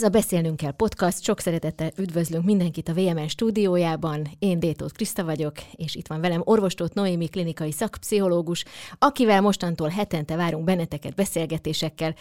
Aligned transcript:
Ez 0.00 0.06
a 0.06 0.08
Beszélnünk 0.08 0.56
kell 0.56 0.70
podcast. 0.70 1.22
Sok 1.22 1.40
szeretettel 1.40 1.90
üdvözlünk 1.96 2.44
mindenkit 2.44 2.88
a 2.88 2.92
VMN 2.92 3.28
stúdiójában. 3.28 4.28
Én 4.38 4.60
Détót 4.60 4.92
Kriszta 4.92 5.24
vagyok, 5.24 5.52
és 5.72 5.94
itt 5.94 6.06
van 6.06 6.20
velem 6.20 6.42
orvostót 6.44 6.94
Noémi 6.94 7.28
klinikai 7.28 7.72
szakpszichológus, 7.72 8.64
akivel 8.98 9.40
mostantól 9.40 9.88
hetente 9.88 10.36
várunk 10.36 10.64
benneteket 10.64 11.14
beszélgetésekkel, 11.14 12.14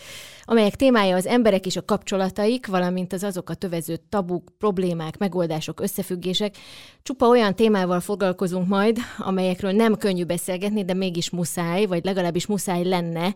amelyek 0.43 0.75
témája 0.75 1.15
az 1.15 1.25
emberek 1.25 1.65
és 1.65 1.75
a 1.75 1.85
kapcsolataik, 1.85 2.67
valamint 2.67 3.13
az 3.13 3.23
azok 3.23 3.49
a 3.49 3.53
tövező 3.53 3.99
tabuk, 4.09 4.51
problémák, 4.57 5.17
megoldások, 5.17 5.79
összefüggések. 5.79 6.57
Csupa 7.03 7.27
olyan 7.27 7.55
témával 7.55 7.99
foglalkozunk 7.99 8.67
majd, 8.67 8.97
amelyekről 9.17 9.71
nem 9.71 9.97
könnyű 9.97 10.23
beszélgetni, 10.23 10.85
de 10.85 10.93
mégis 10.93 11.29
muszáj, 11.29 11.85
vagy 11.85 12.03
legalábbis 12.05 12.45
muszáj 12.45 12.83
lenne, 12.83 13.35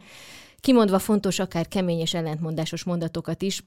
kimondva 0.60 1.00
fontos, 1.00 1.40
akár 1.40 1.68
kemény 1.68 2.00
és 2.00 2.14
ellentmondásos 2.14 2.84
mondatokat 2.84 3.42
is, 3.42 3.64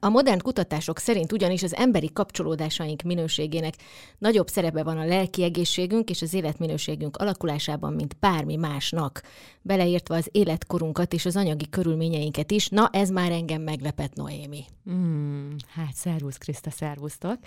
a 0.00 0.08
modern 0.08 0.38
kutatások 0.38 0.98
szerint 0.98 1.32
ugyanis 1.32 1.62
az 1.62 1.74
emberi 1.74 2.12
kapcsolódásaink 2.12 3.02
minőségének 3.02 3.74
nagyobb 4.18 4.48
szerepe 4.48 4.82
van 4.82 4.98
a 4.98 5.04
lelki 5.04 5.42
egészségünk 5.42 6.10
és 6.10 6.22
az 6.22 6.34
életminőségünk 6.34 7.16
alakulásában, 7.16 7.92
mint 7.92 8.16
bármi 8.20 8.56
másnak, 8.56 9.22
beleértve 9.62 10.16
az 10.16 10.28
életkorunkat 10.32 11.12
és 11.12 11.26
az 11.26 11.36
anyagi 11.36 11.68
körülményeinket 11.68 12.50
is. 12.50 12.68
Na, 12.68 12.88
ez 12.92 13.08
már 13.10 13.32
engem 13.32 13.62
meglepett, 13.62 14.14
Noémi. 14.14 14.64
Mm, 14.90 15.50
hát, 15.74 15.94
szervusz, 15.94 16.36
Kriszta, 16.36 16.70
szervusztok. 16.70 17.38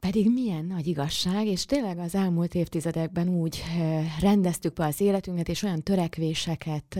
Pedig 0.00 0.32
milyen 0.32 0.64
nagy 0.64 0.86
igazság, 0.86 1.46
és 1.46 1.64
tényleg 1.64 1.98
az 1.98 2.14
elmúlt 2.14 2.54
évtizedekben 2.54 3.28
úgy 3.28 3.62
rendeztük 4.20 4.72
be 4.72 4.84
az 4.84 5.00
életünket, 5.00 5.48
és 5.48 5.62
olyan 5.62 5.82
törekvéseket 5.82 6.98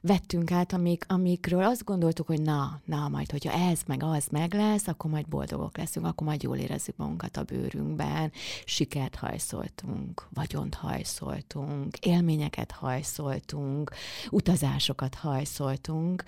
vettünk 0.00 0.50
át, 0.50 0.72
amik, 0.72 1.04
amikről 1.08 1.64
azt 1.64 1.84
gondoltuk, 1.84 2.26
hogy 2.26 2.42
na, 2.42 2.80
na, 2.84 3.08
majd, 3.08 3.30
hogyha 3.30 3.52
ez 3.52 3.80
meg 3.86 4.02
az 4.02 4.26
meg 4.30 4.54
lesz, 4.54 4.86
akkor 4.86 5.10
majd 5.10 5.28
boldogok 5.28 5.76
leszünk, 5.76 6.06
akkor 6.06 6.26
majd 6.26 6.42
jól 6.42 6.56
érezzük 6.56 6.96
magunkat 6.96 7.36
a 7.36 7.42
bőrünkben, 7.42 8.32
sikert 8.64 9.14
hajszoltunk, 9.14 10.26
vagyont 10.34 10.74
hajszoltunk, 10.74 11.96
élményeket 11.98 12.70
hajszoltunk, 12.70 13.90
utazásokat 14.30 15.14
hajszoltunk, 15.14 16.24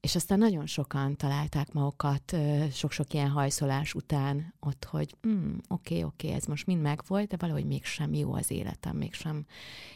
és 0.00 0.14
aztán 0.14 0.38
nagyon 0.38 0.66
sokan 0.66 1.16
találták 1.16 1.72
magukat 1.72 2.36
sok-sok 2.72 3.14
ilyen 3.14 3.28
hajszolás 3.28 3.94
után 3.94 4.54
ott, 4.60 4.84
hogy 4.84 5.14
mm, 5.26 5.56
oké, 5.68 6.02
oké, 6.02 6.28
ez 6.28 6.44
most 6.44 6.66
mind 6.66 6.80
megvolt, 6.80 7.28
de 7.28 7.36
valahogy 7.38 7.66
mégsem 7.66 8.14
jó 8.14 8.34
az 8.34 8.50
életem, 8.50 8.96
mégsem 8.96 9.46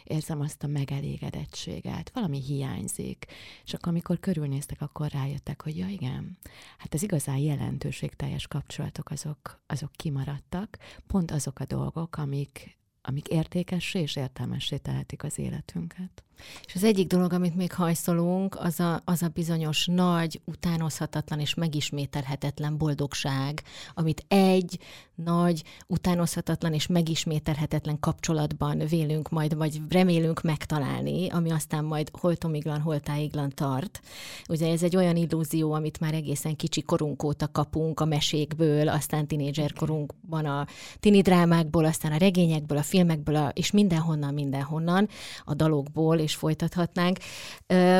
érzem 0.04 0.40
azt 0.40 0.62
a 0.62 0.66
megelégedettséget, 0.66 2.10
valami 2.14 2.40
hiányzik. 2.40 3.26
És 3.64 3.74
akkor, 3.74 3.88
amikor 3.88 4.20
körülnéztek, 4.20 4.80
akkor 4.80 5.10
rájöttek, 5.10 5.62
hogy 5.62 5.76
ja 5.76 5.86
igen, 5.86 6.38
hát 6.78 6.94
az 6.94 7.02
igazán 7.02 7.38
jelentőségteljes 7.38 8.46
kapcsolatok 8.46 9.10
azok, 9.10 9.60
azok 9.66 9.92
kimaradtak, 9.92 10.78
pont 11.06 11.30
azok 11.30 11.60
a 11.60 11.64
dolgok, 11.64 12.16
amik, 12.16 12.78
amik 13.02 13.28
értékessé 13.28 14.00
és 14.00 14.16
értelmessé 14.16 14.76
tehetik 14.76 15.22
az 15.22 15.38
életünket. 15.38 16.22
És 16.64 16.75
az 16.75 16.84
egyik 16.84 17.06
dolog, 17.06 17.33
amit 17.33 17.56
még 17.56 17.72
hajszolunk, 17.72 18.56
az 18.61 18.81
a, 18.81 19.03
az 19.05 19.22
a 19.22 19.28
bizonyos 19.28 19.86
nagy, 19.86 20.41
utánozhatatlan 20.44 21.41
és 21.41 21.55
megismételhetetlen 21.55 22.77
boldogság, 22.78 23.62
amit 23.94 24.25
egy 24.28 24.78
nagy, 25.25 25.62
utánozhatatlan 25.86 26.72
és 26.72 26.86
megismételhetetlen 26.86 28.00
kapcsolatban 28.00 28.78
vélünk 28.89 29.28
majd, 29.28 29.56
vagy 29.56 29.81
remélünk 29.89 30.42
megtalálni, 30.42 31.28
ami 31.28 31.50
aztán 31.50 31.84
majd 31.84 32.10
holtomiglan, 32.12 32.81
holtáiglan 32.81 33.53
tart. 33.54 34.00
Ugye 34.48 34.71
ez 34.72 34.82
egy 34.82 34.97
olyan 34.97 35.16
illúzió, 35.16 35.72
amit 35.72 36.00
már 36.00 36.15
egészen 36.15 36.56
kicsi 36.56 36.82
korunk 36.82 37.22
óta 37.22 37.48
kapunk 37.53 38.00
a 38.00 38.04
mesékből, 38.04 38.88
aztán 38.88 39.27
tinédzser 39.27 39.72
korunkban 39.72 40.44
a 40.44 40.66
tini 41.00 41.21
drámákból, 41.21 41.84
aztán 41.84 42.12
a 42.12 42.16
regényekből, 42.16 42.78
a 42.78 42.82
filmekből, 42.82 43.37
a, 43.37 43.48
és 43.54 43.71
mindenhonnan, 43.71 44.34
mindenhonnan, 44.34 45.09
a 45.44 45.54
dalokból, 45.54 46.19
és 46.28 46.34
folytathatnánk. 46.34 47.19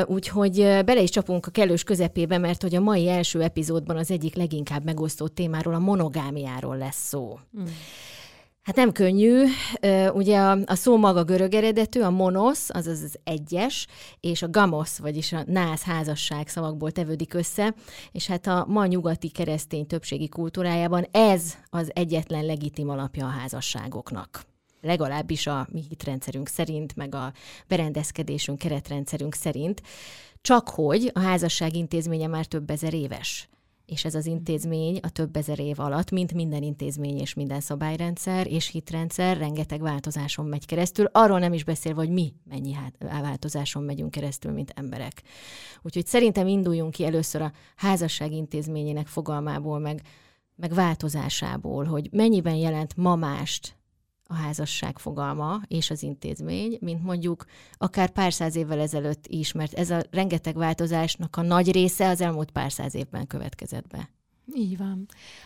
Úgyhogy 0.05 0.55
bele 0.85 1.01
is 1.01 1.09
csapunk 1.09 1.45
a 1.45 1.51
kellős 1.51 1.83
közepébe, 1.83 2.37
mert 2.37 2.61
hogy 2.61 2.75
a 2.75 2.79
mai 2.79 3.09
első 3.09 3.41
epizódban 3.41 3.97
az 3.97 4.11
egyik 4.11 4.35
leginkább 4.35 4.83
megosztott 4.83 5.35
témáról, 5.35 5.73
a 5.73 5.79
monogámiáról 5.79 6.77
lesz 6.77 7.07
szó. 7.07 7.39
Mm. 7.59 7.65
Hát 8.61 8.75
nem 8.75 8.91
könnyű. 8.91 9.43
Ugye 10.13 10.39
a, 10.39 10.57
a 10.65 10.75
szó 10.75 10.97
maga 10.97 11.23
görög 11.23 11.53
eredetű, 11.53 12.01
a 12.01 12.09
monosz, 12.09 12.69
azaz 12.69 13.01
az 13.03 13.19
egyes, 13.23 13.87
és 14.19 14.41
a 14.41 14.49
gamos, 14.49 14.99
vagyis 14.99 15.33
a 15.33 15.43
nász 15.45 15.83
házasság 15.83 16.47
szavakból 16.47 16.91
tevődik 16.91 17.33
össze, 17.33 17.73
és 18.11 18.27
hát 18.27 18.47
a 18.47 18.65
ma 18.67 18.85
nyugati 18.85 19.29
keresztény 19.29 19.87
többségi 19.87 20.29
kultúrájában 20.29 21.05
ez 21.11 21.53
az 21.69 21.91
egyetlen 21.93 22.45
legitim 22.45 22.89
alapja 22.89 23.25
a 23.25 23.29
házasságoknak 23.39 24.48
legalábbis 24.81 25.47
a 25.47 25.67
mi 25.71 25.83
hitrendszerünk 25.89 26.47
szerint, 26.47 26.95
meg 26.95 27.15
a 27.15 27.33
berendezkedésünk, 27.67 28.57
keretrendszerünk 28.57 29.33
szerint, 29.33 29.81
csak 30.41 30.69
hogy 30.69 31.11
a 31.13 31.19
házasság 31.19 31.75
intézménye 31.75 32.27
már 32.27 32.45
több 32.45 32.69
ezer 32.69 32.93
éves. 32.93 33.49
És 33.85 34.05
ez 34.05 34.15
az 34.15 34.25
intézmény 34.25 34.99
a 35.01 35.09
több 35.09 35.35
ezer 35.35 35.59
év 35.59 35.79
alatt, 35.79 36.11
mint 36.11 36.33
minden 36.33 36.63
intézmény 36.63 37.19
és 37.19 37.33
minden 37.33 37.59
szabályrendszer 37.59 38.47
és 38.47 38.67
hitrendszer, 38.67 39.37
rengeteg 39.37 39.81
változáson 39.81 40.45
megy 40.45 40.65
keresztül. 40.65 41.05
Arról 41.11 41.39
nem 41.39 41.53
is 41.53 41.63
beszélve, 41.63 41.99
hogy 41.99 42.09
mi 42.09 42.33
mennyi 42.43 42.75
változáson 42.99 43.83
megyünk 43.83 44.11
keresztül, 44.11 44.51
mint 44.51 44.73
emberek. 44.75 45.21
Úgyhogy 45.81 46.05
szerintem 46.05 46.47
induljunk 46.47 46.91
ki 46.91 47.05
először 47.05 47.41
a 47.41 47.51
házasság 47.75 48.31
intézményének 48.31 49.07
fogalmából, 49.07 49.79
meg, 49.79 50.01
meg 50.55 50.73
változásából, 50.73 51.85
hogy 51.85 52.09
mennyiben 52.11 52.55
jelent 52.55 52.95
ma 52.95 53.15
mást 53.15 53.78
a 54.31 54.35
házasság 54.35 54.99
fogalma 54.99 55.61
és 55.67 55.89
az 55.89 56.03
intézmény, 56.03 56.77
mint 56.81 57.03
mondjuk 57.03 57.45
akár 57.77 58.09
pár 58.09 58.33
száz 58.33 58.55
évvel 58.55 58.79
ezelőtt 58.79 59.27
is, 59.27 59.51
mert 59.51 59.73
ez 59.73 59.89
a 59.89 60.01
rengeteg 60.11 60.55
változásnak 60.55 61.35
a 61.35 61.41
nagy 61.41 61.71
része 61.71 62.07
az 62.09 62.21
elmúlt 62.21 62.51
pár 62.51 62.71
száz 62.71 62.95
évben 62.95 63.27
következett 63.27 63.87
be. 63.87 64.09
Így 64.55 64.77
van. 64.77 65.05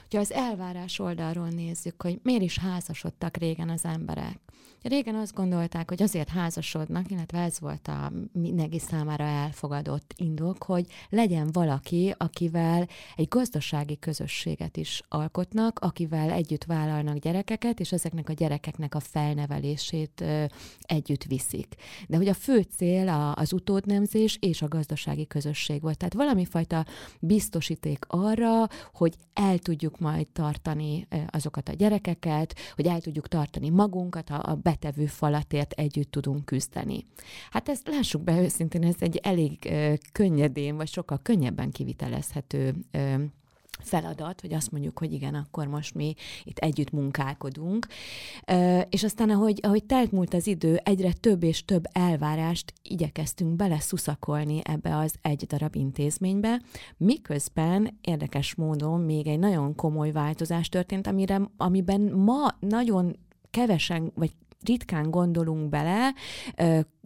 Ha 0.10 0.20
az 0.20 0.32
elvárás 0.32 1.00
oldalról 1.00 1.48
nézzük, 1.48 2.02
hogy 2.02 2.20
miért 2.24 2.42
is 2.42 2.58
házasodtak 2.58 3.38
régen 3.38 3.70
az 3.70 3.86
emberek. 3.86 4.40
Régen 4.84 5.16
azt 5.16 5.34
gondolták, 5.34 5.90
hogy 5.90 6.04
azért 6.04 6.30
házasodnak, 6.30 7.12
illetve 7.12 7.40
ez 7.40 7.60
volt 7.60 7.88
a 7.88 8.12
mindenki 8.32 8.80
számára 8.80 9.24
elfogadott 9.24 10.14
indok, 10.18 10.64
hogy 10.64 10.86
legyen 11.10 11.50
valaki, 11.52 12.14
akivel 12.18 12.88
egy 13.16 13.28
gazdasági 13.28 14.00
közösséget 14.00 14.78
is 14.78 15.02
alkotnak, 15.10 15.80
akivel 15.80 16.32
együtt 16.32 16.64
vállalnak 16.64 17.18
gyerekeket, 17.18 17.80
és 17.80 17.92
ezeknek 17.92 18.30
a 18.30 18.34
gyerekeknek 18.34 18.96
a 18.96 19.00
felnevelését 19.00 20.24
együtt 20.82 21.24
viszik. 21.24 21.76
De 22.08 22.18
hogy 22.18 22.28
a 22.28 22.34
fő 22.34 22.62
cél 22.62 23.34
az 23.36 23.54
utódnemzés 23.54 24.38
és 24.42 24.62
a 24.62 24.68
gazdasági 24.68 25.28
közösség 25.28 25.82
volt. 25.82 25.98
Tehát 25.98 26.14
valami 26.14 26.46
fajta 26.46 26.86
biztosíték 27.20 28.06
arra, 28.08 28.68
hogy 28.94 29.16
el 29.34 29.58
tudjuk 29.58 30.00
majd 30.00 30.28
tartani 30.28 31.08
azokat 31.28 31.70
a 31.70 31.74
gyerekeket, 31.74 32.56
hogy 32.76 32.88
el 32.88 33.02
tudjuk 33.02 33.28
tartani 33.28 33.70
magunkat, 33.70 34.30
a, 34.30 34.42
a 34.50 34.56
betevő 34.73 35.06
falatért 35.06 35.72
együtt 35.72 36.11
tudunk 36.11 36.45
küzdeni. 36.45 37.06
Hát 37.51 37.69
ezt 37.69 37.88
lássuk 37.88 38.23
be 38.23 38.41
őszintén, 38.41 38.84
ez 38.84 38.95
egy 39.00 39.17
elég 39.23 39.57
ö, 39.66 39.94
könnyedén, 40.11 40.75
vagy 40.75 40.88
sokkal 40.88 41.19
könnyebben 41.23 41.72
kivitelezhető 41.72 42.73
ö, 42.91 43.23
feladat, 43.79 44.41
hogy 44.41 44.53
azt 44.53 44.72
mondjuk, 44.72 45.00
hogy 45.00 45.14
igen, 45.14 45.35
akkor 45.35 45.67
most 45.67 45.93
mi 45.93 46.14
itt 46.43 46.58
együtt 46.58 46.91
munkálkodunk. 46.91 47.87
És 48.90 49.03
aztán, 49.03 49.29
ahogy, 49.29 49.59
ahogy 49.61 49.84
telt 49.84 50.11
múlt 50.11 50.34
az 50.34 50.47
idő, 50.47 50.79
egyre 50.84 51.14
több 51.14 51.43
és 51.43 51.66
több 51.66 51.84
elvárást 51.91 52.73
igyekeztünk 52.81 53.55
beleszuszakolni 53.55 54.61
ebbe 54.64 54.97
az 54.97 55.16
egy 55.22 55.46
darab 55.46 55.76
intézménybe, 55.76 56.61
miközben 56.97 57.97
érdekes 58.02 58.55
módon 58.55 59.02
még 59.02 59.28
egy 59.28 59.40
nagyon 59.40 59.76
komoly 59.76 60.11
változás 60.11 60.69
történt, 60.69 61.08
amire, 61.08 61.41
amiben 61.58 62.02
ma 62.02 62.55
nagyon 62.59 63.17
kevesen, 63.53 64.11
vagy 64.16 64.31
ritkán 64.66 65.12
gondolunk 65.12 65.70
bele, 65.70 66.14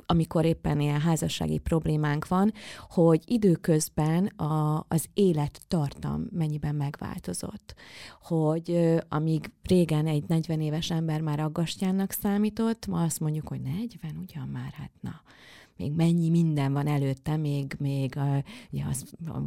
amikor 0.09 0.45
éppen 0.45 0.79
ilyen 0.79 1.01
házassági 1.01 1.57
problémánk 1.57 2.27
van, 2.27 2.53
hogy 2.89 3.21
időközben 3.25 4.25
a, 4.25 4.85
az 4.87 5.05
élettartam 5.13 6.27
mennyiben 6.31 6.75
megváltozott. 6.75 7.75
Hogy 8.21 8.95
amíg 9.09 9.51
régen 9.63 10.07
egy 10.07 10.23
40 10.27 10.61
éves 10.61 10.91
ember 10.91 11.21
már 11.21 11.39
aggastyánnak 11.39 12.11
számított, 12.11 12.87
ma 12.87 13.03
azt 13.03 13.19
mondjuk, 13.19 13.47
hogy 13.47 13.61
40, 13.61 14.17
ugyan 14.21 14.47
már, 14.47 14.71
hát 14.71 14.91
na, 15.01 15.21
még 15.77 15.91
mennyi 15.91 16.29
minden 16.29 16.73
van 16.73 16.87
előtte, 16.87 17.37
még, 17.37 17.75
még 17.79 18.17
a, 18.17 18.43
ugye 18.71 18.83
az, 18.89 19.03
a, 19.25 19.37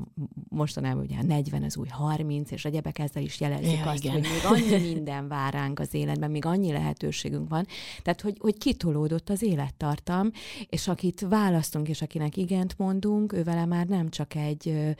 mostanában 0.48 1.02
ugye 1.02 1.16
a 1.18 1.22
40 1.22 1.62
az 1.62 1.76
új 1.76 1.88
30, 1.88 2.50
és 2.50 2.64
a 2.64 2.68
gyebek 2.68 2.98
ezzel 2.98 3.22
is 3.22 3.40
jelezik 3.40 3.78
ja, 3.78 3.90
azt, 3.90 4.04
igen. 4.04 4.12
hogy 4.12 4.22
még 4.22 4.44
annyi 4.44 4.92
minden 4.92 5.28
vár 5.28 5.52
ránk 5.52 5.78
az 5.78 5.94
életben, 5.94 6.30
még 6.30 6.44
annyi 6.44 6.72
lehetőségünk 6.72 7.48
van. 7.48 7.66
Tehát, 8.02 8.20
hogy, 8.20 8.36
hogy 8.40 8.58
kitolódott 8.58 9.30
az 9.30 9.42
élettartam, 9.42 10.30
és 10.68 10.88
akit 10.88 11.20
választunk, 11.20 11.88
és 11.88 12.02
akinek 12.02 12.36
igent 12.36 12.78
mondunk, 12.78 13.32
ő 13.32 13.42
vele 13.42 13.64
már 13.64 13.86
nem 13.86 14.08
csak 14.08 14.34
egy 14.34 14.94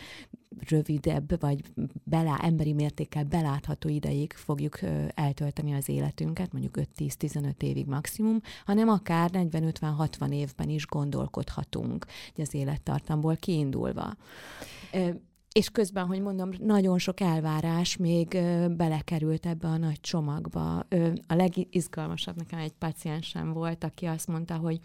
rövidebb, 0.69 1.41
vagy 1.41 1.62
belá, 2.05 2.37
emberi 2.43 2.73
mértékkel 2.73 3.25
belátható 3.25 3.89
ideig 3.89 4.33
fogjuk 4.33 4.79
eltölteni 5.15 5.73
az 5.73 5.89
életünket, 5.89 6.53
mondjuk 6.53 6.79
5-10-15 6.97 7.62
évig 7.62 7.87
maximum, 7.87 8.41
hanem 8.65 8.89
akár 8.89 9.31
40-50-60 9.33 10.33
évben 10.33 10.69
is 10.69 10.87
gondolkodhatunk 10.87 12.07
az 12.37 12.55
élettartamból 12.55 13.37
kiindulva. 13.37 14.17
És 15.53 15.69
közben, 15.71 16.07
hogy 16.07 16.21
mondom, 16.21 16.51
nagyon 16.59 16.99
sok 16.99 17.21
elvárás 17.21 17.97
még 17.97 18.29
belekerült 18.77 19.47
ebbe 19.47 19.69
a 19.69 19.77
nagy 19.77 20.01
csomagba. 20.01 20.79
A 21.27 21.35
legizgalmasabb 21.35 22.37
nekem 22.37 22.59
egy 22.59 22.73
paciensem 22.73 23.53
volt, 23.53 23.85
aki 23.85 24.07
azt 24.07 24.27
mondta, 24.27 24.57
hogy 24.57 24.81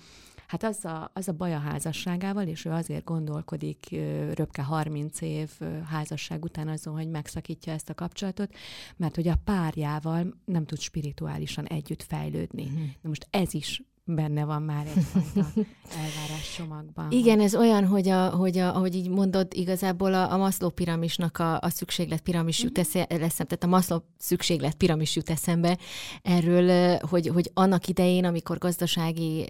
Hát 0.47 0.63
az 0.63 0.85
a, 0.85 1.11
az 1.13 1.27
a 1.27 1.33
baj 1.33 1.53
a 1.53 1.59
házasságával, 1.59 2.47
és 2.47 2.65
ő 2.65 2.71
azért 2.71 3.03
gondolkodik 3.03 3.89
röpke 4.33 4.63
30 4.63 5.21
év 5.21 5.51
házasság 5.89 6.43
után 6.43 6.67
azon, 6.67 6.93
hogy 6.93 7.09
megszakítja 7.09 7.73
ezt 7.73 7.89
a 7.89 7.93
kapcsolatot, 7.93 8.55
mert 8.97 9.15
hogy 9.15 9.27
a 9.27 9.39
párjával 9.43 10.33
nem 10.45 10.65
tud 10.65 10.79
spirituálisan 10.79 11.65
együtt 11.65 12.03
fejlődni. 12.03 12.69
Mm. 12.69 12.83
Na 13.01 13.09
most 13.09 13.27
ez 13.29 13.53
is 13.53 13.81
benne 14.05 14.45
van 14.45 14.61
már 14.61 14.87
egyfajta 14.95 15.47
elvárás 15.89 16.53
csomagban. 16.55 17.11
Igen, 17.11 17.39
ez 17.39 17.55
olyan, 17.55 17.85
hogy, 17.85 18.09
a, 18.09 18.29
hogy 18.29 18.57
a, 18.57 18.75
ahogy 18.75 18.95
így 18.95 19.09
mondod, 19.09 19.47
igazából 19.53 20.13
a, 20.13 20.31
a 20.31 20.37
Maslow 20.37 20.69
piramisnak 20.69 21.37
a, 21.37 21.59
a 21.59 21.69
szükséglet 21.69 22.21
piramis 22.21 22.63
jut 22.63 22.77
mhm. 22.77 23.05
eszembe, 23.07 23.27
tehát 23.27 23.63
a 23.63 23.67
Maslow 23.67 23.99
szükséglet 24.17 24.75
piramis 24.75 25.15
jut 25.15 25.29
eszembe 25.29 25.77
erről, 26.21 26.97
hogy, 26.97 27.27
hogy 27.27 27.51
annak 27.53 27.87
idején, 27.87 28.25
amikor 28.25 28.57
gazdasági 28.57 29.47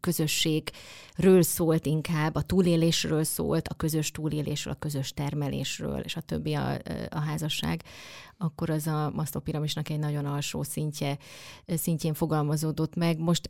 közösségről 0.00 1.42
szólt 1.42 1.86
inkább, 1.86 2.34
a 2.34 2.42
túlélésről 2.42 3.24
szólt, 3.24 3.68
a 3.68 3.74
közös 3.74 4.10
túlélésről, 4.10 4.72
a 4.72 4.78
közös 4.78 5.12
termelésről, 5.12 5.98
és 5.98 6.16
a 6.16 6.20
többi 6.20 6.54
a, 6.54 6.78
a 7.08 7.18
házasság, 7.18 7.82
akkor 8.42 8.70
az 8.70 8.86
a 8.86 9.10
Maslow 9.14 9.42
piramisnak 9.42 9.88
egy 9.88 9.98
nagyon 9.98 10.26
alsó 10.26 10.62
szintje, 10.62 11.18
szintjén 11.66 12.14
fogalmazódott 12.14 12.94
meg. 12.94 13.18
Most 13.18 13.46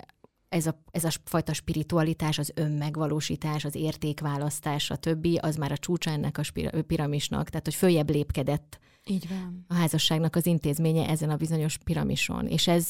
ez 0.51 0.67
a, 0.67 0.83
ez 0.91 1.05
a 1.05 1.11
fajta 1.25 1.53
spiritualitás, 1.53 2.39
az 2.39 2.53
önmegvalósítás, 2.55 3.65
az 3.65 3.75
értékválasztás, 3.75 4.91
a 4.91 4.97
többi, 4.97 5.37
az 5.37 5.57
már 5.57 5.73
a 5.73 5.79
csúcsa 5.79 6.11
ennek 6.11 6.39
a 6.39 6.43
piramisnak, 6.87 7.49
tehát 7.49 7.65
hogy 7.65 7.75
följebb 7.75 8.11
lépkedett 8.11 8.79
így 9.05 9.29
van. 9.29 9.65
a 9.69 9.75
házasságnak 9.75 10.37
az 10.37 10.47
intézménye 10.47 11.09
ezen 11.09 11.31
a 11.31 11.37
bizonyos 11.37 11.79
piramison. 11.79 12.47
És 12.47 12.69
ez, 12.69 12.89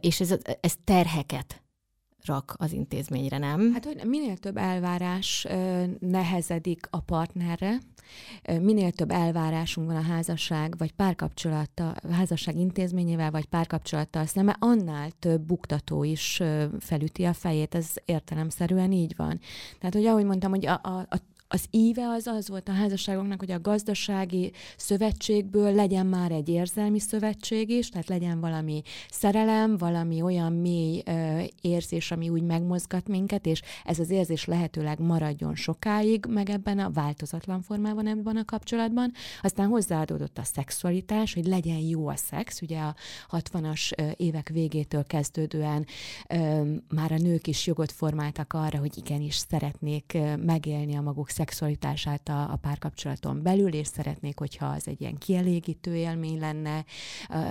és 0.00 0.20
ez, 0.20 0.34
ez 0.60 0.74
terheket 0.84 1.63
rak 2.24 2.54
az 2.58 2.72
intézményre, 2.72 3.38
nem? 3.38 3.72
Hát, 3.72 3.84
hogy 3.84 4.04
minél 4.04 4.36
több 4.36 4.56
elvárás 4.56 5.46
nehezedik 5.98 6.86
a 6.90 7.00
partnerre, 7.00 7.78
minél 8.60 8.90
több 8.90 9.10
elvárásunk 9.10 9.86
van 9.86 9.96
a 9.96 10.02
házasság, 10.02 10.74
vagy 10.78 10.92
párkapcsolata, 10.92 11.90
a 11.90 12.12
házasság 12.12 12.56
intézményével, 12.56 13.30
vagy 13.30 13.44
párkapcsolattal 13.44 14.26
szemben, 14.26 14.56
annál 14.58 15.10
több 15.18 15.40
buktató 15.40 16.04
is 16.04 16.42
felüti 16.80 17.24
a 17.24 17.32
fejét, 17.32 17.74
ez 17.74 17.92
értelemszerűen 18.04 18.92
így 18.92 19.16
van. 19.16 19.40
Tehát, 19.78 19.94
hogy 19.94 20.06
ahogy 20.06 20.24
mondtam, 20.24 20.50
hogy 20.50 20.66
a, 20.66 20.80
a, 20.82 21.06
a 21.10 21.18
az 21.48 21.64
íve 21.70 22.08
az 22.08 22.26
az 22.26 22.48
volt 22.48 22.68
a 22.68 22.72
házasságoknak, 22.72 23.38
hogy 23.38 23.50
a 23.50 23.60
gazdasági 23.60 24.52
szövetségből 24.76 25.74
legyen 25.74 26.06
már 26.06 26.30
egy 26.30 26.48
érzelmi 26.48 26.98
szövetség 26.98 27.70
is, 27.70 27.88
tehát 27.88 28.08
legyen 28.08 28.40
valami 28.40 28.82
szerelem, 29.10 29.76
valami 29.76 30.22
olyan 30.22 30.52
mély 30.52 31.02
ö, 31.06 31.42
érzés, 31.60 32.10
ami 32.10 32.28
úgy 32.28 32.42
megmozgat 32.42 33.08
minket, 33.08 33.46
és 33.46 33.62
ez 33.84 33.98
az 33.98 34.10
érzés 34.10 34.44
lehetőleg 34.44 34.98
maradjon 34.98 35.54
sokáig, 35.54 36.26
meg 36.28 36.50
ebben 36.50 36.78
a 36.78 36.90
változatlan 36.90 37.62
formában 37.62 38.06
ebben 38.06 38.36
a 38.36 38.44
kapcsolatban. 38.44 39.12
Aztán 39.42 39.68
hozzáadódott 39.68 40.38
a 40.38 40.44
szexualitás, 40.44 41.34
hogy 41.34 41.46
legyen 41.46 41.78
jó 41.78 42.08
a 42.08 42.16
szex, 42.16 42.62
ugye 42.62 42.78
a 42.78 42.94
60-as 43.30 44.12
évek 44.16 44.48
végétől 44.48 45.04
kezdődően 45.04 45.86
ö, 46.28 46.62
már 46.88 47.12
a 47.12 47.16
nők 47.16 47.46
is 47.46 47.66
jogot 47.66 47.92
formáltak 47.92 48.52
arra, 48.52 48.78
hogy 48.78 48.96
igenis 48.96 49.36
szeretnék 49.36 50.18
megélni 50.36 50.96
a 50.96 51.00
maguk 51.00 51.30
szexualitását 51.34 52.28
a, 52.28 52.52
a 52.52 52.56
párkapcsolaton 52.56 53.42
belül, 53.42 53.72
és 53.72 53.86
szeretnék, 53.86 54.38
hogyha 54.38 54.66
az 54.66 54.88
egy 54.88 55.00
ilyen 55.00 55.18
kielégítő 55.18 55.96
élmény 55.96 56.38
lenne, 56.38 56.84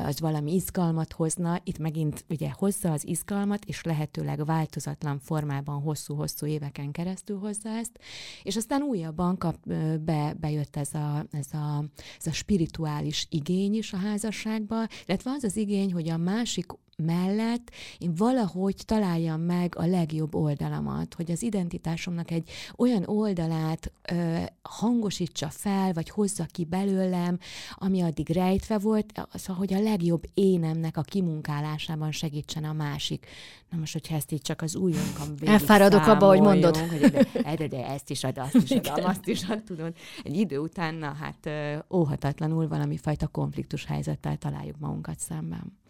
az 0.06 0.20
valami 0.20 0.54
izgalmat 0.54 1.14
hozna. 1.14 1.62
Itt 1.64 1.78
megint 1.78 2.26
ugye 2.30 2.52
hozza 2.52 2.92
az 2.92 3.08
izgalmat, 3.08 3.66
és 3.66 3.84
lehetőleg 3.84 4.46
változatlan 4.46 5.20
formában 5.20 5.82
hosszú-hosszú 5.82 6.46
éveken 6.46 6.92
keresztül 6.92 7.40
hozza 7.40 7.70
ezt, 7.70 8.00
és 8.44 8.56
aztán 8.56 8.82
újabban 8.82 9.38
kap, 9.38 9.58
be, 10.00 10.34
bejött 10.40 10.76
ez 10.76 10.94
a, 10.94 11.26
ez, 11.32 11.54
a, 11.54 11.86
ez 12.20 12.28
a 12.28 12.32
spirituális 12.32 13.28
igény 13.30 13.74
is 13.74 13.94
a 13.94 13.98
házasságba, 13.98 14.88
illetve 15.06 15.32
az 15.32 15.44
az 15.44 15.58
igény, 15.58 15.94
hogy 15.94 16.10
a 16.10 16.18
másik 16.18 16.66
mellett 16.98 17.72
én 17.98 18.16
valahogy 18.16 18.76
találjam 18.86 19.42
meg 19.42 19.76
a 19.78 19.86
legjobb 19.86 20.36
oldalamat, 20.36 21.14
hogy 21.14 21.32
az 21.32 21.42
identitásomnak 21.42 22.32
egy 22.32 22.50
olyan 22.78 23.04
oldalát 23.06 23.92
ö, 24.12 24.40
hangosítsa 24.62 25.50
fel, 25.50 25.94
vagy 25.94 26.10
hozza 26.10 26.46
ki 26.46 26.66
belőlem, 26.66 27.40
ami 27.76 28.02
addig 28.02 28.30
rejtve 28.30 28.78
volt, 28.78 29.28
szóval, 29.34 29.56
hogy 29.56 29.74
a 29.74 29.82
legjobb 29.82 30.24
énemnek 30.34 30.98
a 30.98 31.02
kimunkálásában 31.02 32.12
segítsen 32.12 32.64
a 32.64 32.74
másik. 32.74 33.26
Na 33.70 33.78
most, 33.78 33.94
hogyha 33.94 34.16
ezt 34.16 34.32
így 34.32 34.42
csak 34.42 34.62
az 34.62 34.76
újunkon 34.76 35.36
Elfáradok 35.46 36.06
abba, 36.06 36.28
hogy 36.28 36.42
mondod. 36.42 36.78
Hogy 36.78 37.00
de, 37.00 37.56
de, 37.56 37.68
de 37.68 37.88
ezt 37.88 38.10
is 38.10 38.24
ad, 38.24 38.38
azt 38.38 38.56
is 38.56 38.72
ad, 38.72 39.04
azt 39.04 39.28
is 39.28 39.44
ad, 39.44 39.64
tudod. 39.64 39.96
Egy 40.24 40.38
idő 40.38 40.58
után, 40.58 40.96
na 40.96 41.14
hát 41.14 41.50
óhatatlanul 41.92 42.68
valami 42.68 42.98
fajta 42.98 43.28
konfliktus 43.28 43.86
helyzettel 43.86 44.38
találjuk 44.38 44.80
magunkat 44.80 45.20
szemben. 45.20 45.82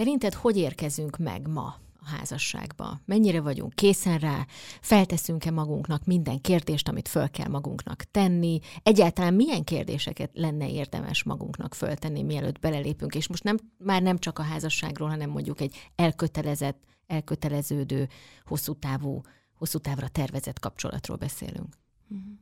Szerinted 0.00 0.34
hogy 0.34 0.56
érkezünk 0.56 1.16
meg 1.16 1.48
ma 1.48 1.78
a 2.00 2.08
házasságba? 2.08 3.00
Mennyire 3.04 3.40
vagyunk 3.40 3.74
készen 3.74 4.18
rá? 4.18 4.46
Felteszünk-e 4.80 5.50
magunknak 5.50 6.04
minden 6.04 6.40
kérdést, 6.40 6.88
amit 6.88 7.08
föl 7.08 7.30
kell 7.30 7.48
magunknak 7.48 8.04
tenni? 8.10 8.58
Egyáltalán 8.82 9.34
milyen 9.34 9.64
kérdéseket 9.64 10.30
lenne 10.34 10.70
érdemes 10.70 11.22
magunknak 11.22 11.74
föltenni, 11.74 12.22
mielőtt 12.22 12.58
belelépünk? 12.58 13.14
És 13.14 13.28
most 13.28 13.44
nem, 13.44 13.56
már 13.78 14.02
nem 14.02 14.18
csak 14.18 14.38
a 14.38 14.42
házasságról, 14.42 15.08
hanem 15.08 15.30
mondjuk 15.30 15.60
egy 15.60 15.90
elkötelezett, 15.94 16.82
elköteleződő, 17.06 18.08
hosszú 18.44 18.72
távú, 18.72 19.20
hosszú 19.54 19.78
távra 19.78 20.08
tervezett 20.08 20.58
kapcsolatról 20.58 21.16
beszélünk. 21.16 21.76
Mm-hmm. 22.14 22.32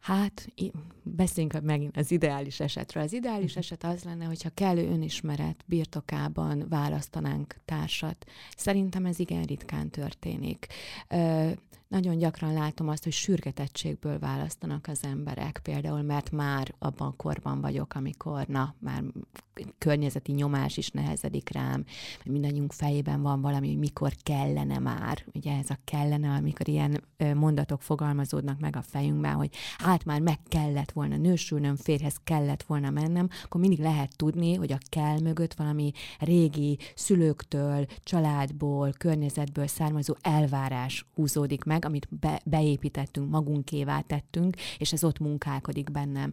Hát, 0.00 0.48
beszéljünk 1.02 1.60
megint 1.62 1.96
az 1.96 2.10
ideális 2.10 2.60
esetről. 2.60 3.02
Az 3.02 3.12
ideális 3.12 3.50
mhm. 3.50 3.58
eset 3.58 3.84
az 3.84 4.02
lenne, 4.02 4.24
hogyha 4.24 4.50
kellő 4.54 4.88
önismeret 4.88 5.64
birtokában 5.66 6.66
választanánk 6.68 7.56
társat. 7.64 8.24
Szerintem 8.56 9.06
ez 9.06 9.18
igen 9.18 9.42
ritkán 9.42 9.90
történik 9.90 10.66
nagyon 11.88 12.18
gyakran 12.18 12.52
látom 12.52 12.88
azt, 12.88 13.04
hogy 13.04 13.12
sürgetettségből 13.12 14.18
választanak 14.18 14.86
az 14.86 15.04
emberek, 15.04 15.60
például 15.62 16.02
mert 16.02 16.30
már 16.30 16.74
abban 16.78 17.08
a 17.08 17.16
korban 17.16 17.60
vagyok, 17.60 17.94
amikor 17.94 18.46
na, 18.46 18.74
már 18.78 19.02
környezeti 19.78 20.32
nyomás 20.32 20.76
is 20.76 20.90
nehezedik 20.90 21.50
rám, 21.52 21.84
mindannyiunk 22.24 22.72
fejében 22.72 23.22
van 23.22 23.40
valami, 23.40 23.66
hogy 23.66 23.78
mikor 23.78 24.12
kellene 24.22 24.78
már, 24.78 25.24
ugye 25.34 25.56
ez 25.56 25.70
a 25.70 25.78
kellene, 25.84 26.30
amikor 26.30 26.68
ilyen 26.68 27.04
mondatok 27.34 27.82
fogalmazódnak 27.82 28.60
meg 28.60 28.76
a 28.76 28.82
fejünkben, 28.82 29.34
hogy 29.34 29.50
hát 29.78 30.04
már 30.04 30.20
meg 30.20 30.38
kellett 30.48 30.90
volna 30.90 31.16
nősülnöm, 31.16 31.76
férhez 31.76 32.16
kellett 32.24 32.62
volna 32.62 32.90
mennem, 32.90 33.28
akkor 33.44 33.60
mindig 33.60 33.78
lehet 33.78 34.16
tudni, 34.16 34.54
hogy 34.54 34.72
a 34.72 34.78
kell 34.88 35.20
mögött 35.20 35.54
valami 35.54 35.92
régi 36.18 36.78
szülőktől, 36.94 37.86
családból, 38.02 38.92
környezetből 38.98 39.66
származó 39.66 40.14
elvárás 40.20 41.06
húzódik 41.14 41.64
meg, 41.64 41.77
meg, 41.78 41.90
amit 41.90 42.08
be, 42.20 42.40
beépítettünk, 42.44 43.30
magunkévá 43.30 44.00
tettünk, 44.00 44.56
és 44.78 44.92
ez 44.92 45.04
ott 45.04 45.18
munkálkodik 45.18 45.90
bennem. 45.90 46.32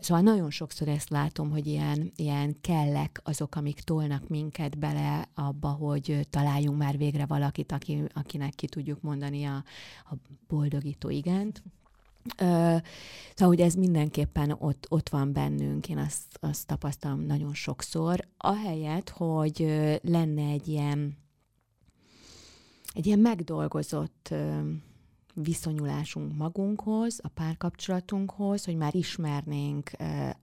Szóval 0.00 0.22
nagyon 0.22 0.50
sokszor 0.50 0.88
ezt 0.88 1.10
látom, 1.10 1.50
hogy 1.50 1.66
ilyen, 1.66 2.12
ilyen 2.16 2.56
kellek 2.60 3.20
azok, 3.24 3.54
amik 3.54 3.80
tolnak 3.80 4.28
minket 4.28 4.78
bele 4.78 5.28
abba, 5.34 5.68
hogy 5.68 6.26
találjunk 6.30 6.78
már 6.78 6.96
végre 6.96 7.26
valakit, 7.26 7.72
aki, 7.72 8.02
akinek 8.14 8.54
ki 8.54 8.66
tudjuk 8.66 9.00
mondani 9.00 9.44
a, 9.44 9.64
a 10.10 10.14
boldogító 10.48 11.10
igent. 11.10 11.62
szóval, 12.36 12.82
hogy 13.36 13.60
ez 13.60 13.74
mindenképpen 13.74 14.56
ott, 14.58 14.86
ott 14.88 15.08
van 15.08 15.32
bennünk, 15.32 15.88
én 15.88 15.98
azt, 15.98 16.38
azt 16.40 16.66
tapasztalom 16.66 17.20
nagyon 17.20 17.54
sokszor, 17.54 18.28
ahelyett, 18.36 19.08
hogy 19.08 19.58
lenne 20.02 20.50
egy 20.50 20.68
ilyen 20.68 21.16
egy 22.94 23.06
ilyen 23.06 23.18
megdolgozott 23.18 24.34
viszonyulásunk 25.42 26.36
magunkhoz, 26.36 27.20
a 27.22 27.28
párkapcsolatunkhoz, 27.28 28.64
hogy 28.64 28.76
már 28.76 28.94
ismernénk 28.94 29.90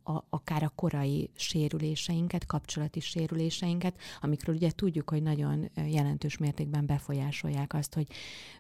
a, 0.04 0.24
akár 0.30 0.64
a 0.64 0.72
korai 0.76 1.30
sérüléseinket, 1.36 2.46
kapcsolati 2.46 3.00
sérüléseinket, 3.00 4.00
amikről 4.22 4.56
ugye 4.56 4.72
tudjuk, 4.72 5.10
hogy 5.10 5.24
nagyon 5.24 5.70
jelentős 5.76 6.38
mértékben 6.38 6.86
befolyásolják 6.86 7.74
azt, 7.74 7.94
hogy 7.94 8.08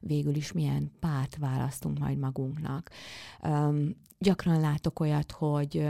végül 0.01 0.35
is 0.35 0.51
milyen 0.51 0.91
párt 0.99 1.37
választunk 1.37 1.99
majd 1.99 2.17
magunknak. 2.17 2.89
Gyakran 4.19 4.59
látok 4.59 4.99
olyat, 4.99 5.31
hogy 5.31 5.87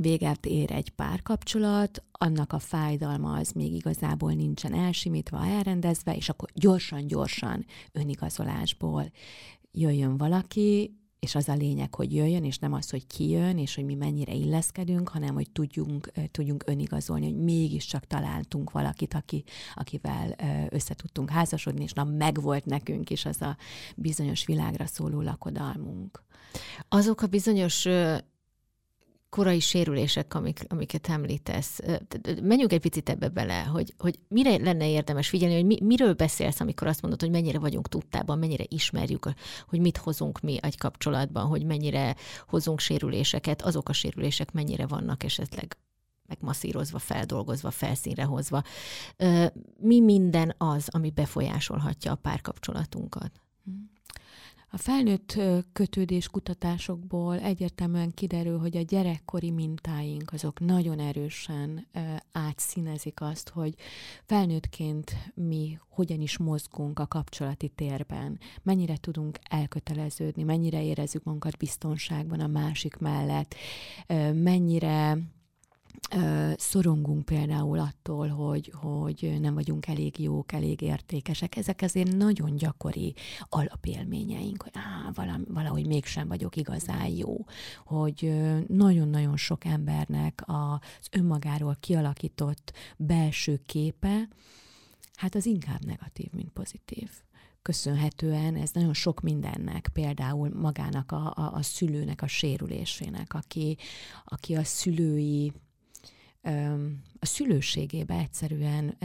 véget 0.00 0.46
ér 0.46 0.72
egy 0.72 0.90
párkapcsolat, 0.90 2.02
annak 2.12 2.52
a 2.52 2.58
fájdalma 2.58 3.32
az 3.32 3.50
még 3.50 3.72
igazából 3.72 4.32
nincsen 4.32 4.74
elsimítva, 4.74 5.46
elrendezve, 5.46 6.16
és 6.16 6.28
akkor 6.28 6.48
gyorsan-gyorsan 6.54 7.64
önigazolásból 7.92 9.10
jöjjön 9.72 10.16
valaki, 10.16 10.94
és 11.20 11.34
az 11.34 11.48
a 11.48 11.54
lényeg, 11.54 11.94
hogy 11.94 12.14
jöjjön, 12.14 12.44
és 12.44 12.58
nem 12.58 12.72
az, 12.72 12.90
hogy 12.90 13.06
ki 13.06 13.28
jön, 13.28 13.58
és 13.58 13.74
hogy 13.74 13.84
mi 13.84 13.94
mennyire 13.94 14.32
illeszkedünk, 14.32 15.08
hanem 15.08 15.34
hogy 15.34 15.50
tudjunk, 15.50 16.12
tudjunk 16.30 16.64
önigazolni, 16.66 17.24
hogy 17.24 17.42
mégiscsak 17.42 18.06
találtunk 18.06 18.70
valakit, 18.70 19.14
aki, 19.14 19.44
akivel 19.74 20.34
össze 20.68 20.94
tudtunk 20.94 21.30
házasodni, 21.30 21.82
és 21.82 21.92
na, 21.92 22.04
megvolt 22.04 22.64
nekünk 22.64 23.10
is 23.10 23.24
az 23.24 23.42
a 23.42 23.56
bizonyos 23.96 24.46
világra 24.46 24.86
szóló 24.86 25.20
lakodalmunk. 25.20 26.24
Azok 26.88 27.22
a 27.22 27.26
bizonyos 27.26 27.86
korai 29.30 29.60
sérülések, 29.60 30.34
amik, 30.34 30.64
amiket 30.68 31.08
említesz. 31.08 31.80
Menjünk 32.42 32.72
egy 32.72 32.80
picit 32.80 33.08
ebbe 33.08 33.28
bele, 33.28 33.62
hogy, 33.62 33.94
hogy 33.98 34.18
mire 34.28 34.56
lenne 34.56 34.90
érdemes 34.90 35.28
figyelni, 35.28 35.54
hogy 35.54 35.64
mi, 35.64 35.78
miről 35.82 36.14
beszélsz, 36.14 36.60
amikor 36.60 36.86
azt 36.86 37.02
mondod, 37.02 37.20
hogy 37.20 37.30
mennyire 37.30 37.58
vagyunk 37.58 37.88
tudtában, 37.88 38.38
mennyire 38.38 38.64
ismerjük, 38.68 39.28
hogy 39.68 39.80
mit 39.80 39.96
hozunk 39.96 40.40
mi 40.40 40.58
egy 40.62 40.78
kapcsolatban, 40.78 41.46
hogy 41.46 41.64
mennyire 41.64 42.16
hozunk 42.48 42.80
sérüléseket, 42.80 43.62
azok 43.62 43.88
a 43.88 43.92
sérülések 43.92 44.52
mennyire 44.52 44.86
vannak 44.86 45.22
esetleg 45.22 45.76
megmasszírozva, 46.28 46.98
feldolgozva, 46.98 47.70
felszínre 47.70 48.24
hozva. 48.24 48.62
Mi 49.78 50.00
minden 50.00 50.54
az, 50.58 50.88
ami 50.90 51.10
befolyásolhatja 51.10 52.12
a 52.12 52.14
párkapcsolatunkat? 52.14 53.30
A 54.72 54.76
felnőtt 54.76 55.38
kötődés 55.72 56.28
kutatásokból 56.28 57.38
egyértelműen 57.38 58.10
kiderül, 58.14 58.58
hogy 58.58 58.76
a 58.76 58.82
gyerekkori 58.82 59.50
mintáink 59.50 60.32
azok 60.32 60.60
nagyon 60.60 60.98
erősen 60.98 61.86
átszínezik 62.32 63.20
azt, 63.20 63.48
hogy 63.48 63.74
felnőttként 64.24 65.16
mi 65.34 65.78
hogyan 65.88 66.20
is 66.20 66.38
mozgunk 66.38 66.98
a 66.98 67.06
kapcsolati 67.06 67.68
térben, 67.68 68.38
mennyire 68.62 68.96
tudunk 68.96 69.38
elköteleződni, 69.42 70.42
mennyire 70.42 70.84
érezzük 70.84 71.24
magunkat 71.24 71.56
biztonságban 71.56 72.40
a 72.40 72.46
másik 72.46 72.96
mellett, 72.96 73.54
mennyire 74.32 75.18
szorongunk 76.56 77.24
például 77.24 77.78
attól, 77.78 78.28
hogy, 78.28 78.72
hogy 78.74 79.36
nem 79.40 79.54
vagyunk 79.54 79.86
elég 79.86 80.18
jók, 80.18 80.52
elég 80.52 80.80
értékesek. 80.80 81.56
Ezek 81.56 81.80
azért 81.82 82.16
nagyon 82.16 82.56
gyakori 82.56 83.14
alapélményeink, 83.48 84.62
hogy 84.62 84.72
á, 84.74 85.10
valahogy 85.48 85.86
mégsem 85.86 86.28
vagyok 86.28 86.56
igazán 86.56 87.06
jó, 87.06 87.44
hogy 87.84 88.32
nagyon-nagyon 88.66 89.36
sok 89.36 89.64
embernek 89.64 90.42
az 90.46 91.08
önmagáról 91.10 91.76
kialakított 91.80 92.72
belső 92.96 93.60
képe, 93.66 94.28
hát 95.14 95.34
az 95.34 95.46
inkább 95.46 95.84
negatív, 95.84 96.32
mint 96.32 96.50
pozitív 96.50 97.10
köszönhetően 97.62 98.56
ez 98.56 98.70
nagyon 98.70 98.94
sok 98.94 99.20
mindennek, 99.20 99.90
például 99.92 100.50
magának 100.54 101.12
a, 101.12 101.32
a, 101.36 101.52
a 101.54 101.62
szülőnek 101.62 102.22
a 102.22 102.26
sérülésének, 102.26 103.34
aki, 103.34 103.76
aki 104.24 104.54
a 104.54 104.64
szülői 104.64 105.52
a 107.18 107.26
szülőségébe 107.26 108.14
egyszerűen 108.14 108.96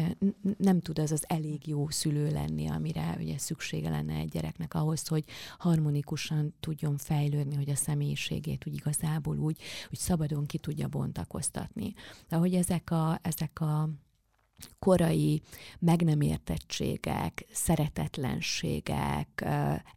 nem 0.58 0.80
tud 0.80 1.00
az 1.00 1.12
az 1.12 1.24
elég 1.27 1.68
jó 1.68 1.89
szülő 1.89 2.32
lenni, 2.32 2.68
amire 2.68 3.15
ugye 3.20 3.38
szüksége 3.38 3.89
lenne 3.89 4.13
egy 4.13 4.30
gyereknek 4.30 4.74
ahhoz, 4.74 5.08
hogy 5.08 5.24
harmonikusan 5.58 6.54
tudjon 6.60 6.98
fejlődni, 6.98 7.56
hogy 7.56 7.70
a 7.70 7.75
személyiségét 7.75 8.68
úgy 8.68 8.74
igazából 8.74 9.38
úgy, 9.38 9.58
úgy 9.92 9.98
szabadon 9.98 10.46
ki 10.46 10.58
tudja 10.58 10.88
bontakoztatni. 10.88 11.94
De 12.30 12.36
hogy 12.36 12.54
ezek 12.54 12.92
a, 12.92 13.20
ezek 13.22 13.62
a 13.62 13.89
korai 14.80 15.42
meg 15.80 16.02
nem 16.02 16.22
értettségek, 16.22 17.46
szeretetlenségek, 17.52 19.46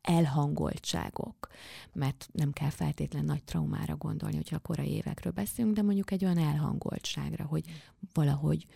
elhangoltságok, 0.01 1.49
mert 1.93 2.29
nem 2.33 2.53
kell 2.53 2.71
feltétlen 2.71 3.25
nagy 3.25 3.45
traumára 3.45 3.97
gondolni, 3.97 4.37
hogyha 4.37 4.57
a 4.57 4.67
korai 4.67 4.91
évekről 4.91 5.33
beszélünk, 5.33 5.75
de 5.75 5.83
mondjuk 5.83 6.11
egy 6.11 6.25
olyan 6.25 6.39
elhangoltságra, 6.39 7.45
hogy 7.45 7.65
valahogy 8.13 8.67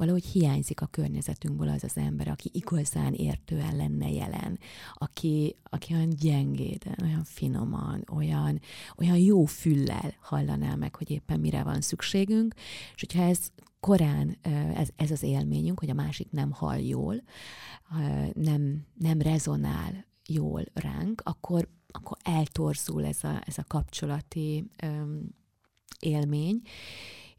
valahogy 0.00 0.24
hiányzik 0.24 0.80
a 0.80 0.86
környezetünkből 0.86 1.68
az 1.68 1.84
az 1.84 1.96
ember, 1.96 2.28
aki 2.28 2.50
igazán 2.52 3.12
értően 3.12 3.76
lenne 3.76 4.10
jelen, 4.10 4.58
aki, 4.94 5.56
aki 5.62 5.94
olyan 5.94 6.08
gyengéden, 6.08 6.96
olyan 7.02 7.24
finoman, 7.24 8.04
olyan, 8.12 8.60
olyan 8.96 9.16
jó 9.16 9.44
füllel 9.44 10.14
hallaná 10.20 10.74
meg, 10.74 10.94
hogy 10.94 11.10
éppen 11.10 11.40
mire 11.40 11.62
van 11.62 11.80
szükségünk, 11.80 12.54
és 12.94 13.00
hogyha 13.00 13.22
ez 13.22 13.38
korán 13.80 14.36
ez, 14.74 14.88
ez 14.96 15.10
az 15.10 15.22
élményünk, 15.22 15.78
hogy 15.78 15.90
a 15.90 15.94
másik 15.94 16.30
nem 16.30 16.52
hall 16.52 16.78
jól, 16.78 17.22
nem, 18.34 18.86
nem 18.94 19.20
rezonál 19.20 20.06
jól 20.26 20.64
ránk, 20.72 21.22
akkor, 21.24 21.68
akkor 21.88 22.16
eltorzul 22.22 23.04
ez 23.04 23.24
a, 23.24 23.42
ez 23.46 23.58
a 23.58 23.64
kapcsolati 23.66 24.70
élmény, 25.98 26.62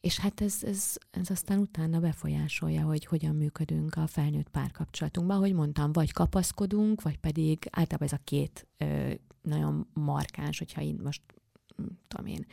és 0.01 0.19
hát 0.19 0.41
ez, 0.41 0.63
ez, 0.63 0.95
ez 1.11 1.29
aztán 1.29 1.59
utána 1.59 1.99
befolyásolja, 1.99 2.83
hogy 2.83 3.05
hogyan 3.05 3.35
működünk 3.35 3.95
a 3.95 4.07
felnőtt 4.07 4.49
párkapcsolatunkban. 4.49 5.37
Ahogy 5.37 5.53
mondtam, 5.53 5.91
vagy 5.91 6.11
kapaszkodunk, 6.11 7.01
vagy 7.01 7.17
pedig 7.17 7.67
általában 7.71 8.07
ez 8.07 8.13
a 8.13 8.21
két 8.23 8.67
ö, 8.77 9.13
nagyon 9.41 9.87
markáns, 9.93 10.57
hogyha 10.57 10.81
én 10.81 10.99
most 11.03 11.21
tudom 12.07 12.25
én, 12.25 12.45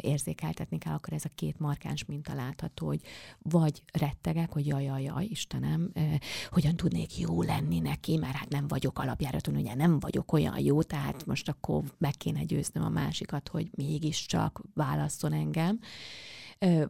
érzékeltetni 0.00 0.78
kell, 0.78 0.92
akkor 0.92 1.12
ez 1.12 1.24
a 1.24 1.30
két 1.34 1.58
markáns 1.58 2.04
minta 2.04 2.34
látható, 2.34 2.86
hogy 2.86 3.00
vagy 3.38 3.82
rettegek, 3.92 4.52
hogy 4.52 4.66
jaj, 4.66 4.84
jaj, 4.84 5.02
jaj, 5.02 5.24
Istenem, 5.24 5.90
eh, 5.92 6.18
hogyan 6.50 6.76
tudnék 6.76 7.18
jó 7.18 7.42
lenni 7.42 7.78
neki, 7.78 8.16
mert 8.16 8.34
hát 8.34 8.48
nem 8.48 8.68
vagyok 8.68 8.98
alapjáraton, 8.98 9.56
ugye 9.56 9.74
nem 9.74 10.00
vagyok 10.00 10.32
olyan 10.32 10.58
jó, 10.58 10.82
tehát 10.82 11.26
most 11.26 11.48
akkor 11.48 11.82
meg 11.98 12.16
kéne 12.16 12.44
győznöm 12.44 12.84
a 12.84 12.88
másikat, 12.88 13.48
hogy 13.48 13.70
mégiscsak 13.76 14.60
válasszon 14.74 15.32
engem. 15.32 15.78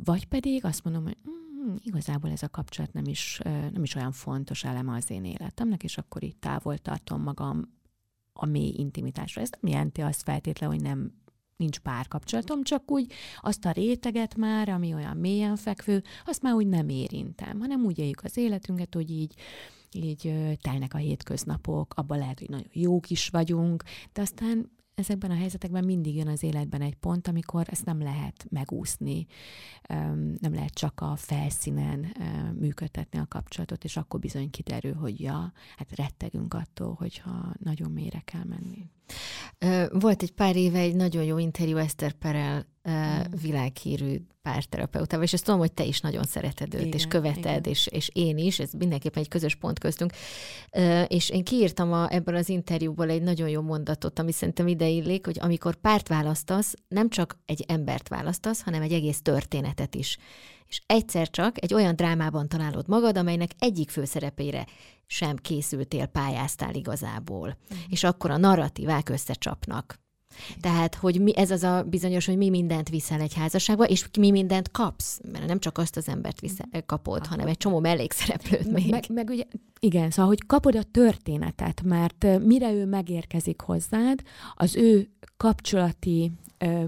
Vagy 0.05 0.27
pedig 0.27 0.65
azt 0.65 0.85
mondom, 0.85 1.03
hogy 1.03 1.17
mm, 1.29 1.75
igazából 1.83 2.31
ez 2.31 2.43
a 2.43 2.49
kapcsolat 2.49 2.93
nem 2.93 3.05
is, 3.05 3.41
nem 3.45 3.83
is 3.83 3.95
olyan 3.95 4.13
fontos 4.13 4.65
eleme 4.65 4.95
az 4.95 5.11
én 5.11 5.25
életemnek, 5.25 5.83
és 5.83 5.99
akkor 5.99 6.23
itt 6.23 6.41
távol 6.41 6.79
tartom 6.79 7.23
magam 7.23 7.81
a 8.33 8.47
mély 8.47 8.75
intimitásra. 8.77 9.41
Ez 9.41 9.51
nem 9.61 9.73
jelenti 9.73 10.01
azt 10.01 10.23
feltétlenül, 10.23 10.75
hogy 10.75 10.85
nem 10.85 11.13
nincs 11.57 11.79
párkapcsolatom, 11.79 12.63
csak 12.63 12.91
úgy 12.91 13.13
azt 13.41 13.65
a 13.65 13.71
réteget 13.71 14.37
már, 14.37 14.69
ami 14.69 14.95
olyan 14.95 15.17
mélyen 15.17 15.57
fekvő, 15.57 16.03
azt 16.25 16.43
már 16.43 16.55
úgy 16.55 16.67
nem 16.67 16.89
érintem, 16.89 17.61
hanem 17.61 17.85
úgy 17.85 17.99
éljük 17.99 18.25
az 18.25 18.37
életünket, 18.37 18.95
hogy 18.95 19.11
így 19.11 19.35
így 19.95 20.33
telnek 20.61 20.95
a 20.95 20.99
hétköznapok, 20.99 21.95
abban 21.97 22.19
lehet, 22.19 22.39
hogy 22.39 22.49
nagyon 22.49 22.69
jók 22.73 23.11
is 23.11 23.29
vagyunk, 23.29 23.83
de 24.13 24.21
aztán 24.21 24.71
ezekben 24.95 25.31
a 25.31 25.35
helyzetekben 25.37 25.85
mindig 25.85 26.17
jön 26.17 26.29
az 26.29 26.43
életben 26.43 26.81
egy 26.81 26.95
pont, 26.95 27.29
amikor 27.29 27.67
ezt 27.71 27.85
nem 27.85 28.03
lehet 28.03 28.47
megúszni, 28.51 29.27
nem 30.39 30.55
lehet 30.55 30.73
csak 30.73 31.01
a 31.01 31.17
felszínen 31.17 32.17
működtetni 32.59 33.19
a 33.19 33.27
kapcsolatot, 33.29 33.85
és 33.85 33.97
akkor 33.97 34.21
bizony 34.21 34.51
kiderül, 34.51 34.95
hogy 34.95 35.21
ja, 35.21 35.53
hát 35.77 35.97
rettegünk 35.97 36.55
attól, 36.55 36.95
hogyha 36.95 37.55
nagyon 37.59 37.91
mélyre 37.91 38.21
kell 38.25 38.45
menni. 38.45 38.91
Volt 39.91 40.23
egy 40.23 40.33
pár 40.33 40.57
éve 40.57 40.79
egy 40.79 40.97
nagyon 40.97 41.25
jó 41.25 41.39
interjú 41.39 41.77
Eszter 41.77 42.13
Perel 42.13 42.67
mm. 42.91 43.21
világhírű 43.43 44.17
párterapeutával, 44.43 45.25
és 45.25 45.33
ezt 45.33 45.45
tudom, 45.45 45.61
hogy 45.61 45.73
te 45.73 45.85
is 45.85 46.01
nagyon 46.01 46.25
szereted 46.25 46.75
őt, 46.75 46.81
igen, 46.81 46.93
és 46.93 47.07
követed, 47.07 47.39
igen. 47.39 47.63
és, 47.63 47.87
és 47.87 48.11
én 48.13 48.39
is, 48.39 48.59
ez 48.59 48.73
mindenképpen 48.73 49.23
egy 49.23 49.29
közös 49.29 49.55
pont 49.55 49.79
köztünk. 49.79 50.13
És 51.07 51.31
én 51.31 51.45
kiírtam 51.45 51.93
a, 51.93 52.13
ebből 52.13 52.37
az 52.37 52.49
interjúból 52.49 53.09
egy 53.09 53.23
nagyon 53.23 53.49
jó 53.49 53.61
mondatot, 53.61 54.19
ami 54.19 54.33
szerintem 54.33 54.67
ideillik, 54.67 55.25
hogy 55.25 55.39
amikor 55.41 55.75
párt 55.75 56.09
választasz, 56.09 56.75
nem 56.89 57.09
csak 57.09 57.39
egy 57.47 57.65
embert 57.69 58.09
választasz, 58.09 58.63
hanem 58.63 58.83
egy 58.83 58.93
egész 58.93 59.23
történetet 59.23 59.95
is. 59.95 60.19
És 60.67 60.83
egyszer 60.87 61.31
csak 61.31 61.63
egy 61.63 61.75
olyan 61.75 61.97
drámában 61.97 62.49
találod 62.49 62.89
magad, 62.89 63.19
amelynek 63.19 63.51
egyik 63.59 63.91
főszerepére 63.91 64.67
sem 65.13 65.37
készültél, 65.37 66.07
pályáztál 66.07 66.75
igazából. 66.75 67.49
Mm. 67.49 67.79
És 67.89 68.05
akkor 68.05 68.31
a 68.31 68.37
narratívák 68.37 69.09
összecsapnak. 69.09 70.02
Tehát, 70.61 70.95
hogy 70.95 71.21
mi, 71.21 71.37
ez 71.37 71.51
az 71.51 71.63
a 71.63 71.83
bizonyos, 71.83 72.27
hogy 72.27 72.37
mi 72.37 72.51
mindent 72.51 72.89
viszel 72.89 73.21
egy 73.21 73.35
házasságba, 73.35 73.85
és 73.85 74.07
mi 74.19 74.31
mindent 74.31 74.71
kapsz, 74.71 75.21
mert 75.33 75.47
nem 75.47 75.59
csak 75.59 75.79
azt 75.79 75.97
az 75.97 76.09
embert 76.09 76.41
viszel, 76.41 76.67
kapod, 76.87 77.27
hanem 77.27 77.47
egy 77.47 77.57
csomó 77.57 77.81
mellékszereplőt 77.81 78.73
még. 78.73 78.91
Meg, 78.91 79.05
meg 79.09 79.29
ugye, 79.29 79.45
igen, 79.81 80.11
szóval, 80.11 80.27
hogy 80.27 80.47
kapod 80.47 80.77
a 80.77 80.83
történetet, 80.83 81.83
mert 81.83 82.27
mire 82.45 82.73
ő 82.73 82.87
megérkezik 82.87 83.61
hozzád, 83.61 84.21
az 84.55 84.77
ő 84.77 85.11
kapcsolati 85.37 86.33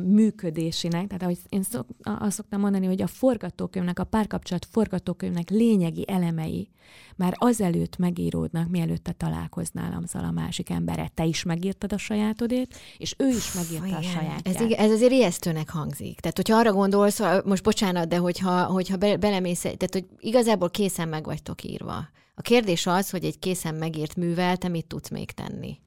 működésének, 0.03 1.07
tehát 1.07 1.23
ahogy 1.23 1.39
én 1.49 1.63
szok, 1.63 1.87
azt 2.03 2.37
szoktam 2.37 2.61
mondani, 2.61 2.87
hogy 2.87 3.03
a 3.03 3.07
forgatókönyvnek, 3.07 3.99
a 3.99 4.05
párkapcsolat 4.05 4.67
forgatókönyvnek 4.71 5.51
lényegi 5.51 6.05
elemei 6.07 6.69
már 7.17 7.35
azelőtt 7.39 7.97
megíródnak, 7.97 8.69
mielőtt 8.69 9.05
te 9.05 9.13
találkoznál 9.13 10.03
azzal 10.03 10.25
a 10.25 10.31
másik 10.31 10.71
emberre. 10.71 11.11
Te 11.15 11.25
is 11.25 11.43
megírtad 11.43 11.93
a 11.93 11.99
sajátodét, 11.99 12.75
és 12.99 13.15
ő 13.19 13.31
is 13.37 13.53
megírta 13.53 13.87
Igen. 13.87 13.99
a 13.99 14.03
sajátját. 14.03 14.61
Ez, 14.61 14.73
ez 14.79 14.91
azért 14.91 15.13
ijesztőnek 15.13 15.71
hangzik. 15.71 16.21
Tehát, 16.21 16.37
hogyha 16.37 16.57
arra 16.57 16.73
gondolsz, 16.73 17.21
most 17.45 17.63
bocsánat, 17.63 18.09
de 18.09 18.17
hogyha, 18.17 18.65
hogyha 18.65 18.97
be, 18.97 19.17
belemész, 19.17 19.61
tehát, 19.61 19.93
hogy 19.93 20.07
igazából 20.21 20.71
készen 20.71 21.09
meg 21.09 21.25
vagytok 21.25 21.65
írva. 21.65 22.09
A 22.35 22.43
kérdés 22.43 22.87
az, 22.87 23.11
hogy 23.11 23.25
egy 23.25 23.39
készen 23.39 23.75
megírt 23.75 24.17
művel 24.17 24.57
te 24.57 24.69
mit 24.69 24.87
tudsz 24.87 25.09
még 25.09 25.31
tenni. 25.31 25.79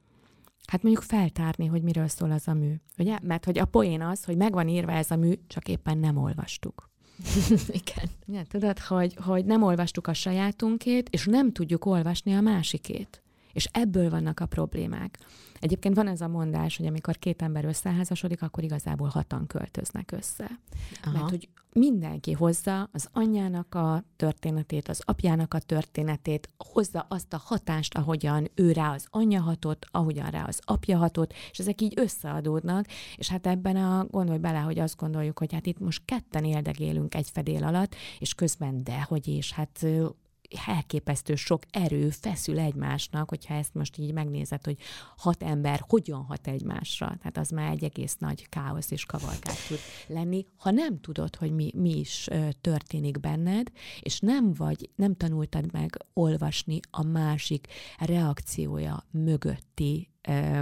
Hát 0.68 0.84
mondjuk 0.84 1.04
feltárni, 1.04 1.66
hogy 1.66 1.82
miről 1.82 2.08
szól 2.08 2.32
az 2.32 2.48
a 2.48 2.54
mű. 2.54 2.74
Ugye? 2.98 3.18
Mert 3.22 3.46
hogy 3.46 3.60
a 3.60 3.66
poén 3.66 4.01
az, 4.01 4.24
hogy 4.24 4.38
megvan 4.38 4.68
írva 4.68 4.92
ez 4.92 5.12
a 5.12 5.16
mű, 5.16 5.34
csak 5.48 5.68
éppen 5.68 5.98
nem 5.98 6.18
olvastuk. 6.18 6.89
Igen. 7.82 8.10
Ja, 8.25 8.44
tudod, 8.50 8.80
hogy, 8.80 9.18
hogy 9.24 9.46
nem 9.46 9.63
olvastuk 9.63 10.08
a 10.08 10.13
sajátunkét, 10.13 11.10
és 11.10 11.25
nem 11.25 11.51
tudjuk 11.51 11.86
olvasni 11.86 12.36
a 12.36 12.42
másikét. 12.42 13.22
És 13.58 13.68
ebből 13.72 14.10
vannak 14.10 14.40
a 14.40 14.46
problémák. 14.46 15.20
Egyébként 15.60 15.96
van 15.96 16.08
ez 16.08 16.22
a 16.22 16.28
mondás, 16.28 16.78
hogy 16.78 16.86
amikor 16.86 17.18
két 17.18 17.42
ember 17.42 17.66
összeházasodik, 17.66 18.42
akkor 18.42 18.64
igazából 18.64 19.08
hatan 19.08 19.48
költöznek 19.48 20.12
össze. 20.12 20.60
Aha. 21.04 21.12
Mert 21.12 21.30
hogy 21.30 21.50
mindenki 21.74 22.32
hozza 22.32 22.90
az 22.92 23.10
anyjának 23.14 23.76
a 23.76 24.04
történetét, 24.16 24.88
az 24.88 25.02
apjának 25.06 25.54
a 25.54 25.60
történetét, 25.60 26.50
hozza 26.58 27.06
azt 27.10 27.34
a 27.34 27.42
hatást, 27.44 27.96
ahogyan 27.96 28.52
ő 28.56 28.72
rá 28.72 28.94
az 28.94 29.08
anyja 29.10 29.42
hatott, 29.42 29.88
ahogyan 29.92 30.30
rá 30.30 30.44
az 30.44 30.60
apja 30.64 30.98
hatott, 30.98 31.34
és 31.52 31.60
ezek 31.60 31.82
így 31.82 31.94
összeadódnak, 31.96 32.86
és 33.16 33.30
hát 33.30 33.48
ebben 33.48 33.76
a, 33.76 34.06
gondolj 34.10 34.40
bele, 34.40 34.60
hogy 34.60 34.80
azt 34.80 34.98
gondoljuk, 34.98 35.40
hogy 35.40 35.54
hát 35.54 35.66
itt 35.66 35.80
most 35.80 36.02
ketten 36.06 36.44
éldegélünk 36.44 37.16
egy 37.16 37.30
fedél 37.30 37.64
alatt, 37.64 37.96
és 38.20 38.34
közben 38.34 38.84
dehogy 38.84 39.28
is, 39.28 39.52
hát 39.52 39.86
elképesztő 40.66 41.36
sok 41.36 41.62
erő 41.70 42.10
feszül 42.10 42.60
egymásnak, 42.60 43.30
hogyha 43.30 43.54
ezt 43.54 43.74
most 43.74 43.98
így 43.98 44.13
megnézed, 44.13 44.63
hogy 44.63 44.77
hat 45.18 45.44
ember 45.44 45.84
hogyan 45.88 46.24
hat 46.24 46.48
egymásra. 46.48 47.06
Tehát 47.06 47.38
az 47.38 47.50
már 47.50 47.72
egy 47.72 47.84
egész 47.84 48.16
nagy 48.18 48.50
káosz 48.50 48.92
és 48.92 49.06
kavalkát 49.06 49.68
tud 49.68 49.80
lenni, 50.08 50.46
ha 50.58 50.72
nem 50.72 51.00
tudod, 51.00 51.36
hogy 51.36 51.51
mi, 51.51 51.72
mi 51.75 52.00
is 52.00 52.27
történik 52.62 53.20
benned, 53.20 53.68
és 54.00 54.20
nem 54.20 54.54
vagy, 54.54 54.89
nem 54.96 55.16
tanultad 55.16 55.72
meg 55.72 55.98
olvasni 56.13 56.80
a 56.92 57.04
másik 57.04 57.68
reakciója 57.98 59.06
mögötti 59.12 60.10
ö, 60.22 60.60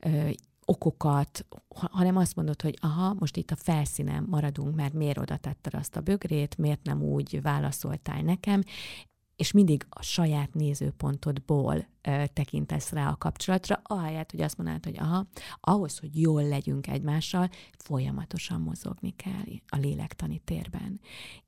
ö, 0.00 0.30
okokat, 0.64 1.46
hanem 1.68 2.16
azt 2.16 2.36
mondod, 2.36 2.62
hogy 2.62 2.78
aha, 2.80 3.14
most 3.18 3.36
itt 3.36 3.50
a 3.50 3.56
felszínen 3.56 4.26
maradunk, 4.28 4.74
mert 4.74 4.92
miért 4.92 5.18
oda 5.18 5.36
tetted 5.36 5.74
azt 5.74 5.96
a 5.96 6.00
bögrét, 6.00 6.58
miért 6.58 6.82
nem 6.82 7.02
úgy 7.02 7.42
válaszoltál 7.42 8.22
nekem, 8.22 8.62
és 9.36 9.52
mindig 9.52 9.86
a 9.88 10.02
saját 10.02 10.54
nézőpontodból 10.54 11.86
ö, 12.02 12.24
tekintesz 12.32 12.90
rá 12.90 13.08
a 13.08 13.16
kapcsolatra, 13.16 13.80
ahelyett, 13.82 14.30
hogy 14.30 14.40
azt 14.40 14.56
mondanád, 14.56 14.84
hogy 14.84 14.98
aha, 14.98 15.26
ahhoz, 15.60 15.98
hogy 15.98 16.20
jól 16.20 16.48
legyünk 16.48 16.86
egymással, 16.86 17.50
folyamatosan 17.78 18.60
mozogni 18.60 19.10
kell 19.16 19.44
a 19.68 19.76
lélektani 19.76 20.38
térben 20.38 21.00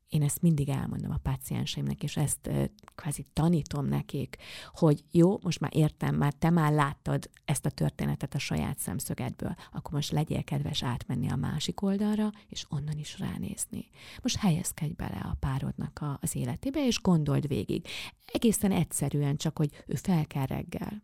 én 0.08 0.22
ezt 0.22 0.42
mindig 0.42 0.68
elmondom 0.68 1.10
a 1.10 1.20
pácienseimnek, 1.22 2.02
és 2.02 2.16
ezt 2.16 2.50
kvázi 2.94 3.26
tanítom 3.32 3.86
nekik, 3.86 4.36
hogy 4.72 5.04
jó, 5.10 5.38
most 5.42 5.60
már 5.60 5.76
értem, 5.76 6.14
már 6.14 6.32
te 6.32 6.50
már 6.50 6.72
láttad 6.72 7.30
ezt 7.44 7.66
a 7.66 7.70
történetet 7.70 8.34
a 8.34 8.38
saját 8.38 8.78
szemszögedből, 8.78 9.54
akkor 9.72 9.92
most 9.92 10.10
legyél 10.10 10.44
kedves 10.44 10.82
átmenni 10.82 11.30
a 11.30 11.36
másik 11.36 11.82
oldalra, 11.82 12.32
és 12.48 12.66
onnan 12.68 12.98
is 12.98 13.18
ránézni. 13.18 13.88
Most 14.22 14.36
helyezkedj 14.36 14.92
bele 14.92 15.20
a 15.22 15.36
párodnak 15.40 15.98
a, 16.00 16.18
az 16.22 16.36
életébe, 16.36 16.86
és 16.86 17.00
gondold 17.00 17.48
végig. 17.48 17.86
Egészen 18.32 18.72
egyszerűen 18.72 19.36
csak, 19.36 19.56
hogy 19.56 19.70
ő 19.86 19.94
fel 19.94 20.26
kell 20.26 20.46
reggel 20.46 21.02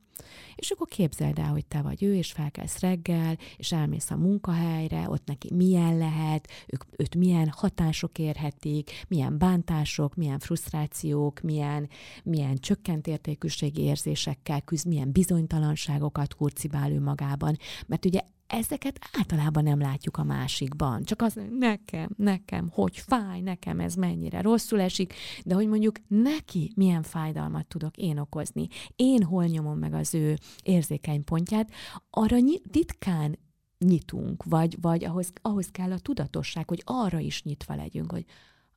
és 0.55 0.71
akkor 0.71 0.87
képzeld 0.89 1.39
el, 1.39 1.51
hogy 1.51 1.67
te 1.67 1.83
vagy 1.83 2.03
ő, 2.03 2.15
és 2.15 2.33
felkelsz 2.33 2.81
reggel, 2.81 3.39
és 3.57 3.73
elmész 3.73 4.11
a 4.11 4.17
munkahelyre, 4.17 5.09
ott 5.09 5.27
neki 5.27 5.55
milyen 5.55 5.99
lehet, 5.99 6.49
ők, 6.67 6.85
őt 6.97 7.15
milyen 7.15 7.49
hatások 7.49 8.19
érhetik, 8.19 8.91
milyen 9.09 9.39
bántások, 9.39 10.15
milyen 10.15 10.39
frusztrációk, 10.39 11.41
milyen, 11.41 11.89
milyen 12.23 12.57
csökkent 12.57 13.07
értékűségi 13.07 13.83
érzésekkel 13.83 14.61
küzd, 14.61 14.87
milyen 14.87 15.13
bizonytalanságokat 15.13 16.35
kurcibál 16.35 16.93
ő 16.93 17.01
magában. 17.01 17.57
Mert 17.87 18.05
ugye 18.05 18.21
ezeket 18.53 18.99
általában 19.19 19.63
nem 19.63 19.81
látjuk 19.81 20.17
a 20.17 20.25
másikban. 20.25 21.03
Csak 21.03 21.23
az, 21.23 21.41
nekem, 21.59 22.09
nekem, 22.17 22.69
hogy 22.73 22.99
fáj, 22.99 23.41
nekem 23.41 23.81
ez 23.81 23.95
mennyire 23.95 24.41
rosszul 24.41 24.81
esik, 24.81 25.15
de 25.45 25.55
hogy 25.55 25.69
mondjuk 25.69 25.97
neki 26.07 26.73
milyen 26.77 27.03
fájdalmat 27.03 27.67
tudok 27.67 27.97
én 27.97 28.19
okozni, 28.19 28.67
én 28.97 29.23
hol 29.23 29.45
nyomom 29.45 29.79
meg 29.79 29.95
az 29.95 30.15
ő 30.15 30.39
érzékeny 30.63 31.25
pontját, 31.25 31.71
arra 32.11 32.37
ritkán 32.73 33.39
nyitunk, 33.79 34.43
vagy, 34.45 34.77
vagy 34.81 35.05
ahhoz, 35.05 35.33
ahhoz 35.43 35.69
kell 35.71 35.93
a 35.93 35.99
tudatosság, 35.99 36.69
hogy 36.69 36.83
arra 36.85 37.19
is 37.19 37.43
nyitva 37.43 37.75
legyünk, 37.75 38.13
hogy 38.13 38.25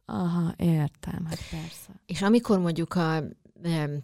aha, 0.05 0.53
értem, 0.57 1.25
hát 1.25 1.39
persze. 1.49 2.01
És 2.05 2.21
amikor 2.21 2.59
mondjuk 2.59 2.93
a 2.93 3.23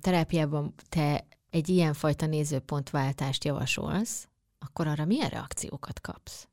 terápiában 0.01 0.73
te 0.89 1.27
egy 1.49 1.69
ilyenfajta 1.69 2.25
nézőpontváltást 2.25 3.43
javasolsz, 3.43 4.27
akkor 4.59 4.87
arra 4.87 5.05
milyen 5.05 5.29
reakciókat 5.29 6.01
kapsz? 6.01 6.47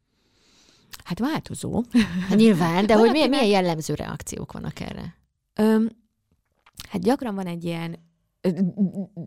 Hát 1.04 1.18
változó. 1.18 1.82
Hát 2.28 2.38
nyilván, 2.38 2.86
de 2.86 2.94
hogy 2.94 3.10
milyen, 3.10 3.28
milyen 3.28 3.46
jellemző 3.46 3.94
reakciók 3.94 4.52
vannak 4.52 4.80
erre? 4.80 5.16
Öm, 5.54 5.88
hát 6.88 7.02
gyakran 7.02 7.34
van 7.34 7.46
egy 7.46 7.64
ilyen, 7.64 7.98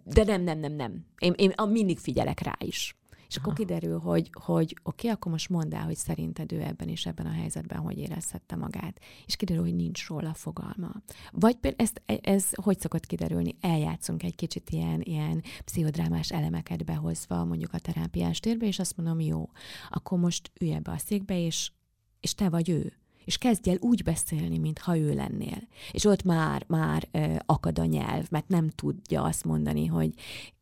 de 0.04 0.24
nem, 0.24 0.42
nem, 0.42 0.60
nem, 0.60 0.74
nem. 0.74 1.06
Én, 1.18 1.34
én 1.38 1.54
mindig 1.70 2.00
figyelek 2.00 2.40
rá 2.40 2.56
is. 2.60 2.96
És 3.32 3.38
akkor 3.38 3.54
kiderül, 3.54 4.00
hogy, 4.00 4.30
hogy 4.32 4.76
oké, 4.84 5.08
okay, 5.08 5.10
akkor 5.10 5.32
most 5.32 5.50
mondd 5.50 5.76
el, 5.76 5.84
hogy 5.84 5.96
szerinted 5.96 6.52
ő 6.52 6.62
ebben 6.62 6.88
és 6.88 7.06
ebben 7.06 7.26
a 7.26 7.32
helyzetben 7.32 7.80
hogy 7.80 7.98
érezhette 7.98 8.56
magát. 8.56 9.00
És 9.26 9.36
kiderül, 9.36 9.64
hogy 9.64 9.76
nincs 9.76 10.08
róla 10.08 10.34
fogalma. 10.34 10.92
Vagy 11.32 11.56
például 11.56 11.84
ezt, 11.84 12.02
e, 12.06 12.20
ez 12.22 12.50
hogy 12.54 12.80
szokott 12.80 13.06
kiderülni? 13.06 13.56
Eljátszunk 13.62 14.24
egy 14.24 14.36
kicsit 14.36 14.70
ilyen, 14.70 15.02
ilyen 15.02 15.44
pszichodrámás 15.66 16.32
elemeket 16.32 16.86
behozva 16.86 17.46
mondjuk 17.46 17.74
a 17.74 17.80
terápiás 17.80 18.40
térbe, 18.40 18.66
és 18.66 18.80
azt 18.80 18.98
mondom, 18.98 19.20
jó, 19.20 19.50
akkor 19.90 20.20
most 20.20 20.52
ülj 20.60 20.74
ebbe 20.74 20.92
a 20.92 20.98
székbe, 20.98 21.40
és, 21.40 21.72
és 22.20 22.36
te 22.36 22.50
vagy 22.50 22.70
ő 22.70 23.01
és 23.26 23.38
kezdj 23.38 23.70
el 23.70 23.78
úgy 23.80 24.04
beszélni, 24.04 24.58
mintha 24.58 24.98
ő 24.98 25.14
lennél. 25.14 25.68
És 25.92 26.06
ott 26.06 26.24
már, 26.24 26.64
már 26.68 27.08
ö, 27.12 27.36
akad 27.46 27.80
a 27.80 27.86
nyelv, 27.86 28.26
mert 28.30 28.48
nem 28.48 28.70
tudja 28.70 29.24
azt 29.24 29.44
mondani, 29.44 29.86
hogy 29.86 30.14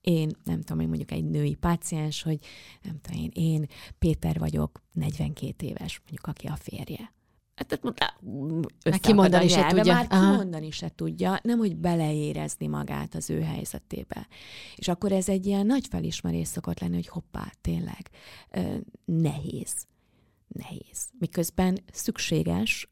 én, 0.01 0.29
nem 0.43 0.61
tudom, 0.61 0.79
én 0.79 0.87
mondjuk 0.87 1.11
egy 1.11 1.25
női 1.25 1.55
páciens, 1.55 2.23
hogy 2.23 2.39
nem 2.81 2.99
tudom 3.01 3.21
én, 3.21 3.31
én 3.33 3.67
Péter 3.99 4.39
vagyok, 4.39 4.81
42 4.93 5.65
éves, 5.65 5.99
mondjuk 5.99 6.27
aki 6.27 6.47
a 6.47 6.55
férje. 6.55 7.13
Hát 7.55 7.81
már 8.83 8.99
kimondani 8.99 9.47
se 9.47 9.65
tudja. 9.67 9.93
Már 9.93 10.07
kimondani 10.07 10.71
se 10.71 10.91
tudja, 10.95 11.39
nem 11.43 11.57
hogy 11.57 11.75
beleérezni 11.75 12.67
magát 12.67 13.15
az 13.15 13.29
ő 13.29 13.41
helyzetébe. 13.41 14.27
És 14.75 14.87
akkor 14.87 15.11
ez 15.11 15.29
egy 15.29 15.45
ilyen 15.45 15.65
nagy 15.65 15.87
felismerés 15.89 16.47
szokott 16.47 16.79
lenni, 16.79 16.95
hogy 16.95 17.07
hoppá, 17.07 17.51
tényleg, 17.61 18.09
nehéz 19.05 19.87
nehéz. 20.49 21.09
Miközben 21.19 21.79
szükséges 21.91 22.89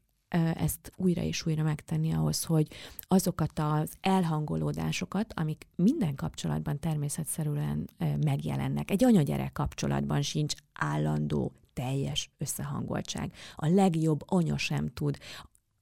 ezt 0.54 0.92
újra 0.96 1.22
és 1.22 1.46
újra 1.46 1.62
megtenni 1.62 2.12
ahhoz, 2.12 2.44
hogy 2.44 2.66
azokat 3.00 3.58
az 3.58 3.92
elhangolódásokat, 4.00 5.32
amik 5.36 5.66
minden 5.76 6.14
kapcsolatban 6.14 6.78
természetszerűen 6.78 7.90
megjelennek. 8.24 8.90
Egy 8.90 9.04
anyagyerek 9.04 9.52
kapcsolatban 9.52 10.22
sincs 10.22 10.54
állandó, 10.72 11.52
teljes 11.72 12.30
összehangoltság. 12.38 13.32
A 13.54 13.66
legjobb 13.66 14.22
anya 14.26 14.56
sem 14.56 14.88
tud 14.88 15.18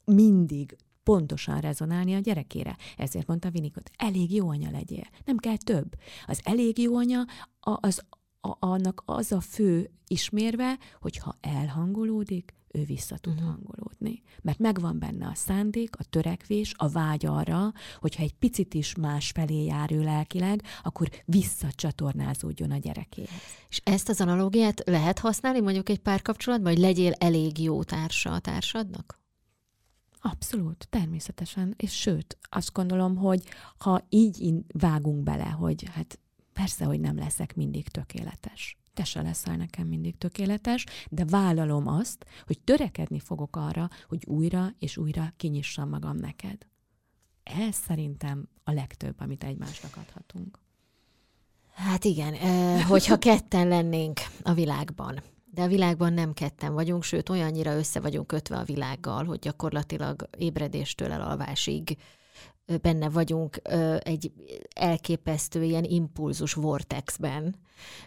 mindig 0.04 0.76
pontosan 1.02 1.60
rezonálni 1.60 2.14
a 2.14 2.18
gyerekére. 2.18 2.76
Ezért 2.96 3.26
mondta 3.26 3.50
Vinikot, 3.50 3.90
elég 3.96 4.34
jó 4.34 4.48
anya 4.48 4.70
legyél, 4.70 5.06
nem 5.24 5.36
kell 5.36 5.56
több. 5.56 5.94
Az 6.26 6.40
elég 6.44 6.78
jó 6.78 6.96
anya 6.96 7.24
az 7.60 8.04
a, 8.46 8.56
annak 8.66 9.02
az 9.06 9.32
a 9.32 9.40
fő 9.40 9.90
ismérve, 10.06 10.78
hogy 11.00 11.16
ha 11.16 11.36
elhangolódik, 11.40 12.54
ő 12.76 12.84
vissza 12.84 13.16
tud 13.18 13.32
uh-huh. 13.32 13.48
hangolódni. 13.48 14.22
Mert 14.42 14.58
megvan 14.58 14.98
benne 14.98 15.26
a 15.26 15.34
szándék, 15.34 15.96
a 15.98 16.04
törekvés, 16.04 16.74
a 16.76 16.88
vágy 16.88 17.26
arra, 17.26 17.72
hogyha 18.00 18.22
egy 18.22 18.34
picit 18.34 18.74
is 18.74 18.94
más 18.94 19.30
felé 19.30 19.64
jár 19.64 19.92
ő 19.92 20.02
lelkileg, 20.02 20.62
akkor 20.82 21.10
visszacsatornázódjon 21.24 22.70
a 22.70 22.76
gyerekéhez. 22.76 23.40
És 23.68 23.80
ezt 23.84 24.08
az 24.08 24.20
analógiát 24.20 24.82
lehet 24.86 25.18
használni 25.18 25.60
mondjuk 25.60 25.88
egy 25.88 25.98
párkapcsolatban, 25.98 26.72
hogy 26.72 26.82
legyél 26.82 27.12
elég 27.12 27.58
jó 27.58 27.82
társa 27.82 28.32
a 28.32 28.38
társadnak? 28.38 29.20
Abszolút, 30.20 30.86
természetesen. 30.90 31.74
És 31.76 31.92
sőt, 31.92 32.38
azt 32.40 32.72
gondolom, 32.72 33.16
hogy 33.16 33.42
ha 33.78 34.06
így 34.08 34.54
vágunk 34.72 35.22
bele, 35.22 35.48
hogy 35.48 35.84
hát 35.94 36.18
persze, 36.56 36.84
hogy 36.84 37.00
nem 37.00 37.16
leszek 37.16 37.56
mindig 37.56 37.88
tökéletes 37.88 38.76
te 38.96 39.04
se 39.04 39.22
leszel 39.22 39.56
nekem 39.56 39.86
mindig 39.86 40.18
tökéletes, 40.18 40.84
de 41.10 41.24
vállalom 41.24 41.86
azt, 41.86 42.26
hogy 42.46 42.60
törekedni 42.60 43.20
fogok 43.20 43.56
arra, 43.56 43.88
hogy 44.08 44.24
újra 44.26 44.74
és 44.78 44.96
újra 44.96 45.32
kinyissam 45.36 45.88
magam 45.88 46.16
neked. 46.16 46.66
Ez 47.42 47.74
szerintem 47.74 48.48
a 48.64 48.72
legtöbb, 48.72 49.14
amit 49.18 49.44
egymásnak 49.44 49.96
adhatunk. 49.96 50.58
Hát 51.74 52.04
igen, 52.04 52.34
hogyha 52.82 53.18
ketten 53.18 53.68
lennénk 53.68 54.20
a 54.42 54.52
világban, 54.52 55.22
de 55.44 55.62
a 55.62 55.68
világban 55.68 56.12
nem 56.12 56.32
ketten 56.32 56.74
vagyunk, 56.74 57.02
sőt 57.02 57.28
olyannyira 57.28 57.76
össze 57.76 58.00
vagyunk 58.00 58.26
kötve 58.26 58.56
a 58.56 58.64
világgal, 58.64 59.24
hogy 59.24 59.38
gyakorlatilag 59.38 60.28
ébredéstől 60.38 61.12
elalvásig 61.12 61.96
benne 62.82 63.08
vagyunk 63.08 63.60
egy 63.98 64.32
elképesztő 64.74 65.62
ilyen 65.62 65.84
impulzus 65.84 66.52
vortexben, 66.52 67.54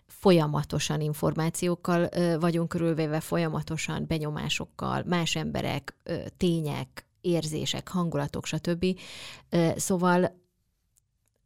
folyamatosan 0.06 1.02
információkkal 1.02 2.10
vagyunk 2.40 2.70
körülvéve, 2.70 3.20
folyamatosan 3.20 4.06
benyomásokkal, 4.08 5.04
más 5.06 5.36
emberek, 5.36 5.96
tények, 6.38 7.08
érzések, 7.22 7.88
hangulatok, 7.88 8.46
stb. 8.46 8.86
Szóval, 9.76 10.42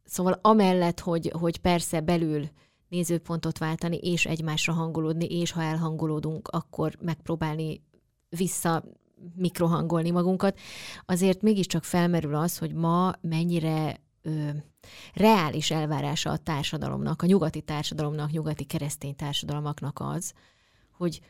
szóval 0.04 0.38
amellett, 0.42 1.00
hogy, 1.00 1.32
hogy 1.38 1.58
persze 1.58 2.00
belül 2.00 2.48
nézőpontot 2.88 3.58
váltani, 3.58 3.96
és 3.96 4.26
egymásra 4.26 4.72
hangolódni, 4.72 5.24
és 5.24 5.50
ha 5.50 5.62
elhangolódunk, 5.62 6.48
akkor 6.48 6.96
megpróbálni 7.00 7.82
vissza 8.28 8.84
mikrohangolni 9.34 10.10
magunkat, 10.10 10.58
azért 11.06 11.42
mégiscsak 11.42 11.84
felmerül 11.84 12.34
az, 12.34 12.58
hogy 12.58 12.72
ma 12.72 13.12
mennyire 13.20 14.00
ö, 14.22 14.48
reális 15.14 15.70
elvárása 15.70 16.30
a 16.30 16.36
társadalomnak, 16.36 17.22
a 17.22 17.26
nyugati 17.26 17.60
társadalomnak, 17.60 18.30
nyugati 18.30 18.64
keresztény 18.64 19.16
társadalmaknak 19.16 20.00
az, 20.00 20.32
hogy, 20.90 21.20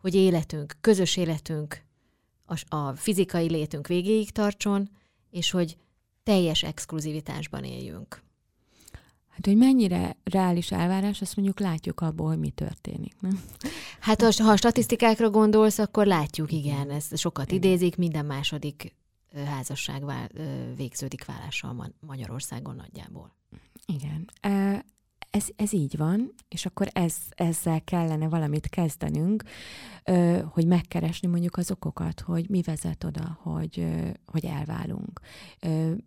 hogy 0.00 0.14
életünk, 0.14 0.76
közös 0.80 1.16
életünk, 1.16 1.82
a, 2.46 2.76
a 2.76 2.94
fizikai 2.94 3.50
létünk 3.50 3.86
végéig 3.86 4.30
tartson, 4.30 4.90
és 5.30 5.50
hogy 5.50 5.76
teljes 6.22 6.62
exkluzivitásban 6.62 7.64
éljünk. 7.64 8.22
Hát, 9.34 9.46
hogy 9.46 9.56
mennyire 9.56 10.16
reális 10.24 10.70
elvárás, 10.70 11.20
azt 11.20 11.36
mondjuk 11.36 11.60
látjuk 11.60 12.00
abból, 12.00 12.28
hogy 12.28 12.38
mi 12.38 12.50
történik. 12.50 13.14
Nem? 13.20 13.42
Hát 14.00 14.22
ha 14.22 14.50
a 14.50 14.56
statisztikákra 14.56 15.30
gondolsz, 15.30 15.78
akkor 15.78 16.06
látjuk, 16.06 16.52
igen, 16.52 16.90
ez 16.90 17.18
sokat 17.18 17.52
igen. 17.52 17.56
idézik, 17.56 17.96
minden 17.96 18.24
második 18.24 18.94
házasság 19.46 20.02
végződik 20.76 21.24
vállással 21.24 21.92
Magyarországon 22.00 22.74
nagyjából. 22.76 23.36
Igen. 23.86 24.30
Ez, 25.34 25.46
ez 25.56 25.72
így 25.72 25.96
van, 25.96 26.34
és 26.48 26.66
akkor 26.66 26.88
ez, 26.92 27.16
ezzel 27.30 27.84
kellene 27.84 28.28
valamit 28.28 28.68
kezdenünk, 28.68 29.42
hogy 30.44 30.66
megkeresni 30.66 31.28
mondjuk 31.28 31.56
az 31.56 31.70
okokat, 31.70 32.20
hogy 32.20 32.48
mi 32.48 32.62
vezet 32.62 33.04
oda, 33.04 33.38
hogy, 33.42 33.86
hogy 34.26 34.44
elválunk. 34.44 35.20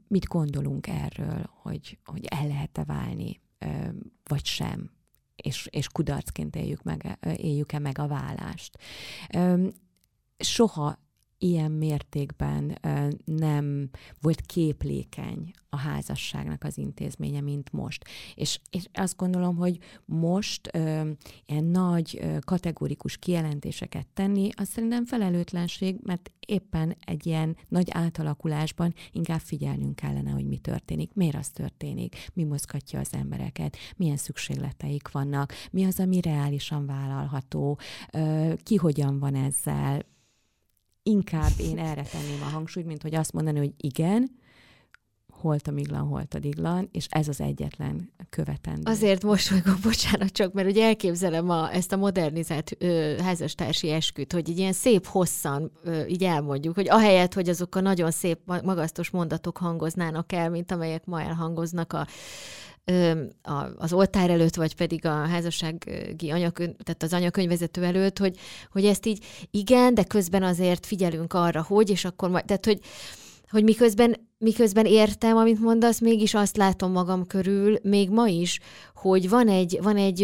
Mit 0.07 0.25
gondolunk 0.25 0.87
erről, 0.87 1.49
hogy, 1.61 1.99
hogy 2.05 2.25
el 2.25 2.47
lehet-e 2.47 2.83
válni, 2.83 3.41
vagy 4.23 4.45
sem, 4.45 4.91
és, 5.35 5.67
és 5.69 5.87
kudarcként 5.87 6.55
éljük 6.55 6.83
meg, 6.83 7.19
éljük-e 7.37 7.79
meg 7.79 7.99
a 7.99 8.07
vállást. 8.07 8.77
Soha 10.37 10.99
ilyen 11.37 11.71
mértékben 11.71 12.79
nem 13.25 13.89
volt 14.21 14.41
képlékeny 14.41 15.51
a 15.69 15.77
házasságnak 15.77 16.63
az 16.63 16.77
intézménye, 16.77 17.41
mint 17.41 17.71
most. 17.71 18.05
És, 18.35 18.59
és 18.69 18.85
azt 18.93 19.17
gondolom, 19.17 19.55
hogy 19.55 19.77
most 20.05 20.71
ilyen 21.45 21.63
nagy 21.63 22.21
kategórikus 22.39 23.17
kijelentéseket 23.17 24.07
tenni, 24.13 24.49
az 24.55 24.67
szerintem 24.67 25.05
felelőtlenség, 25.05 25.95
mert 26.03 26.31
éppen 26.47 26.95
egy 26.99 27.25
ilyen 27.25 27.57
nagy 27.67 27.87
átalakulásban 27.91 28.93
inkább 29.11 29.39
figyelnünk 29.39 29.95
kellene, 29.95 30.31
hogy 30.31 30.47
mi 30.47 30.57
történik, 30.57 31.13
miért 31.13 31.35
az 31.35 31.49
történik, 31.49 32.29
mi 32.33 32.43
mozgatja 32.43 32.99
az 32.99 33.09
embereket, 33.11 33.77
milyen 33.95 34.17
szükségleteik 34.17 35.11
vannak, 35.11 35.53
mi 35.71 35.83
az, 35.83 35.99
ami 35.99 36.21
reálisan 36.21 36.85
vállalható, 36.85 37.79
ki 38.63 38.75
hogyan 38.75 39.19
van 39.19 39.35
ezzel, 39.35 40.05
inkább 41.07 41.51
én 41.59 41.77
erre 41.77 42.01
tenném 42.01 42.41
a 42.41 42.49
hangsúlyt, 42.49 42.87
mint 42.87 43.01
hogy 43.01 43.15
azt 43.15 43.33
mondani, 43.33 43.57
hogy 43.57 43.73
igen, 43.77 44.29
holt 45.39 45.67
a 45.67 45.71
miglan, 45.71 46.07
holt 46.07 46.33
a 46.33 46.39
diglan, 46.39 46.89
és 46.91 47.07
ez 47.09 47.27
az 47.27 47.41
egyetlen 47.41 48.11
követendő. 48.29 48.91
Azért 48.91 49.23
most 49.23 49.51
meg, 49.51 49.63
bocsánat 49.83 50.31
csak, 50.31 50.53
mert 50.53 50.69
ugye 50.69 50.85
elképzelem 50.85 51.49
a, 51.49 51.73
ezt 51.73 51.91
a 51.91 51.97
modernizált 51.97 52.75
ö, 52.79 53.15
házastársi 53.23 53.91
esküt, 53.91 54.33
hogy 54.33 54.49
így 54.49 54.57
ilyen 54.57 54.73
szép 54.73 55.05
hosszan 55.05 55.71
ö, 55.83 56.05
így 56.05 56.23
elmondjuk, 56.23 56.75
hogy 56.75 56.89
ahelyett, 56.89 57.33
hogy 57.33 57.49
azok 57.49 57.75
a 57.75 57.81
nagyon 57.81 58.11
szép, 58.11 58.39
magasztos 58.45 59.09
mondatok 59.09 59.57
hangoznának 59.57 60.31
el, 60.31 60.49
mint 60.49 60.71
amelyek 60.71 61.05
ma 61.05 61.21
elhangoznak 61.21 61.93
a 61.93 62.07
az 63.75 63.93
oltár 63.93 64.29
előtt, 64.29 64.55
vagy 64.55 64.75
pedig 64.75 65.05
a 65.05 65.25
házassági 65.25 66.31
anyakönyv, 66.31 66.75
tehát 66.83 67.03
az 67.03 67.13
anyakönyvezető 67.13 67.83
előtt, 67.83 68.17
hogy, 68.17 68.37
hogy 68.71 68.85
ezt 68.85 69.05
így 69.05 69.25
igen, 69.51 69.93
de 69.93 70.03
közben 70.03 70.43
azért 70.43 70.85
figyelünk 70.85 71.33
arra, 71.33 71.63
hogy, 71.63 71.89
és 71.89 72.05
akkor 72.05 72.29
majd, 72.29 72.45
tehát 72.45 72.65
hogy, 72.65 72.79
hogy 73.49 73.63
miközben, 73.63 74.29
miközben 74.37 74.85
értem, 74.85 75.37
amit 75.37 75.59
mondasz, 75.59 75.99
mégis 75.99 76.33
azt 76.33 76.57
látom 76.57 76.91
magam 76.91 77.27
körül, 77.27 77.77
még 77.83 78.09
ma 78.09 78.27
is, 78.27 78.59
hogy 78.95 79.29
van 79.29 79.47
egy, 79.47 79.79
van 79.81 79.97
egy, 79.97 80.21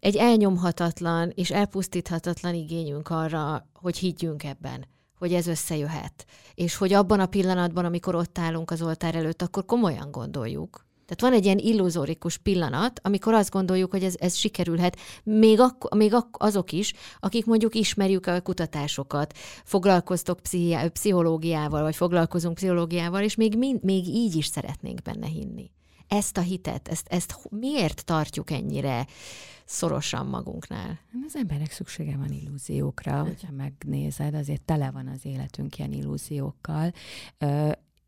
egy 0.00 0.16
elnyomhatatlan 0.16 1.32
és 1.34 1.50
elpusztíthatatlan 1.50 2.54
igényünk 2.54 3.08
arra, 3.08 3.68
hogy 3.72 3.96
higgyünk 3.96 4.44
ebben 4.44 4.86
hogy 5.20 5.32
ez 5.32 5.46
összejöhet. 5.46 6.24
És 6.54 6.76
hogy 6.76 6.92
abban 6.92 7.20
a 7.20 7.26
pillanatban, 7.26 7.84
amikor 7.84 8.14
ott 8.14 8.38
állunk 8.38 8.70
az 8.70 8.82
oltár 8.82 9.14
előtt, 9.14 9.42
akkor 9.42 9.64
komolyan 9.64 10.10
gondoljuk, 10.10 10.86
tehát 11.10 11.32
van 11.32 11.40
egy 11.40 11.44
ilyen 11.44 11.58
illuzórikus 11.58 12.36
pillanat, 12.36 13.00
amikor 13.02 13.34
azt 13.34 13.50
gondoljuk, 13.50 13.90
hogy 13.90 14.04
ez, 14.04 14.14
ez 14.18 14.34
sikerülhet, 14.34 14.96
még, 15.22 15.60
ak- 15.60 15.94
még 15.94 16.14
ak- 16.14 16.42
azok 16.42 16.72
is, 16.72 16.92
akik 17.20 17.46
mondjuk 17.46 17.74
ismerjük 17.74 18.26
a 18.26 18.40
kutatásokat, 18.40 19.36
foglalkoztok 19.64 20.40
pszichi- 20.40 20.88
pszichológiával, 20.88 21.82
vagy 21.82 21.96
foglalkozunk 21.96 22.54
pszichológiával, 22.54 23.22
és 23.22 23.34
még, 23.34 23.58
mind, 23.58 23.82
még 23.82 24.06
így 24.06 24.36
is 24.36 24.46
szeretnénk 24.46 25.02
benne 25.02 25.26
hinni. 25.26 25.70
Ezt 26.08 26.36
a 26.36 26.40
hitet, 26.40 26.88
ezt, 26.88 27.06
ezt 27.08 27.34
miért 27.50 28.04
tartjuk 28.04 28.50
ennyire 28.50 29.06
szorosan 29.64 30.26
magunknál? 30.26 30.98
Az 31.26 31.36
emberek 31.36 31.70
szüksége 31.70 32.16
van 32.16 32.32
illúziókra, 32.32 33.22
hogyha 33.22 33.52
megnézed, 33.52 34.34
azért 34.34 34.62
tele 34.62 34.90
van 34.90 35.06
az 35.06 35.20
életünk 35.22 35.78
ilyen 35.78 35.92
illúziókkal 35.92 36.92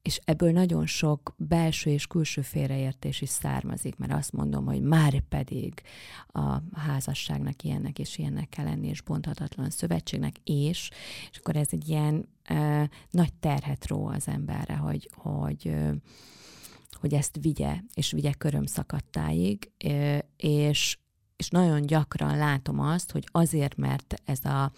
és 0.02 0.20
ebből 0.24 0.52
nagyon 0.52 0.86
sok 0.86 1.34
belső 1.36 1.90
és 1.90 2.06
külső 2.06 2.40
félreértés 2.40 3.20
is 3.20 3.28
származik, 3.28 3.96
mert 3.96 4.12
azt 4.12 4.32
mondom, 4.32 4.64
hogy 4.64 4.82
már 4.82 5.20
pedig 5.20 5.82
a 6.26 6.62
házasságnak 6.72 7.62
ilyennek 7.62 7.98
és 7.98 8.18
ilyennek 8.18 8.48
kell 8.48 8.64
lenni, 8.64 8.88
és 8.88 9.00
bonthatatlan 9.00 9.70
szövetségnek, 9.70 10.36
és, 10.44 10.90
és 11.30 11.38
akkor 11.38 11.56
ez 11.56 11.68
egy 11.70 11.88
ilyen 11.88 12.28
ö, 12.48 12.82
nagy 13.10 13.32
terhet 13.32 13.86
ró 13.86 14.06
az 14.06 14.28
emberre, 14.28 14.74
hogy, 14.76 15.10
hogy 15.14 15.68
ö, 15.68 15.92
hogy 16.92 17.14
ezt 17.14 17.38
vigye, 17.40 17.76
és 17.94 18.10
vigye 18.10 18.32
köröm 18.32 18.66
szakadtáig, 18.66 19.70
és, 20.36 20.98
és 21.36 21.48
nagyon 21.48 21.82
gyakran 21.82 22.36
látom 22.36 22.80
azt, 22.80 23.10
hogy 23.10 23.28
azért, 23.30 23.76
mert 23.76 24.14
ez, 24.24 24.44
a, 24.44 24.72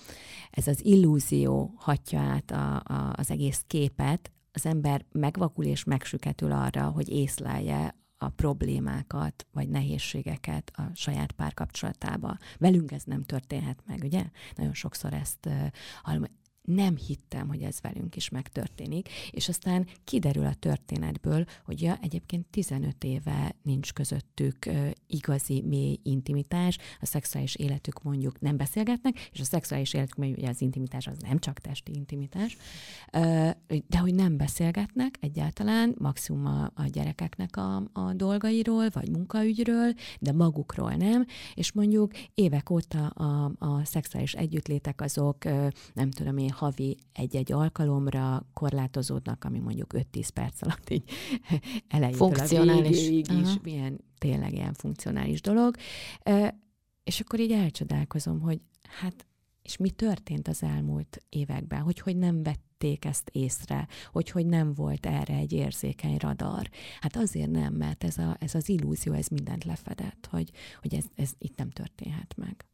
ez 0.50 0.66
az 0.66 0.84
illúzió 0.84 1.74
hatja 1.76 2.20
át 2.20 2.50
a, 2.50 2.74
a, 2.74 3.12
az 3.16 3.30
egész 3.30 3.64
képet, 3.66 4.32
az 4.54 4.66
ember 4.66 5.04
megvakul 5.12 5.64
és 5.64 5.84
megsüketül 5.84 6.52
arra, 6.52 6.88
hogy 6.88 7.08
észlelje 7.08 7.94
a 8.18 8.28
problémákat 8.28 9.46
vagy 9.52 9.68
nehézségeket 9.68 10.72
a 10.74 10.82
saját 10.94 11.32
párkapcsolatába. 11.32 12.36
Velünk 12.58 12.92
ez 12.92 13.02
nem 13.04 13.22
történhet 13.22 13.82
meg, 13.86 14.00
ugye? 14.02 14.24
Nagyon 14.54 14.74
sokszor 14.74 15.12
ezt 15.12 15.46
uh, 15.46 15.66
hallom, 16.02 16.24
nem 16.64 16.96
hittem, 16.96 17.48
hogy 17.48 17.62
ez 17.62 17.80
velünk 17.80 18.16
is 18.16 18.28
megtörténik, 18.28 19.08
és 19.30 19.48
aztán 19.48 19.86
kiderül 20.04 20.46
a 20.46 20.54
történetből, 20.54 21.44
hogy 21.64 21.82
ja, 21.82 21.98
egyébként 22.02 22.46
15 22.46 23.04
éve 23.04 23.54
nincs 23.62 23.92
közöttük 23.92 24.70
igazi, 25.06 25.62
mély 25.66 25.98
intimitás, 26.02 26.78
a 27.00 27.06
szexuális 27.06 27.54
életük 27.54 28.02
mondjuk 28.02 28.40
nem 28.40 28.56
beszélgetnek, 28.56 29.28
és 29.32 29.40
a 29.40 29.44
szexuális 29.44 29.94
életük, 29.94 30.16
mert 30.16 30.36
ugye 30.36 30.48
az 30.48 30.60
intimitás 30.60 31.06
az 31.06 31.16
nem 31.18 31.38
csak 31.38 31.58
testi 31.58 31.92
intimitás, 31.94 32.56
de 33.86 33.98
hogy 33.98 34.14
nem 34.14 34.36
beszélgetnek 34.36 35.14
egyáltalán, 35.20 35.94
maximum 35.98 36.46
a, 36.46 36.70
a 36.74 36.86
gyerekeknek 36.86 37.56
a, 37.56 37.76
a 37.92 38.12
dolgairól, 38.12 38.88
vagy 38.92 39.10
munkaügyről, 39.10 39.92
de 40.20 40.32
magukról 40.32 40.92
nem, 40.92 41.26
és 41.54 41.72
mondjuk 41.72 42.12
évek 42.34 42.70
óta 42.70 43.06
a, 43.06 43.52
a 43.58 43.84
szexuális 43.84 44.32
együttlétek 44.32 45.00
azok, 45.00 45.44
nem 45.94 46.10
tudom 46.10 46.36
én, 46.36 46.52
havi 46.54 46.96
egy-egy 47.12 47.52
alkalomra 47.52 48.46
korlátozódnak, 48.52 49.44
ami 49.44 49.58
mondjuk 49.58 49.94
5-10 50.12 50.28
perc 50.34 50.62
alatt 50.62 50.90
így 50.90 51.10
elejétől 51.88 52.28
funkcionális. 52.28 52.98
a 52.98 53.00
végéig 53.00 53.30
is 53.30 53.48
milyen 53.62 54.00
tényleg 54.18 54.52
ilyen 54.52 54.74
funkcionális 54.74 55.40
dolog. 55.40 55.76
És 57.04 57.20
akkor 57.20 57.40
így 57.40 57.52
elcsodálkozom, 57.52 58.40
hogy 58.40 58.60
hát 59.00 59.26
és 59.64 59.76
mi 59.76 59.90
történt 59.90 60.48
az 60.48 60.62
elmúlt 60.62 61.22
években, 61.28 61.80
hogy 61.80 61.98
hogy 61.98 62.16
nem 62.16 62.42
vették 62.42 63.04
ezt 63.04 63.30
észre, 63.32 63.88
hogy 64.12 64.30
hogy 64.30 64.46
nem 64.46 64.74
volt 64.74 65.06
erre 65.06 65.34
egy 65.34 65.52
érzékeny 65.52 66.16
radar. 66.16 66.70
Hát 67.00 67.16
azért 67.16 67.50
nem, 67.50 67.74
mert 67.74 68.04
ez, 68.04 68.18
a, 68.18 68.36
ez 68.40 68.54
az 68.54 68.68
illúzió, 68.68 69.12
ez 69.12 69.26
mindent 69.26 69.64
lefedett, 69.64 70.28
hogy, 70.30 70.50
hogy 70.80 70.94
ez, 70.94 71.04
ez 71.14 71.30
itt 71.38 71.56
nem 71.56 71.70
történhet 71.70 72.34
meg. 72.36 72.64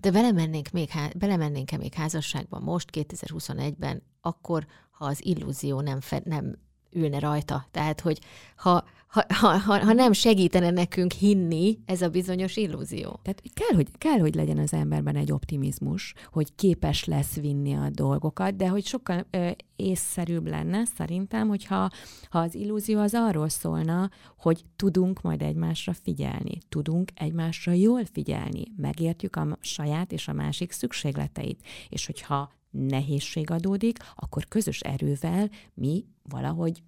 De 0.00 0.10
belemennénk 0.10 0.70
még, 0.70 0.90
belemennénk-e 1.16 1.76
még 1.76 1.94
házasságban 1.94 2.62
most, 2.62 2.88
2021-ben, 2.92 4.02
akkor, 4.20 4.66
ha 4.90 5.04
az 5.04 5.24
illúzió 5.24 5.80
nem, 5.80 6.00
fe, 6.00 6.22
nem 6.24 6.58
ülne 6.94 7.18
rajta. 7.18 7.66
Tehát, 7.70 8.00
hogy 8.00 8.18
ha, 8.56 8.84
ha, 9.14 9.24
ha, 9.58 9.78
ha 9.78 9.92
nem 9.92 10.12
segítene 10.12 10.70
nekünk 10.70 11.12
hinni 11.12 11.78
ez 11.86 12.02
a 12.02 12.08
bizonyos 12.08 12.56
illúzió. 12.56 13.20
Tehát 13.22 13.42
kell 13.54 13.76
hogy, 13.76 13.88
kell, 13.98 14.18
hogy 14.18 14.34
legyen 14.34 14.58
az 14.58 14.72
emberben 14.72 15.16
egy 15.16 15.32
optimizmus, 15.32 16.14
hogy 16.32 16.54
képes 16.54 17.04
lesz 17.04 17.34
vinni 17.34 17.74
a 17.74 17.90
dolgokat, 17.90 18.56
de 18.56 18.68
hogy 18.68 18.84
sokkal 18.84 19.26
ö, 19.30 19.50
észszerűbb 19.76 20.46
lenne 20.46 20.84
szerintem, 20.84 21.48
hogyha 21.48 21.90
ha 22.30 22.38
az 22.38 22.54
illúzió 22.54 22.98
az 23.00 23.14
arról 23.14 23.48
szólna, 23.48 24.10
hogy 24.38 24.64
tudunk 24.76 25.22
majd 25.22 25.42
egymásra 25.42 25.92
figyelni, 25.92 26.58
tudunk 26.68 27.10
egymásra 27.14 27.72
jól 27.72 28.04
figyelni, 28.12 28.64
megértjük 28.76 29.36
a 29.36 29.58
saját 29.60 30.12
és 30.12 30.28
a 30.28 30.32
másik 30.32 30.72
szükségleteit, 30.72 31.62
és 31.88 32.06
hogyha 32.06 32.52
nehézség 32.70 33.50
adódik, 33.50 33.98
akkor 34.14 34.44
közös 34.48 34.80
erővel 34.80 35.50
mi 35.74 36.04
valahogy 36.30 36.82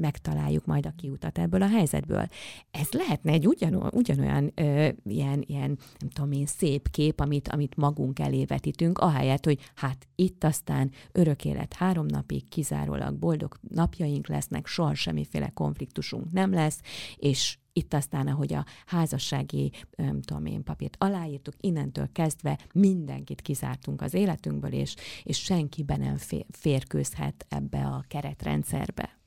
megtaláljuk 0.00 0.64
majd 0.64 0.86
a 0.86 0.92
kiutat 0.96 1.38
ebből 1.38 1.62
a 1.62 1.68
helyzetből. 1.68 2.26
Ez 2.70 2.90
lehetne 2.90 3.32
egy 3.32 3.46
ugyanolyan, 3.46 3.90
ugyanolyan 3.94 4.52
ö, 4.54 4.88
ilyen, 5.04 5.44
ilyen, 5.46 5.78
nem 5.98 6.08
tudom 6.14 6.32
én, 6.32 6.46
szép 6.46 6.90
kép, 6.90 7.20
amit, 7.20 7.48
amit 7.48 7.76
magunk 7.76 8.18
elé 8.18 8.44
vetítünk, 8.44 8.98
ahelyett, 8.98 9.44
hogy 9.44 9.58
hát 9.74 10.08
itt 10.14 10.44
aztán 10.44 10.90
örök 11.12 11.44
élet 11.44 11.74
három 11.74 12.06
napig 12.06 12.48
kizárólag 12.48 13.14
boldog 13.14 13.58
napjaink 13.68 14.28
lesznek, 14.28 14.66
soha 14.66 14.94
semmiféle 14.94 15.48
konfliktusunk 15.48 16.32
nem 16.32 16.52
lesz, 16.52 16.80
és 17.16 17.56
itt 17.72 17.94
aztán, 17.94 18.26
ahogy 18.26 18.52
a 18.52 18.64
házassági, 18.86 19.72
nem 19.96 20.20
tudom 20.20 20.46
én, 20.46 20.62
papírt 20.62 20.96
aláírtuk, 20.98 21.54
innentől 21.60 22.08
kezdve 22.12 22.58
mindenkit 22.72 23.40
kizártunk 23.40 24.02
az 24.02 24.14
életünkből, 24.14 24.72
és, 24.72 24.94
és 25.22 25.42
senkiben 25.42 26.00
nem 26.00 26.16
férkőzhet 26.50 27.46
ebbe 27.48 27.84
a 27.84 28.04
keretrendszerbe. 28.08 29.21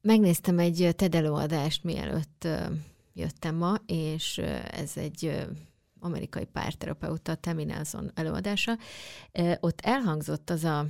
Megnéztem 0.00 0.58
egy 0.58 0.92
TED 0.96 1.14
előadást, 1.14 1.84
mielőtt 1.84 2.48
jöttem 3.12 3.54
ma, 3.54 3.74
és 3.86 4.38
ez 4.70 4.96
egy 4.96 5.46
amerikai 6.00 6.44
párterapeuta, 6.44 7.34
Tammy 7.34 7.64
Nelson 7.64 8.10
előadása. 8.14 8.78
Ott 9.60 9.80
elhangzott 9.80 10.50
az 10.50 10.64
a 10.64 10.86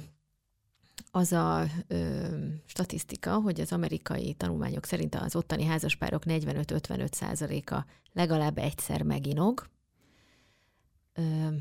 az 1.14 1.33
a 1.33 1.64
ö, 1.87 2.26
statisztika, 2.66 3.35
hogy 3.40 3.61
az 3.61 3.72
amerikai 3.72 4.35
tanulmányok 4.35 4.85
szerint 4.85 5.14
az 5.14 5.37
ottani 5.37 5.64
házaspárok 5.64 6.22
45-55 6.26 7.12
százaléka 7.12 7.87
legalább 8.12 8.59
egyszer 8.59 9.02
meginog, 9.02 9.68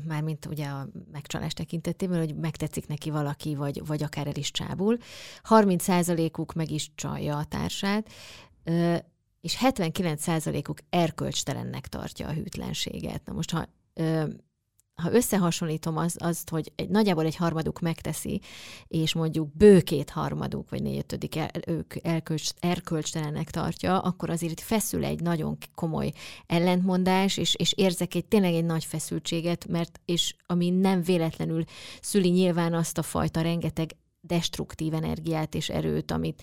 mármint 0.06 0.46
ugye 0.46 0.66
a 0.66 0.88
megcsalás 1.12 1.52
tekintetében, 1.52 2.18
hogy 2.18 2.34
megtetszik 2.36 2.86
neki 2.86 3.10
valaki, 3.10 3.54
vagy, 3.54 3.86
vagy 3.86 4.02
akár 4.02 4.26
el 4.26 4.36
is 4.36 4.50
csábul. 4.50 4.96
30 5.42 5.82
százalékuk 5.82 6.52
meg 6.52 6.70
is 6.70 6.90
csalja 6.94 7.36
a 7.36 7.44
társát, 7.44 8.10
és 9.40 9.56
79 9.56 10.22
százalékuk 10.22 10.78
erkölcstelennek 10.90 11.86
tartja 11.86 12.28
a 12.28 12.32
hűtlenséget. 12.32 13.24
Na 13.24 13.32
most, 13.32 13.50
ha 13.50 13.68
ha 14.94 15.12
összehasonlítom 15.12 15.96
az, 15.96 16.16
azt, 16.18 16.50
hogy 16.50 16.72
egy, 16.74 16.88
nagyjából 16.88 17.24
egy 17.24 17.36
harmaduk 17.36 17.80
megteszi, 17.80 18.40
és 18.86 19.14
mondjuk 19.14 19.56
bőkét 19.56 20.10
harmaduk, 20.10 20.70
vagy 20.70 20.82
négyötödik 20.82 21.36
el, 21.36 21.50
ők 21.66 21.94
elkölcs, 22.02 22.48
erkölcstelennek 22.60 23.50
tartja, 23.50 23.98
akkor 23.98 24.30
azért 24.30 24.60
feszül 24.60 25.04
egy 25.04 25.20
nagyon 25.20 25.56
komoly 25.74 26.12
ellentmondás, 26.46 27.36
és, 27.36 27.54
és 27.54 27.72
érzek 27.72 28.14
egy 28.14 28.26
tényleg 28.26 28.54
egy 28.54 28.64
nagy 28.64 28.84
feszültséget, 28.84 29.66
mert 29.68 30.00
és 30.04 30.34
ami 30.46 30.70
nem 30.70 31.02
véletlenül 31.02 31.64
szüli 32.00 32.28
nyilván 32.28 32.74
azt 32.74 32.98
a 32.98 33.02
fajta 33.02 33.40
rengeteg 33.40 33.96
destruktív 34.20 34.94
energiát 34.94 35.54
és 35.54 35.68
erőt, 35.68 36.10
amit 36.10 36.42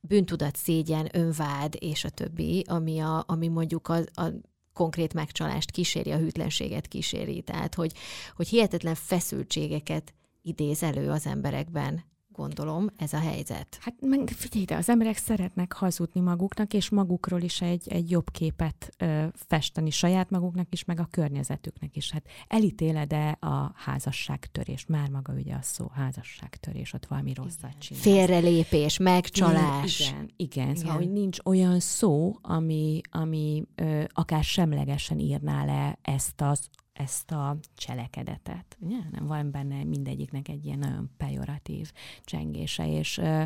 bűntudat, 0.00 0.56
szégyen, 0.56 1.08
önvád 1.12 1.74
és 1.78 2.04
a 2.04 2.10
többi, 2.10 2.64
ami, 2.68 2.98
a, 2.98 3.24
ami 3.26 3.48
mondjuk 3.48 3.88
a, 3.88 3.96
a 3.96 4.32
konkrét 4.76 5.14
megcsalást 5.14 5.70
kíséri, 5.70 6.10
a 6.10 6.16
hűtlenséget 6.16 6.88
kíséri. 6.88 7.42
Tehát, 7.42 7.74
hogy, 7.74 7.92
hogy 8.36 8.48
hihetetlen 8.48 8.94
feszültségeket 8.94 10.14
idéz 10.42 10.82
elő 10.82 11.10
az 11.10 11.26
emberekben 11.26 12.04
gondolom, 12.36 12.86
ez 12.96 13.12
a 13.12 13.18
helyzet. 13.18 13.78
Hát 13.80 13.94
meg 14.00 14.28
figyelj, 14.28 14.64
de 14.64 14.76
az 14.76 14.88
emberek 14.88 15.16
szeretnek 15.16 15.72
hazudni 15.72 16.20
maguknak, 16.20 16.74
és 16.74 16.90
magukról 16.90 17.40
is 17.40 17.60
egy, 17.60 17.88
egy 17.88 18.10
jobb 18.10 18.30
képet 18.30 18.94
ö, 18.98 19.24
festeni 19.34 19.90
saját 19.90 20.30
maguknak 20.30 20.66
is, 20.70 20.84
meg 20.84 21.00
a 21.00 21.08
környezetüknek 21.10 21.96
is. 21.96 22.12
Hát 22.12 22.26
elítéled-e 22.48 23.36
a 23.40 23.72
házasságtörést? 23.74 24.88
Már 24.88 25.08
maga 25.08 25.32
ugye 25.32 25.54
a 25.54 25.62
szó 25.62 25.90
házasságtörés, 25.94 26.92
ott 26.92 27.06
valami 27.06 27.34
rosszat 27.34 27.78
csinál. 27.78 28.02
Félrelépés, 28.02 28.98
megcsalás. 28.98 30.00
Igen, 30.00 30.14
igen. 30.14 30.30
igen. 30.36 30.74
Szóval, 30.74 30.96
hogy 30.96 31.12
nincs 31.12 31.38
olyan 31.44 31.80
szó, 31.80 32.38
ami, 32.40 33.00
ami 33.10 33.62
ö, 33.74 34.04
akár 34.12 34.44
semlegesen 34.44 35.18
írná 35.18 35.64
le 35.64 35.98
ezt 36.02 36.40
az 36.40 36.68
ezt 36.96 37.30
a 37.30 37.56
cselekedetet. 37.74 38.76
Ugye? 38.80 38.98
Nem 39.10 39.26
van 39.26 39.50
benne 39.50 39.84
mindegyiknek 39.84 40.48
egy 40.48 40.64
ilyen 40.64 40.78
nagyon 40.78 41.10
pejoratív 41.16 41.92
csengése, 42.24 42.88
és, 42.88 43.18
ö, 43.18 43.42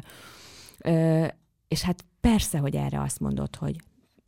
ö, 0.79 1.27
és 1.69 1.83
hát 1.83 2.05
persze, 2.21 2.59
hogy 2.59 2.77
erre 2.77 3.01
azt 3.01 3.21
mondod, 3.21 3.57
hogy 3.57 3.77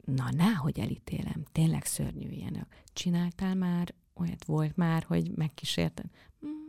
na, 0.05 0.29
náhogy 0.37 0.79
elítélem, 0.79 1.45
tényleg 1.53 1.85
szörnyű 1.85 2.29
ilyenek. 2.29 2.83
Csináltál 2.93 3.55
már, 3.55 3.95
olyat 4.15 4.45
volt 4.45 4.77
már, 4.77 5.03
hogy 5.03 5.31
megkísérted? 5.35 6.07
Mm-mm. 6.47 6.62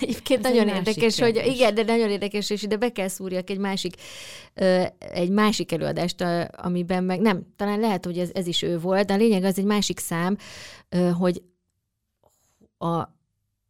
Egyébként 0.00 0.44
Ez 0.44 0.52
nagyon 0.52 0.68
egy 0.68 0.74
érdekes, 0.74 1.20
hogy 1.20 1.42
igen, 1.46 1.74
de 1.74 1.82
nagyon 1.82 2.10
érdekes, 2.10 2.50
és 2.50 2.62
ide 2.62 2.76
be 2.76 2.92
kell 2.92 3.08
szúrjak 3.08 3.50
egy 3.50 3.58
másik, 3.58 3.94
egy 4.98 5.30
másik 5.30 5.72
előadást, 5.72 6.24
amiben 6.56 7.04
meg 7.04 7.20
nem, 7.20 7.42
talán 7.56 7.80
lehet, 7.80 8.04
hogy 8.04 8.18
ez, 8.18 8.30
ez 8.32 8.46
is 8.46 8.62
ő 8.62 8.78
volt, 8.78 9.06
de 9.06 9.12
a 9.12 9.16
lényeg 9.16 9.44
az 9.44 9.58
egy 9.58 9.64
másik 9.64 9.98
szám, 9.98 10.36
hogy 11.18 11.42
a, 12.78 13.13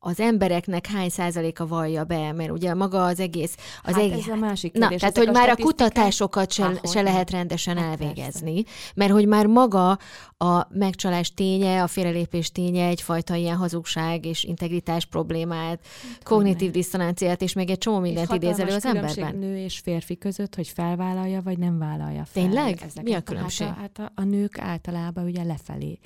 az 0.07 0.21
embereknek 0.21 0.87
hány 0.87 1.09
százaléka 1.09 1.67
vallja 1.67 2.05
be, 2.05 2.33
mert 2.33 2.51
ugye 2.51 2.75
maga 2.75 3.05
az 3.05 3.21
egész... 3.21 3.57
Az 3.83 3.95
hát 3.95 4.03
egész, 4.03 4.27
ez 4.27 4.33
a 4.33 4.37
másik 4.37 4.73
kérdés. 4.73 4.91
Na, 4.91 4.97
tehát, 4.97 5.19
hogy 5.19 5.29
a 5.29 5.33
már 5.33 5.49
a 5.49 5.57
kutatásokat 5.57 6.53
se, 6.53 6.81
se 6.83 7.03
lehet 7.03 7.31
rendesen 7.31 7.77
hát 7.77 7.87
elvégezni, 7.87 8.63
persze. 8.63 8.93
mert 8.95 9.11
hogy 9.13 9.27
már 9.27 9.47
maga 9.47 9.99
a 10.39 10.67
megcsalás 10.69 11.35
ténye, 11.35 11.83
a 11.83 11.87
félrelépés 11.87 12.53
ténye 12.53 12.87
egyfajta 12.87 13.35
ilyen 13.35 13.57
hazugság 13.57 14.25
és 14.25 14.45
integritás 14.45 15.05
problémát, 15.05 15.81
hát, 16.13 16.23
kognitív 16.23 16.71
diszonanciát, 16.71 17.43
és 17.43 17.53
még 17.53 17.71
egy 17.71 17.79
csomó 17.79 17.99
mindent 17.99 18.33
idéz 18.33 18.59
elő 18.59 18.75
az 18.75 18.85
emberben. 18.85 19.37
nő 19.37 19.57
és 19.59 19.79
férfi 19.79 20.19
között, 20.19 20.55
hogy 20.55 20.69
felvállalja, 20.69 21.43
vagy 21.43 21.59
nem 21.59 21.79
vállalja 21.79 22.25
fel. 22.25 22.43
Tényleg? 22.43 22.85
Mi 23.03 23.15
a 23.15 23.21
különbség? 23.21 23.67
Hát 23.67 23.77
a, 23.77 23.81
hát 23.81 24.13
a, 24.17 24.21
a 24.21 24.25
nők 24.25 24.59
általában 24.59 25.25
ugye 25.25 25.43
lefelé 25.43 25.99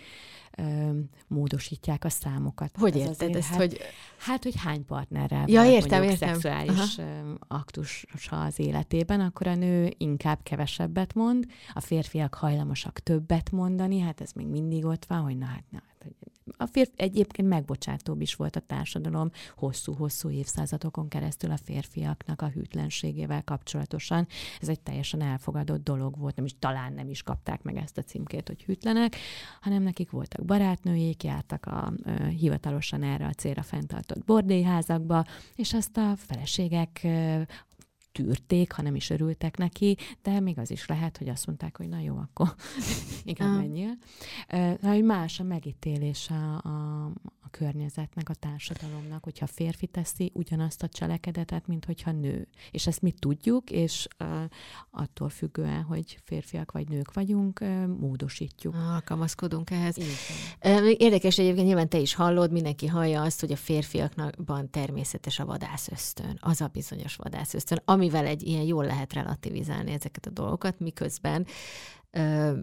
módosítják 1.27 2.05
a 2.05 2.09
számokat. 2.09 2.71
Hogy 2.79 2.97
Ez 2.97 3.09
érted 3.09 3.35
ezt, 3.37 3.49
hát, 3.49 3.57
hogy... 3.57 3.79
Hát, 4.19 4.43
hogy 4.43 4.55
hány 4.57 4.85
partnerrel 4.85 5.45
ja, 5.47 5.61
van 5.61 5.71
értem, 5.71 6.03
értem. 6.03 6.29
szexuális 6.29 6.99
Aha. 6.99 7.37
aktusa 7.49 8.43
az 8.43 8.59
életében, 8.59 9.21
akkor 9.21 9.47
a 9.47 9.55
nő 9.55 9.95
inkább 9.99 10.39
kevesebbet 10.43 11.15
mond, 11.15 11.47
a 11.75 11.81
férfiak 11.81 12.35
hajlamosak 12.35 12.99
többet 12.99 13.51
mondani, 13.51 13.99
hát 13.99 14.21
ez 14.21 14.33
még 14.33 14.47
mindig 14.47 14.85
ott 14.85 15.05
van, 15.05 15.21
hogy 15.21 15.39
na 15.39 15.47
hát, 15.47 15.65
na, 15.71 15.83
a 16.57 16.67
férfi, 16.67 16.93
egyébként 16.97 17.49
megbocsátóbb 17.49 18.21
is 18.21 18.35
volt 18.35 18.57
a 18.57 18.61
társadalom 18.61 19.31
hosszú-hosszú 19.57 20.31
évszázadokon 20.31 21.09
keresztül 21.09 21.51
a 21.51 21.57
férfiaknak 21.57 22.43
a 22.43 22.49
hűtlenségével 22.49 23.43
kapcsolatosan. 23.45 24.27
Ez 24.61 24.69
egy 24.69 24.81
teljesen 24.81 25.21
elfogadott 25.21 25.85
dolog 25.85 26.19
volt, 26.19 26.37
nem 26.37 26.45
is 26.45 26.55
talán 26.59 26.93
nem 26.93 27.09
is 27.09 27.23
kapták 27.23 27.63
meg 27.63 27.77
ezt 27.77 27.99
a 27.99 28.03
címkét, 28.03 28.49
hogy 28.49 28.63
hűtlenek, 28.63 29.17
hanem 29.61 29.83
nekik 29.83 30.11
voltak 30.11 30.45
barátnőjék, 30.45 31.23
jártak 31.23 31.67
a, 31.67 31.87
a 31.87 31.93
hivatalosan 32.25 33.03
erre 33.03 33.27
a 33.27 33.33
célra 33.33 33.63
fenntartott 33.63 34.25
bordélyházakba, 34.25 35.25
és 35.55 35.75
azt 35.75 35.97
a 35.97 36.17
feleségek 36.17 37.07
tűrték, 38.19 38.73
ha 38.73 38.83
nem 38.83 38.95
is 38.95 39.11
örültek 39.11 39.57
neki, 39.57 39.97
de 40.23 40.41
még 40.41 40.59
az 40.59 40.71
is 40.71 40.87
lehet, 40.87 41.17
hogy 41.17 41.29
azt 41.29 41.47
mondták, 41.47 41.77
hogy 41.77 41.89
na 41.89 41.99
jó, 42.01 42.17
akkor 42.17 42.55
igen, 43.25 43.49
menjél. 43.49 43.99
Uh, 44.83 45.03
más 45.03 45.41
a 45.41 45.43
megítélés 45.43 46.31
a, 46.31 46.55
a, 46.55 47.13
környezetnek, 47.51 48.29
a 48.29 48.35
társadalomnak, 48.35 49.25
hogyha 49.25 49.47
férfi 49.47 49.87
teszi 49.87 50.31
ugyanazt 50.35 50.83
a 50.83 50.89
cselekedetet, 50.89 51.67
mint 51.67 51.85
hogyha 51.85 52.13
nő. 52.13 52.49
És 52.71 52.87
ezt 52.87 53.03
mi 53.03 53.11
tudjuk, 53.11 53.71
és 53.71 54.09
uh, 54.21 54.29
attól 54.91 55.29
függően, 55.29 55.83
hogy 55.83 56.19
férfiak 56.25 56.73
vagy 56.73 56.89
nők 56.89 57.13
vagyunk, 57.13 57.61
uh, 57.61 57.87
módosítjuk. 57.87 58.75
Alkalmazkodunk 58.75 59.71
ehhez. 59.71 59.97
Igen. 59.97 60.95
Érdekes 60.97 61.39
egyébként, 61.39 61.67
nyilván 61.67 61.89
te 61.89 61.99
is 61.99 62.15
hallod, 62.15 62.53
mindenki 62.53 62.87
hallja 62.87 63.23
azt, 63.23 63.41
hogy 63.41 63.53
a 63.53 63.57
férfiakban 63.57 64.71
természetes 64.71 65.39
a 65.39 65.45
vadász 65.45 65.89
ösztön, 65.89 66.39
az 66.41 66.61
a 66.61 66.67
bizonyos 66.67 67.17
vadász 67.17 67.55
ösztön, 67.55 67.83
amivel 68.09 68.27
egy 68.27 68.47
ilyen 68.47 68.63
jól 68.63 68.85
lehet 68.85 69.13
relativizálni 69.13 69.93
ezeket 69.93 70.27
a 70.27 70.31
dolgokat, 70.31 70.81
miközben 70.81 71.47
uh, 72.13 72.59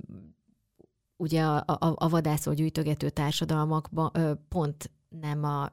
ugye 1.17 1.43
a, 1.43 1.63
a, 1.67 1.93
a 1.95 2.09
vadászó 2.09 2.53
gyűjtögető 2.53 3.09
társadalmakban 3.09 4.11
pont 4.49 4.91
nem 5.09 5.43
a... 5.43 5.71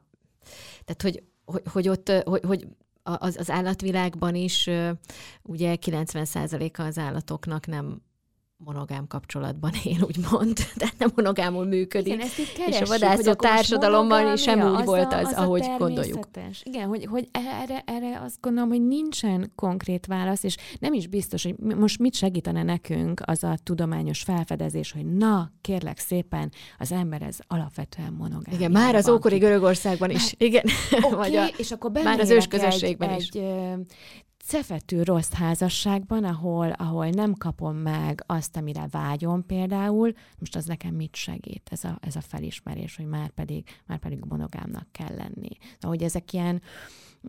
Tehát, 0.85 1.01
hogy, 1.01 1.23
hogy, 1.45 1.61
hogy 1.71 1.89
ott, 1.89 2.09
hogy, 2.09 2.43
hogy 2.45 2.67
az, 3.03 3.37
az 3.37 3.49
állatvilágban 3.49 4.35
is 4.35 4.69
ugye 5.41 5.75
90%-a 5.81 6.81
az 6.81 6.97
állatoknak 6.97 7.65
nem 7.65 8.01
monogám 8.65 9.07
kapcsolatban 9.07 9.71
él, 9.83 9.97
úgymond, 10.01 10.57
tehát 10.77 10.95
nem 10.97 11.11
monogámul 11.15 11.65
működik. 11.65 12.13
Igen, 12.13 12.25
ezt 12.25 12.39
így 12.39 12.53
keressük, 12.53 12.81
és 12.81 12.89
a 12.89 12.91
vadászó 12.91 13.33
társadalomban 13.33 14.37
sem 14.37 14.59
úgy 14.59 14.79
az 14.79 14.85
volt 14.85 15.13
az, 15.13 15.25
az 15.25 15.33
ahogy 15.33 15.65
gondoljuk. 15.77 16.27
Igen, 16.63 16.87
hogy, 16.87 17.05
hogy 17.05 17.29
erre, 17.31 17.83
erre 17.85 18.21
azt 18.25 18.41
gondolom, 18.41 18.69
hogy 18.69 18.87
nincsen 18.87 19.51
konkrét 19.55 20.05
válasz, 20.05 20.43
és 20.43 20.55
nem 20.79 20.93
is 20.93 21.07
biztos, 21.07 21.43
hogy 21.43 21.55
most 21.57 21.99
mit 21.99 22.15
segítene 22.15 22.63
nekünk 22.63 23.21
az 23.25 23.43
a 23.43 23.57
tudományos 23.63 24.21
felfedezés, 24.21 24.91
hogy 24.91 25.05
na, 25.05 25.51
kérlek 25.61 25.99
szépen, 25.99 26.51
az 26.77 26.91
ember 26.91 27.21
ez 27.21 27.37
alapvetően 27.47 28.13
monogám. 28.13 28.53
Igen, 28.55 28.71
már 28.71 28.95
az 28.95 29.09
ókori 29.09 29.37
Görögországban 29.37 30.09
is. 30.09 30.23
Már, 30.23 30.33
igen. 30.37 30.63
Okay, 31.01 31.11
Vagy 31.11 31.35
a, 31.35 31.45
és 31.57 31.71
akkor 31.71 31.91
már 31.91 32.19
az 32.19 32.29
ősközösségben 32.29 33.09
egy, 33.09 33.21
is. 33.21 33.29
Egy, 33.29 33.43
cefetű 34.45 35.01
rossz 35.01 35.31
házasságban, 35.31 36.23
ahol, 36.23 36.71
ahol 36.71 37.09
nem 37.09 37.33
kapom 37.33 37.75
meg 37.75 38.23
azt, 38.25 38.57
amire 38.57 38.87
vágyom 38.91 39.45
például, 39.45 40.13
most 40.39 40.55
az 40.55 40.65
nekem 40.65 40.95
mit 40.95 41.15
segít, 41.15 41.69
ez 41.71 41.83
a, 41.83 41.97
ez 42.01 42.15
a 42.15 42.21
felismerés, 42.21 42.95
hogy 42.95 43.05
már 43.05 43.29
pedig, 43.29 43.67
már 43.85 43.99
pedig 43.99 44.19
monogámnak 44.27 44.87
kell 44.91 45.15
lenni. 45.15 45.49
De 45.79 45.87
hogy 45.87 46.03
ezek 46.03 46.33
ilyen 46.33 46.61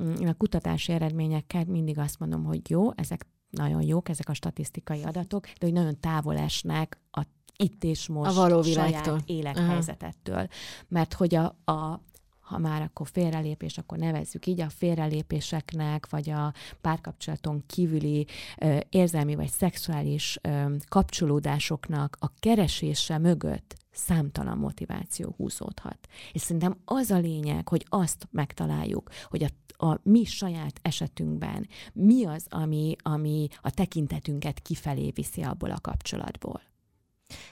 mm, 0.00 0.26
a 0.26 0.34
kutatási 0.34 0.92
eredményekkel 0.92 1.64
mindig 1.64 1.98
azt 1.98 2.18
mondom, 2.18 2.44
hogy 2.44 2.70
jó, 2.70 2.90
ezek 2.94 3.26
nagyon 3.50 3.82
jók, 3.82 4.08
ezek 4.08 4.28
a 4.28 4.34
statisztikai 4.34 5.02
adatok, 5.02 5.44
de 5.44 5.66
hogy 5.66 5.72
nagyon 5.72 6.00
távol 6.00 6.36
esnek 6.36 6.98
a 7.10 7.22
itt 7.56 7.84
és 7.84 8.08
most 8.08 8.30
a 8.30 8.34
való 8.34 8.62
saját 8.62 9.22
élethelyzetettől. 9.26 10.48
Mert 10.88 11.12
hogy 11.12 11.34
a, 11.34 11.44
a, 11.64 12.00
ha 12.44 12.58
már 12.58 12.82
akkor 12.82 13.08
félrelépés, 13.12 13.78
akkor 13.78 13.98
nevezzük 13.98 14.46
így, 14.46 14.60
a 14.60 14.68
félrelépéseknek, 14.68 16.10
vagy 16.10 16.30
a 16.30 16.52
párkapcsolaton 16.80 17.62
kívüli 17.66 18.26
ö, 18.58 18.78
érzelmi 18.88 19.34
vagy 19.34 19.50
szexuális 19.50 20.38
ö, 20.42 20.74
kapcsolódásoknak 20.88 22.16
a 22.20 22.26
keresése 22.40 23.18
mögött 23.18 23.76
számtalan 23.90 24.58
motiváció 24.58 25.34
húzódhat. 25.36 25.98
És 26.32 26.40
szerintem 26.40 26.76
az 26.84 27.10
a 27.10 27.18
lényeg, 27.18 27.68
hogy 27.68 27.86
azt 27.88 28.28
megtaláljuk, 28.30 29.10
hogy 29.28 29.42
a, 29.44 29.86
a 29.86 30.00
mi 30.02 30.24
saját 30.24 30.78
esetünkben 30.82 31.68
mi 31.92 32.24
az, 32.24 32.46
ami, 32.48 32.96
ami 33.02 33.48
a 33.60 33.70
tekintetünket 33.70 34.60
kifelé 34.60 35.10
viszi 35.10 35.42
abból 35.42 35.70
a 35.70 35.80
kapcsolatból. 35.80 36.62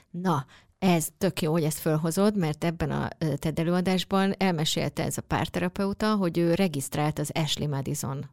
Na, 0.09 0.45
ez 0.83 1.07
tök 1.17 1.41
jó, 1.41 1.51
hogy 1.51 1.63
ezt 1.63 1.79
fölhozod, 1.79 2.37
mert 2.37 2.63
ebben 2.63 2.91
a 2.91 3.07
TED 3.39 3.59
előadásban 3.59 4.33
elmesélte 4.37 5.03
ez 5.03 5.17
a 5.17 5.21
párterapeuta, 5.21 6.15
hogy 6.15 6.37
ő 6.37 6.53
regisztrált 6.53 7.19
az 7.19 7.31
Ashley 7.33 7.67
Madison 7.67 8.29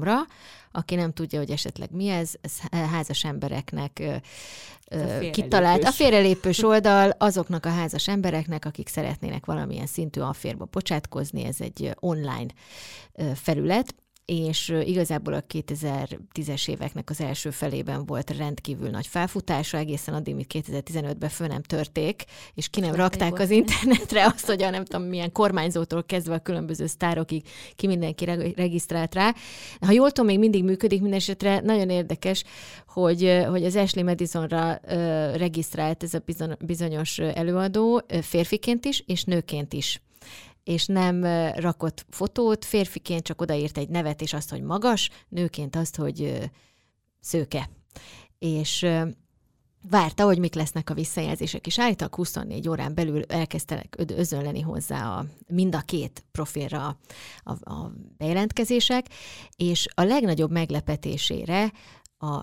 ra 0.00 0.26
aki 0.72 0.94
nem 0.94 1.12
tudja, 1.12 1.38
hogy 1.38 1.50
esetleg 1.50 1.88
mi 1.92 2.08
ez, 2.08 2.32
ez 2.40 2.58
házas 2.70 3.24
embereknek 3.24 4.02
a 4.86 5.28
kitalált 5.30 5.84
a 5.84 5.90
félrelépős 5.90 6.62
oldal 6.62 7.10
azoknak 7.18 7.66
a 7.66 7.70
házas 7.70 8.08
embereknek, 8.08 8.64
akik 8.64 8.88
szeretnének 8.88 9.46
valamilyen 9.46 9.86
szintű 9.86 10.20
afférba 10.20 10.68
bocsátkozni, 10.70 11.44
ez 11.44 11.60
egy 11.60 11.90
online 12.00 12.52
felület, 13.34 13.94
és 14.30 14.74
igazából 14.84 15.32
a 15.32 15.42
2010-es 15.42 16.68
éveknek 16.68 17.10
az 17.10 17.20
első 17.20 17.50
felében 17.50 18.06
volt 18.06 18.36
rendkívül 18.36 18.90
nagy 18.90 19.06
felfutása, 19.06 19.78
egészen 19.78 20.14
addig, 20.14 20.34
míg 20.34 20.46
2015-ben 20.48 21.28
föl 21.28 21.46
nem 21.46 21.62
törték, 21.62 22.24
és 22.54 22.68
ki 22.68 22.80
nem 22.80 22.94
rakták 22.94 23.38
az 23.38 23.50
internetre 23.50 24.24
azt, 24.24 24.46
hogy 24.46 24.62
a 24.62 24.70
nem 24.70 24.84
tudom 24.84 25.06
milyen 25.06 25.32
kormányzótól 25.32 26.04
kezdve 26.04 26.34
a 26.34 26.38
különböző 26.38 26.86
sztárokig 26.86 27.48
ki 27.76 27.86
mindenki 27.86 28.24
regisztrált 28.56 29.14
rá. 29.14 29.34
Ha 29.80 29.92
jól 29.92 30.10
tudom, 30.10 30.30
még 30.30 30.38
mindig 30.38 30.64
működik, 30.64 31.00
minden 31.00 31.18
esetre 31.18 31.60
nagyon 31.60 31.90
érdekes, 31.90 32.44
hogy, 32.86 33.42
hogy 33.48 33.64
az 33.64 33.76
Ashley 33.76 34.04
Madisonra 34.04 34.80
regisztrált 35.36 36.02
ez 36.02 36.14
a 36.14 36.22
bizonyos 36.60 37.18
előadó 37.18 38.02
férfiként 38.22 38.84
is, 38.84 39.02
és 39.06 39.24
nőként 39.24 39.72
is 39.72 40.00
és 40.68 40.86
nem 40.86 41.24
rakott 41.54 42.06
fotót, 42.10 42.64
férfiként 42.64 43.22
csak 43.22 43.40
odaírt 43.40 43.78
egy 43.78 43.88
nevet, 43.88 44.20
és 44.22 44.32
azt, 44.32 44.50
hogy 44.50 44.62
magas, 44.62 45.10
nőként 45.28 45.76
azt, 45.76 45.96
hogy 45.96 46.50
szőke. 47.20 47.70
És 48.38 48.86
várta, 49.90 50.24
hogy 50.24 50.38
mik 50.38 50.54
lesznek 50.54 50.90
a 50.90 50.94
visszajelzések, 50.94 51.66
és 51.66 51.78
állítak 51.78 52.14
24 52.14 52.68
órán 52.68 52.94
belül 52.94 53.22
elkezdtek 53.22 53.96
özönleni 54.16 54.60
hozzá 54.60 55.16
a, 55.18 55.24
mind 55.46 55.74
a 55.74 55.80
két 55.80 56.24
profilra 56.32 56.98
a, 57.42 57.72
a 57.72 57.92
bejelentkezések, 58.16 59.06
és 59.56 59.86
a 59.94 60.02
legnagyobb 60.02 60.50
meglepetésére 60.50 61.72
a 62.18 62.42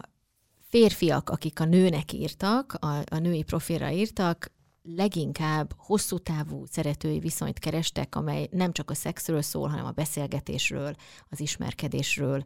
férfiak, 0.67 1.29
akik 1.29 1.59
a 1.59 1.65
nőnek 1.65 2.13
írtak, 2.13 2.73
a, 2.73 2.97
a 3.11 3.17
női 3.17 3.43
profilra 3.43 3.89
írtak, 3.89 4.51
leginkább 4.87 5.73
hosszú 5.77 6.17
távú 6.17 6.65
szeretői 6.65 7.19
viszonyt 7.19 7.59
kerestek, 7.59 8.15
amely 8.15 8.47
nem 8.51 8.71
csak 8.71 8.89
a 8.89 8.93
szexről 8.93 9.41
szól, 9.41 9.67
hanem 9.67 9.85
a 9.85 9.91
beszélgetésről, 9.91 10.95
az 11.29 11.39
ismerkedésről, 11.39 12.43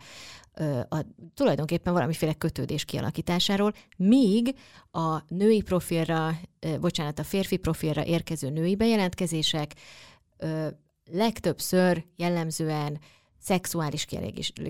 a, 0.90 1.06
tulajdonképpen 1.34 1.94
valamiféle 1.94 2.34
kötődés 2.34 2.86
kialakításáról, 2.86 3.74
míg 3.98 4.56
a 4.92 5.20
női 5.28 5.62
profilra, 5.62 6.40
bocsánat, 6.80 7.20
a 7.20 7.24
férfi 7.24 7.58
profilra 7.58 8.06
érkező 8.06 8.50
női 8.50 8.76
bejelentkezések 8.76 9.74
legtöbbször 11.12 12.06
jellemzően 12.16 13.00
szexuális 13.40 14.08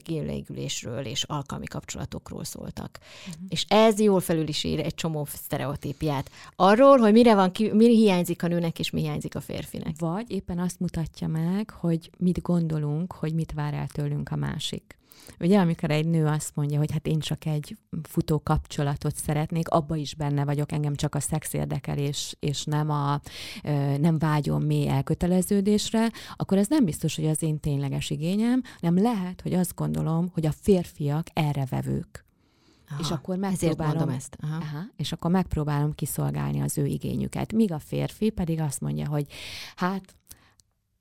kielégülésről 0.03 1.05
és 1.05 1.23
alkalmi 1.23 1.65
kapcsolatokról 1.65 2.43
szóltak. 2.43 2.99
Uh-huh. 3.27 3.43
És 3.49 3.65
ez 3.67 3.99
jól 3.99 4.19
felül 4.19 4.47
is 4.47 4.63
ír 4.63 4.79
egy 4.79 4.95
csomó 4.95 5.25
sztereotípiát. 5.25 6.32
Arról, 6.55 6.97
hogy 6.97 7.12
mire 7.12 7.36
van, 7.36 7.51
ki, 7.51 7.71
mi 7.73 7.95
hiányzik 7.95 8.43
a 8.43 8.47
nőnek, 8.47 8.79
és 8.79 8.89
mi 8.89 9.01
hiányzik 9.01 9.36
a 9.36 9.41
férfinek. 9.41 9.95
Vagy 9.99 10.32
éppen 10.32 10.60
azt 10.60 10.79
mutatja 10.79 11.27
meg, 11.27 11.69
hogy 11.69 12.10
mit 12.17 12.41
gondolunk, 12.41 13.13
hogy 13.13 13.34
mit 13.34 13.51
vár 13.53 13.73
el 13.73 13.88
tőlünk 13.88 14.32
a 14.32 14.36
másik. 14.36 14.99
Ugye, 15.39 15.60
amikor 15.60 15.92
egy 15.92 16.08
nő 16.08 16.26
azt 16.26 16.56
mondja, 16.56 16.78
hogy 16.78 16.92
hát 16.92 17.08
én 17.08 17.20
csak 17.20 17.46
egy 17.46 17.78
futó 18.02 18.39
kapcsolatot 18.44 19.15
szeretnék, 19.15 19.70
abba 19.70 19.96
is 19.96 20.15
benne 20.15 20.46
vagyok, 20.46 20.72
engem 20.72 20.96
csak 20.96 21.15
a 21.15 21.20
szex 21.20 21.54
érdekel, 21.54 21.98
és, 21.98 22.36
és 22.39 22.63
nem, 22.63 22.89
a, 22.89 23.22
nem 24.00 24.18
vágyom 24.18 24.63
mély 24.63 24.88
elköteleződésre, 24.88 26.12
akkor 26.36 26.58
ez 26.58 26.68
nem 26.68 26.86
biztos, 26.86 27.15
hogy 27.15 27.28
az 27.28 27.44
én 27.44 27.60
tényleges 27.60 28.10
igényem, 28.10 28.62
nem 28.80 29.02
lehet, 29.02 29.42
hogy 29.42 29.54
azt 29.54 29.76
gondolom, 29.76 30.30
hogy 30.34 30.46
a 30.46 30.52
férfiak 30.52 31.28
erre 31.34 31.65
vevők. 31.70 32.28
Aha, 32.89 33.00
és 33.00 33.12
akkor 33.12 33.38
megpróbálom 33.38 34.10
ezt. 34.10 34.38
Aha. 34.42 34.56
Aha, 34.56 34.84
és 34.96 35.12
akkor 35.12 35.32
megpróbálom 35.32 35.96
kiszolgálni 35.96 36.62
az 36.62 36.78
ő 36.78 36.86
igényüket. 36.86 37.54
Míg 37.54 37.72
a 37.72 37.80
férfi 37.80 38.30
pedig 38.30 38.60
azt 38.60 38.82
mondja, 38.82 39.08
hogy 39.08 39.26
hát 39.76 40.15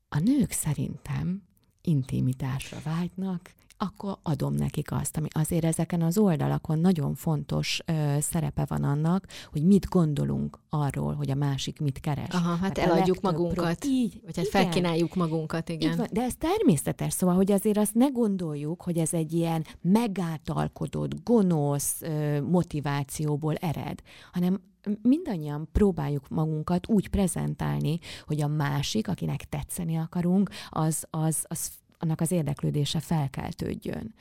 a 0.08 0.18
nők 0.18 0.50
szerintem 0.50 1.42
intimitásra 1.82 2.78
vágynak, 2.84 3.54
akkor 3.78 4.18
adom 4.22 4.54
nekik 4.54 4.92
azt, 4.92 5.16
ami 5.16 5.28
azért 5.32 5.64
ezeken 5.64 6.02
az 6.02 6.18
oldalakon 6.18 6.78
nagyon 6.78 7.14
fontos 7.14 7.80
ö, 7.86 8.16
szerepe 8.20 8.64
van 8.68 8.84
annak, 8.84 9.26
hogy 9.52 9.62
mit 9.62 9.88
gondolunk 9.88 10.58
arról, 10.68 11.14
hogy 11.14 11.30
a 11.30 11.34
másik 11.34 11.80
mit 11.80 12.00
keres. 12.00 12.28
Aha, 12.28 12.48
hát 12.48 12.60
Mert 12.60 12.78
eladjuk 12.78 13.20
magunkat. 13.20 13.78
Pro... 13.78 13.90
Így, 13.90 14.20
vagy 14.24 14.36
hát 14.36 14.46
igen. 14.46 14.62
felkínáljuk 14.62 15.14
magunkat, 15.14 15.68
igen. 15.68 15.96
van, 15.96 16.06
de 16.12 16.22
ez 16.22 16.34
természetes, 16.38 17.12
szóval, 17.12 17.34
hogy 17.34 17.52
azért 17.52 17.78
azt 17.78 17.94
ne 17.94 18.06
gondoljuk, 18.06 18.82
hogy 18.82 18.98
ez 18.98 19.12
egy 19.12 19.32
ilyen 19.32 19.66
megáltalkodott, 19.80 21.24
gonosz 21.24 22.02
ö, 22.02 22.40
motivációból 22.42 23.54
ered, 23.54 24.02
hanem 24.32 24.60
mindannyian 25.02 25.68
próbáljuk 25.72 26.28
magunkat 26.28 26.88
úgy 26.88 27.08
prezentálni, 27.08 27.98
hogy 28.26 28.42
a 28.42 28.46
másik, 28.46 29.08
akinek 29.08 29.44
tetszeni 29.44 29.96
akarunk, 29.96 30.50
az, 30.68 31.06
az, 31.10 31.44
az 31.48 31.70
annak 31.98 32.20
az 32.20 32.30
érdeklődése 32.30 33.00
felkeltődjön. 33.00 34.14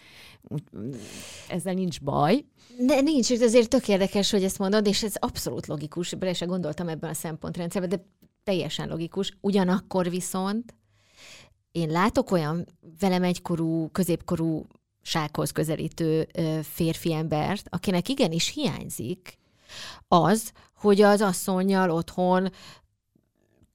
Ezzel 1.47 1.73
nincs 1.73 2.01
baj. 2.01 2.45
De 2.79 3.01
nincs, 3.01 3.29
és 3.29 3.39
azért 3.39 3.69
tök 3.69 3.87
érdekes, 3.87 4.31
hogy 4.31 4.43
ezt 4.43 4.59
mondod, 4.59 4.87
és 4.87 5.03
ez 5.03 5.15
abszolút 5.15 5.67
logikus, 5.67 6.13
bele 6.15 6.33
se 6.33 6.45
gondoltam 6.45 6.87
ebben 6.87 7.09
a 7.09 7.13
szempontrendszerben, 7.13 7.89
de 7.89 8.05
teljesen 8.43 8.87
logikus. 8.87 9.31
Ugyanakkor 9.41 10.09
viszont 10.09 10.75
én 11.71 11.89
látok 11.89 12.31
olyan 12.31 12.65
velem 12.99 13.23
egykorú, 13.23 13.89
középkorú 13.91 14.65
sághoz 15.01 15.51
közelítő 15.51 16.27
férfi 16.63 17.13
embert, 17.13 17.67
akinek 17.69 18.09
igenis 18.09 18.53
hiányzik 18.53 19.37
az, 20.07 20.51
hogy 20.75 21.01
az 21.01 21.21
asszonyjal 21.21 21.89
otthon 21.89 22.51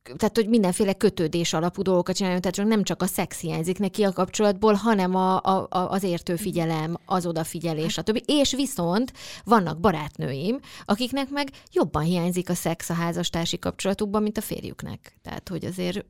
tehát, 0.02 0.36
hogy 0.36 0.48
mindenféle 0.48 0.92
kötődés 0.92 1.52
alapú 1.52 1.82
dolgokat 1.82 2.16
csináljon, 2.16 2.40
tehát 2.40 2.68
nem 2.68 2.82
csak 2.82 3.02
a 3.02 3.06
szex 3.06 3.40
hiányzik 3.40 3.78
neki 3.78 4.02
a 4.02 4.12
kapcsolatból, 4.12 4.74
hanem 4.74 5.14
a, 5.14 5.40
a, 5.40 5.66
a, 5.70 5.90
az 5.90 6.02
értő 6.02 6.36
figyelem, 6.36 6.96
az 7.04 7.26
odafigyelés, 7.26 7.92
stb. 7.92 8.22
És 8.26 8.54
viszont 8.54 9.12
vannak 9.44 9.80
barátnőim, 9.80 10.60
akiknek 10.84 11.30
meg 11.30 11.50
jobban 11.72 12.02
hiányzik 12.02 12.48
a 12.48 12.54
szex 12.54 12.90
a 12.90 12.94
házastársi 12.94 13.58
kapcsolatukban, 13.58 14.22
mint 14.22 14.38
a 14.38 14.40
férjüknek. 14.40 15.18
Tehát, 15.22 15.48
hogy 15.48 15.64
azért... 15.64 16.04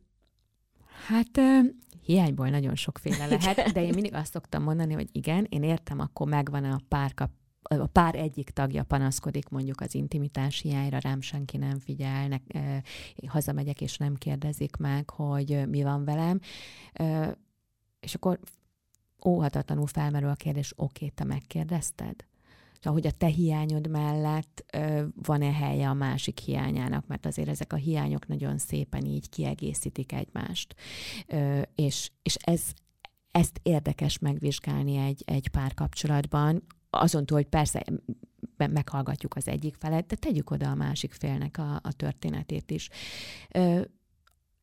Hát 1.06 1.40
hiányból 2.04 2.48
nagyon 2.48 2.74
sokféle 2.74 3.26
lehet, 3.26 3.56
de 3.74 3.82
én 3.82 3.94
mindig 3.94 4.14
azt 4.14 4.32
szoktam 4.32 4.62
mondani, 4.62 4.94
hogy 4.94 5.08
igen, 5.12 5.46
én 5.48 5.62
értem, 5.62 6.00
akkor 6.00 6.28
megvan 6.28 6.64
a 6.64 6.80
párkap 6.88 7.30
a 7.80 7.86
pár 7.86 8.14
egyik 8.14 8.50
tagja 8.50 8.82
panaszkodik 8.82 9.48
mondjuk 9.48 9.80
az 9.80 9.94
intimitás 9.94 10.60
hiányra, 10.60 10.98
rám 10.98 11.20
senki 11.20 11.56
nem 11.56 11.78
figyel, 11.78 12.28
ne, 12.28 12.36
hazamegyek 13.26 13.80
és 13.80 13.96
nem 13.96 14.14
kérdezik 14.14 14.76
meg, 14.76 15.10
hogy 15.10 15.68
mi 15.68 15.82
van 15.82 16.04
velem, 16.04 16.40
és 18.00 18.14
akkor 18.14 18.38
óhatatlanul 19.24 19.86
felmerül 19.86 20.28
a 20.28 20.34
kérdés, 20.34 20.72
oké, 20.76 21.08
te 21.08 21.24
megkérdezted? 21.24 22.14
hogy 22.90 23.06
a 23.06 23.10
te 23.10 23.26
hiányod 23.26 23.88
mellett 23.88 24.76
van-e 25.22 25.52
helye 25.52 25.88
a 25.88 25.94
másik 25.94 26.38
hiányának, 26.38 27.06
mert 27.06 27.26
azért 27.26 27.48
ezek 27.48 27.72
a 27.72 27.76
hiányok 27.76 28.26
nagyon 28.26 28.58
szépen 28.58 29.04
így 29.04 29.28
kiegészítik 29.28 30.12
egymást. 30.12 30.74
és, 31.74 32.10
és 32.22 32.34
ez, 32.34 32.62
ezt 33.30 33.60
érdekes 33.62 34.18
megvizsgálni 34.18 34.96
egy, 34.96 35.22
egy 35.26 35.48
párkapcsolatban, 35.48 36.62
azon 36.94 37.26
túl, 37.26 37.36
hogy 37.36 37.48
persze 37.48 37.84
meghallgatjuk 38.56 39.34
az 39.34 39.48
egyik 39.48 39.74
felet, 39.74 40.06
de 40.06 40.16
tegyük 40.16 40.50
oda 40.50 40.70
a 40.70 40.74
másik 40.74 41.12
félnek 41.12 41.58
a, 41.58 41.74
a 41.74 41.92
történetét 41.92 42.70
is. 42.70 42.88
Ö, 43.50 43.82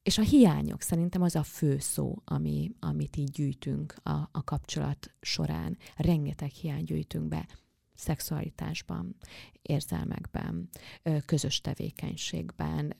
és 0.03 0.17
a 0.17 0.21
hiányok 0.21 0.81
szerintem 0.81 1.21
az 1.21 1.35
a 1.35 1.43
fő 1.43 1.79
szó, 1.79 2.21
ami, 2.25 2.71
amit 2.79 3.15
így 3.15 3.31
gyűjtünk 3.31 3.95
a, 4.03 4.29
a 4.31 4.43
kapcsolat 4.43 5.11
során. 5.21 5.77
Rengeteg 5.95 6.49
hiány 6.49 6.83
gyűjtünk 6.83 7.27
be 7.27 7.47
szexualitásban, 7.95 9.15
érzelmekben, 9.61 10.69
közös 11.25 11.61
tevékenységben, 11.61 12.93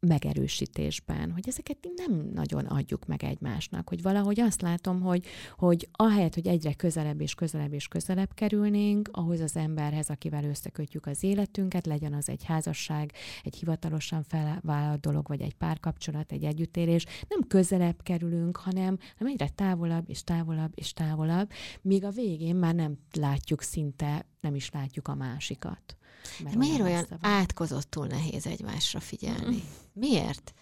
megerősítésben, 0.00 1.32
hogy 1.32 1.48
ezeket 1.48 1.76
nem 1.96 2.30
nagyon 2.34 2.64
adjuk 2.64 3.06
meg 3.06 3.24
egymásnak, 3.24 3.88
hogy 3.88 4.02
valahogy 4.02 4.40
azt 4.40 4.60
látom, 4.60 5.00
hogy, 5.00 5.24
hogy 5.56 5.88
ahelyett, 5.92 6.34
hogy 6.34 6.46
egyre 6.46 6.72
közelebb 6.72 7.20
és 7.20 7.34
közelebb 7.34 7.72
és 7.72 7.88
közelebb 7.88 8.34
kerülnénk 8.34 9.08
ahhoz 9.12 9.40
az 9.40 9.56
emberhez, 9.56 10.08
akivel 10.08 10.44
összekötjük 10.44 11.06
az 11.06 11.22
életünket, 11.22 11.86
legyen 11.86 12.12
az 12.12 12.28
egy 12.28 12.44
házasság, 12.44 13.12
egy 13.42 13.54
hivatalosan 13.54 14.22
felvállalt 14.22 15.00
dolog, 15.00 15.28
vagy 15.28 15.40
egy 15.40 15.54
párkapcsolat, 15.54 16.32
egy 16.32 16.44
együttélés, 16.44 17.04
nem 17.28 17.40
közelebb 17.48 18.02
kerülünk, 18.02 18.56
hanem, 18.56 18.98
hanem 19.16 19.32
egyre 19.32 19.48
távolabb 19.48 20.04
és 20.08 20.24
távolabb 20.24 20.72
és 20.74 20.92
távolabb, 20.92 21.50
míg 21.82 22.04
a 22.04 22.10
végén 22.10 22.56
már 22.56 22.74
nem 22.74 22.98
látjuk 23.12 23.62
szinte, 23.62 24.26
nem 24.40 24.54
is 24.54 24.70
látjuk 24.70 25.08
a 25.08 25.14
másikat. 25.14 25.96
De 26.44 26.56
miért 26.56 26.80
olyan 26.80 27.04
átkozottul 27.20 28.06
nehéz 28.06 28.46
egymásra 28.46 29.00
figyelni? 29.00 29.62
Miért? 29.98 30.52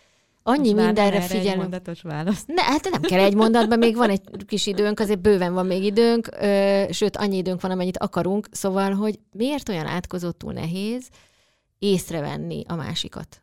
Annyi 0.43 0.73
Most 0.73 0.85
mindenre 0.85 1.21
figyelünk. 1.21 1.53
Egy 1.53 1.59
mondatos 1.59 2.03
válasz. 2.03 2.45
Ne, 2.47 2.63
hát 2.63 2.89
nem 2.91 3.01
kell 3.01 3.21
egy 3.21 3.35
mondatban, 3.35 3.79
még 3.79 3.97
van 3.97 4.11
egy 4.11 4.23
kis 4.47 4.67
időnk, 4.67 5.01
azért 5.01 5.21
bőven 5.21 5.53
van 5.55 5.67
még 5.67 5.85
időnk, 5.85 6.29
ö, 6.41 6.85
sőt, 6.91 7.17
annyi 7.17 7.37
időnk 7.37 7.61
van, 7.61 7.71
amennyit 7.71 7.99
akarunk, 7.99 8.49
szóval, 8.51 8.93
hogy 8.93 9.19
miért 9.33 9.69
olyan 9.69 9.87
átkozottul 9.87 10.53
nehéz 10.53 11.09
észrevenni 11.79 12.63
a 12.69 12.75
másikat? 12.75 13.43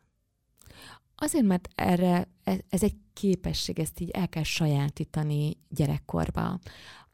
Azért, 1.16 1.44
mert 1.44 1.68
erre 1.74 2.28
ez, 2.44 2.58
ez 2.68 2.82
egy 2.82 2.94
képesség, 3.12 3.78
ezt 3.78 4.00
így 4.00 4.10
el 4.10 4.28
kell 4.28 4.42
sajátítani 4.42 5.56
gyerekkorba. 5.68 6.58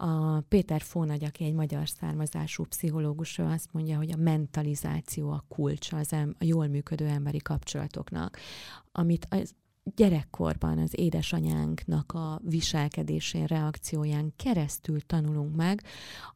A 0.03 0.41
Péter 0.41 0.81
Fónagy, 0.81 1.25
aki 1.25 1.45
egy 1.45 1.53
magyar 1.55 1.89
származású 1.89 2.65
pszichológus, 2.65 3.39
ő 3.39 3.45
azt 3.45 3.73
mondja, 3.73 3.97
hogy 3.97 4.13
a 4.13 4.17
mentalizáció 4.17 5.31
a 5.31 5.45
kulcsa 5.49 5.97
az 5.97 6.13
em- 6.13 6.37
a 6.39 6.45
jól 6.45 6.67
működő 6.67 7.07
emberi 7.07 7.39
kapcsolatoknak, 7.39 8.39
amit 8.93 9.27
az 9.31 9.55
gyerekkorban 9.97 10.79
az 10.79 10.99
édesanyánknak 10.99 12.13
a 12.13 12.41
viselkedésén, 12.45 13.45
reakcióján 13.45 14.33
keresztül 14.37 15.01
tanulunk 15.01 15.57
meg, 15.57 15.83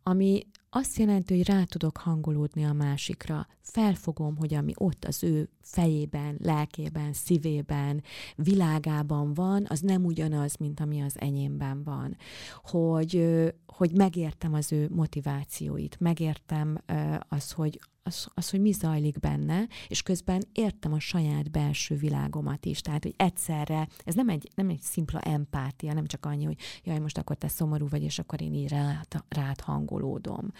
ami 0.02 0.46
azt 0.76 0.96
jelenti, 0.96 1.36
hogy 1.36 1.46
rá 1.46 1.62
tudok 1.62 1.96
hangolódni 1.96 2.64
a 2.64 2.72
másikra. 2.72 3.46
Felfogom, 3.60 4.36
hogy 4.36 4.54
ami 4.54 4.72
ott 4.76 5.04
az 5.04 5.22
ő 5.22 5.48
fejében, 5.60 6.36
lelkében, 6.42 7.12
szívében, 7.12 8.02
világában 8.36 9.34
van, 9.34 9.66
az 9.68 9.80
nem 9.80 10.04
ugyanaz, 10.04 10.56
mint 10.56 10.80
ami 10.80 11.00
az 11.00 11.20
enyémben 11.20 11.82
van. 11.82 12.16
Hogy, 12.62 13.42
hogy 13.66 13.92
megértem 13.92 14.54
az 14.54 14.72
ő 14.72 14.88
motivációit, 14.90 16.00
megértem 16.00 16.78
az, 17.28 17.52
hogy 17.52 17.78
az, 18.06 18.26
az, 18.34 18.50
hogy 18.50 18.60
mi 18.60 18.72
zajlik 18.72 19.18
benne, 19.18 19.66
és 19.88 20.02
közben 20.02 20.42
értem 20.52 20.92
a 20.92 20.98
saját 20.98 21.50
belső 21.50 21.96
világomat 21.96 22.64
is. 22.66 22.80
Tehát, 22.80 23.02
hogy 23.02 23.14
egyszerre, 23.16 23.88
ez 24.04 24.14
nem 24.14 24.28
egy, 24.28 24.50
nem 24.54 24.68
egy 24.68 24.80
szimpla 24.80 25.20
empátia, 25.20 25.92
nem 25.92 26.06
csak 26.06 26.26
annyi, 26.26 26.44
hogy 26.44 26.58
jaj, 26.84 26.98
most 26.98 27.18
akkor 27.18 27.36
te 27.36 27.48
szomorú 27.48 27.88
vagy, 27.88 28.02
és 28.02 28.18
akkor 28.18 28.42
én 28.42 28.54
így 28.54 28.68
rád, 28.68 29.06
rád 29.28 29.60
hangolódom, 29.60 30.52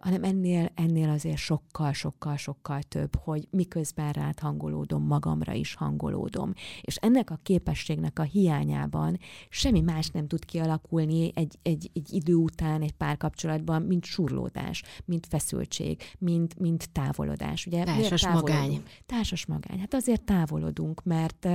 hanem 0.00 0.22
ennél, 0.22 0.70
ennél 0.74 1.08
azért 1.08 1.36
sokkal, 1.36 1.92
sokkal, 1.92 2.36
sokkal 2.36 2.82
több, 2.82 3.16
hogy 3.16 3.48
miközben 3.50 4.12
rád 4.12 4.38
hangolódom, 4.38 5.02
magamra 5.02 5.52
is 5.52 5.74
hangolódom. 5.74 6.52
És 6.80 6.96
ennek 6.96 7.30
a 7.30 7.38
képességnek 7.42 8.18
a 8.18 8.22
hiányában 8.22 9.18
semmi 9.48 9.80
más 9.80 10.08
nem 10.08 10.26
tud 10.26 10.44
kialakulni 10.44 11.30
egy, 11.34 11.58
egy, 11.62 11.90
egy 11.94 12.12
idő 12.12 12.34
után, 12.34 12.82
egy 12.82 12.92
párkapcsolatban, 12.92 13.82
mint 13.82 14.04
surlódás, 14.04 14.82
mint 15.04 15.26
feszültség, 15.26 16.02
mint 16.18 16.58
mint, 16.58 16.90
távolodás. 16.92 17.66
Ugye, 17.66 17.84
Társas 17.84 18.28
magány. 18.28 18.82
Társas 19.06 19.46
magány. 19.46 19.78
Hát 19.78 19.94
azért 19.94 20.22
távolodunk, 20.22 21.04
mert, 21.04 21.48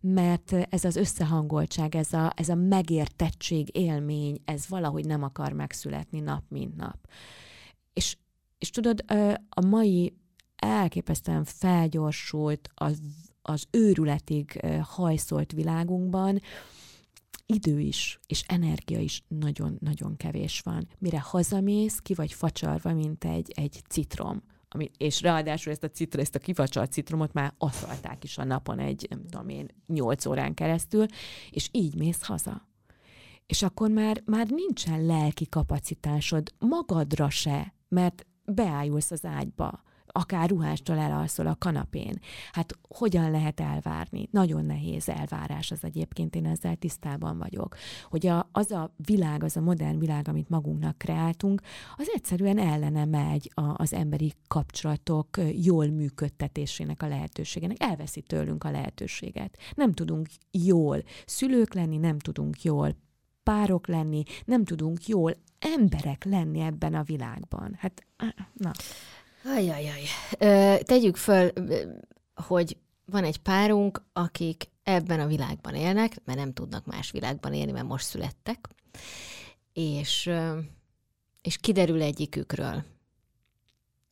mert 0.00 0.52
ez 0.52 0.84
az 0.84 0.96
összehangoltság, 0.96 1.94
ez 1.94 2.12
a, 2.12 2.32
ez 2.36 2.48
a 2.48 2.54
megértettség 2.54 3.76
élmény, 3.76 4.40
ez 4.44 4.68
valahogy 4.68 5.06
nem 5.06 5.22
akar 5.22 5.52
megszületni 5.52 6.20
nap, 6.20 6.42
mint 6.48 6.76
nap. 6.76 6.99
És, 7.92 8.16
és 8.58 8.70
tudod, 8.70 9.04
a 9.48 9.66
mai 9.66 10.14
elképesztően 10.56 11.44
felgyorsult, 11.44 12.68
az, 12.74 13.00
az 13.42 13.64
őrületig 13.70 14.60
hajszolt 14.82 15.52
világunkban, 15.52 16.40
idő 17.46 17.80
is, 17.80 18.18
és 18.26 18.44
energia 18.46 18.98
is 18.98 19.22
nagyon-nagyon 19.28 20.16
kevés 20.16 20.60
van. 20.60 20.88
Mire 20.98 21.20
hazamész, 21.20 21.98
ki 21.98 22.14
vagy 22.14 22.32
facsarva, 22.32 22.94
mint 22.94 23.24
egy, 23.24 23.52
egy 23.54 23.82
citrom. 23.88 24.42
Ami, 24.68 24.90
és 24.96 25.20
ráadásul 25.20 25.72
ezt 25.72 25.84
a 25.84 25.90
citrom, 25.90 26.22
ezt 26.22 26.34
a 26.34 26.38
kifacsart 26.38 26.92
citromot 26.92 27.32
már 27.32 27.54
aszalták 27.58 28.24
is 28.24 28.38
a 28.38 28.44
napon 28.44 28.78
egy, 28.78 29.06
nem 29.10 29.26
tudom 29.28 29.48
én, 29.48 29.68
nyolc 29.86 30.26
órán 30.26 30.54
keresztül, 30.54 31.06
és 31.50 31.68
így 31.72 31.94
mész 31.94 32.22
haza. 32.22 32.68
És 33.50 33.62
akkor 33.62 33.90
már, 33.90 34.22
már 34.24 34.46
nincsen 34.48 35.04
lelki 35.04 35.48
kapacitásod 35.48 36.52
magadra 36.58 37.30
se, 37.30 37.74
mert 37.88 38.26
beájulsz 38.44 39.10
az 39.10 39.24
ágyba, 39.24 39.82
akár 40.06 40.48
ruhástól 40.48 40.98
elalszol 40.98 41.46
a 41.46 41.56
kanapén. 41.58 42.18
Hát 42.52 42.78
hogyan 42.88 43.30
lehet 43.30 43.60
elvárni? 43.60 44.28
Nagyon 44.30 44.64
nehéz 44.64 45.08
elvárás 45.08 45.70
az 45.70 45.84
egyébként, 45.84 46.34
én 46.34 46.46
ezzel 46.46 46.76
tisztában 46.76 47.38
vagyok. 47.38 47.76
Hogy 48.04 48.26
a, 48.26 48.48
az 48.52 48.70
a 48.70 48.94
világ, 48.96 49.42
az 49.42 49.56
a 49.56 49.60
modern 49.60 49.98
világ, 49.98 50.28
amit 50.28 50.48
magunknak 50.48 50.98
kreáltunk, 50.98 51.60
az 51.96 52.10
egyszerűen 52.14 52.58
ellene 52.58 53.04
megy 53.04 53.50
a, 53.54 53.82
az 53.82 53.92
emberi 53.92 54.32
kapcsolatok 54.48 55.28
jól 55.52 55.86
működtetésének 55.86 57.02
a 57.02 57.08
lehetőségének. 57.08 57.82
Elveszi 57.82 58.20
tőlünk 58.20 58.64
a 58.64 58.70
lehetőséget. 58.70 59.58
Nem 59.74 59.92
tudunk 59.92 60.28
jól 60.50 61.02
szülők 61.26 61.74
lenni, 61.74 61.96
nem 61.96 62.18
tudunk 62.18 62.62
jól 62.62 62.94
párok 63.42 63.86
lenni, 63.86 64.22
nem 64.44 64.64
tudunk 64.64 65.06
jól 65.06 65.36
emberek 65.58 66.24
lenni 66.24 66.60
ebben 66.60 66.94
a 66.94 67.02
világban. 67.02 67.76
Hát, 67.78 68.06
na. 68.52 68.72
Ajajaj. 69.44 70.02
Tegyük 70.82 71.16
föl, 71.16 71.52
hogy 72.34 72.76
van 73.04 73.24
egy 73.24 73.38
párunk, 73.38 74.02
akik 74.12 74.68
ebben 74.82 75.20
a 75.20 75.26
világban 75.26 75.74
élnek, 75.74 76.24
mert 76.24 76.38
nem 76.38 76.52
tudnak 76.52 76.86
más 76.86 77.10
világban 77.10 77.54
élni, 77.54 77.72
mert 77.72 77.86
most 77.86 78.06
születtek, 78.06 78.68
és, 79.72 80.30
és 81.40 81.56
kiderül 81.56 82.02
egyikükről, 82.02 82.84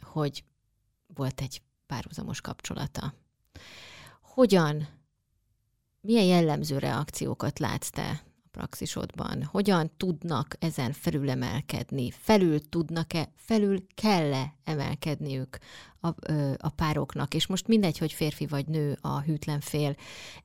hogy 0.02 0.44
volt 1.14 1.40
egy 1.40 1.62
párhuzamos 1.86 2.40
kapcsolata. 2.40 3.14
Hogyan, 4.22 4.88
milyen 6.00 6.24
jellemző 6.24 6.78
reakciókat 6.78 7.58
látsz 7.58 7.90
te 7.90 8.22
praxisodban? 8.50 9.44
Hogyan 9.44 9.90
tudnak 9.96 10.56
ezen 10.58 10.92
felülemelkedni? 10.92 12.10
Felül 12.10 12.68
tudnak-e, 12.68 13.32
felül 13.36 13.86
kell-e 13.94 14.54
emelkedniük 14.64 15.58
a, 16.00 16.08
a 16.56 16.68
pároknak? 16.68 17.34
És 17.34 17.46
most 17.46 17.66
mindegy, 17.66 17.98
hogy 17.98 18.12
férfi 18.12 18.46
vagy 18.46 18.66
nő 18.66 18.98
a 19.00 19.20
hűtlen 19.20 19.60
fél. 19.60 19.96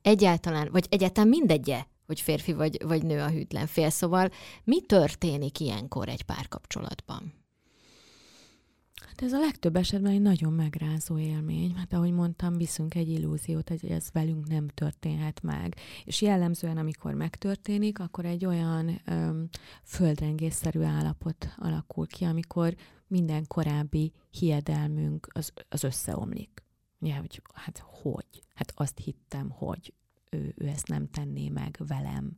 Egyáltalán, 0.02 0.68
vagy 0.72 0.86
egyáltalán 0.90 1.28
mindegye, 1.28 1.84
hogy 2.06 2.20
férfi 2.20 2.52
vagy, 2.52 2.82
vagy 2.84 3.02
nő 3.02 3.20
a 3.20 3.30
hűtlen 3.30 3.66
fél. 3.66 3.90
Szóval 3.90 4.30
mi 4.64 4.80
történik 4.80 5.60
ilyenkor 5.60 6.08
egy 6.08 6.22
párkapcsolatban? 6.22 7.43
Hát 9.06 9.22
ez 9.22 9.32
a 9.32 9.38
legtöbb 9.38 9.76
esetben 9.76 10.12
egy 10.12 10.20
nagyon 10.20 10.52
megrázó 10.52 11.18
élmény, 11.18 11.72
mert 11.74 11.92
ahogy 11.92 12.12
mondtam, 12.12 12.56
viszünk 12.56 12.94
egy 12.94 13.08
illúziót, 13.08 13.68
hogy 13.68 13.84
ez 13.84 14.08
velünk 14.12 14.48
nem 14.48 14.68
történhet 14.68 15.42
meg. 15.42 15.76
És 16.04 16.22
jellemzően, 16.22 16.76
amikor 16.76 17.14
megtörténik, 17.14 17.98
akkor 17.98 18.24
egy 18.24 18.44
olyan 18.44 19.00
öm, 19.04 19.48
földrengésszerű 19.82 20.80
állapot 20.80 21.48
alakul 21.56 22.06
ki, 22.06 22.24
amikor 22.24 22.74
minden 23.06 23.46
korábbi 23.46 24.12
hiedelmünk 24.30 25.28
az, 25.32 25.52
az 25.68 25.84
összeomlik. 25.84 26.62
Ja, 27.00 27.16
hogy 27.16 27.42
hát 27.54 27.84
hogy? 27.86 28.42
Hát 28.54 28.72
azt 28.76 28.98
hittem, 28.98 29.50
hogy 29.50 29.94
ő, 30.30 30.54
ő 30.56 30.66
ezt 30.66 30.88
nem 30.88 31.10
tenné 31.10 31.48
meg 31.48 31.78
velem 31.86 32.36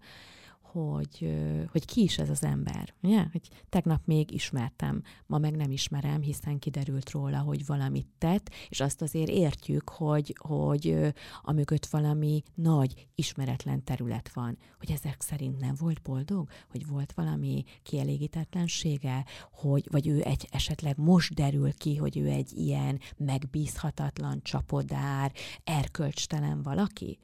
hogy, 0.77 1.35
hogy 1.71 1.85
ki 1.85 2.03
is 2.03 2.19
ez 2.19 2.31
az 2.31 2.45
ember. 2.45 2.95
Ugye? 3.03 3.27
Hogy 3.33 3.49
tegnap 3.69 4.01
még 4.05 4.31
ismertem, 4.31 5.03
ma 5.27 5.39
meg 5.39 5.57
nem 5.57 5.71
ismerem, 5.71 6.21
hiszen 6.21 6.59
kiderült 6.59 7.11
róla, 7.11 7.39
hogy 7.39 7.67
valamit 7.67 8.07
tett, 8.19 8.51
és 8.69 8.81
azt 8.81 9.03
azért 9.03 9.29
értjük, 9.29 9.89
hogy, 9.89 10.37
hogy 10.39 11.13
amögött 11.43 11.87
valami 11.87 12.43
nagy, 12.55 13.09
ismeretlen 13.15 13.85
terület 13.85 14.33
van, 14.33 14.59
hogy 14.79 14.91
ezek 14.91 15.23
szerint 15.23 15.61
nem 15.61 15.75
volt 15.79 16.03
boldog, 16.03 16.49
hogy 16.71 16.87
volt 16.87 17.13
valami 17.13 17.65
kielégítetlensége, 17.83 19.25
hogy, 19.53 19.89
vagy 19.91 20.09
ő 20.09 20.23
egy 20.23 20.49
esetleg 20.51 20.97
most 20.99 21.35
derül 21.35 21.73
ki, 21.75 21.97
hogy 21.97 22.19
ő 22.19 22.27
egy 22.27 22.53
ilyen 22.53 23.01
megbízhatatlan, 23.17 24.43
csapodár, 24.43 25.33
erkölcstelen 25.65 26.63
valaki 26.63 27.19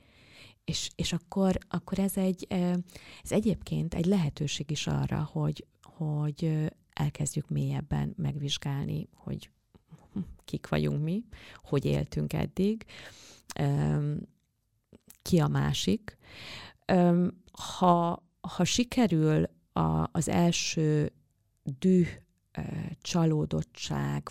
és, 0.65 0.91
és 0.95 1.13
akkor, 1.13 1.59
akkor 1.69 1.99
ez, 1.99 2.17
egy, 2.17 2.47
ez 3.23 3.33
egyébként 3.33 3.95
egy 3.95 4.07
lehetőség 4.07 4.71
is 4.71 4.87
arra, 4.87 5.29
hogy, 5.33 5.67
hogy 5.83 6.71
elkezdjük 6.93 7.49
mélyebben 7.49 8.15
megvizsgálni, 8.17 9.09
hogy 9.15 9.51
kik 10.45 10.69
vagyunk 10.69 11.03
mi, 11.03 11.25
hogy 11.63 11.85
éltünk 11.85 12.33
eddig, 12.33 12.85
ki 15.23 15.39
a 15.39 15.49
másik. 15.49 16.19
Ha, 17.53 18.23
ha 18.41 18.65
sikerül 18.65 19.45
a, 19.73 20.09
az 20.13 20.29
első 20.29 21.13
düh, 21.79 22.09
csalódottság, 23.01 24.31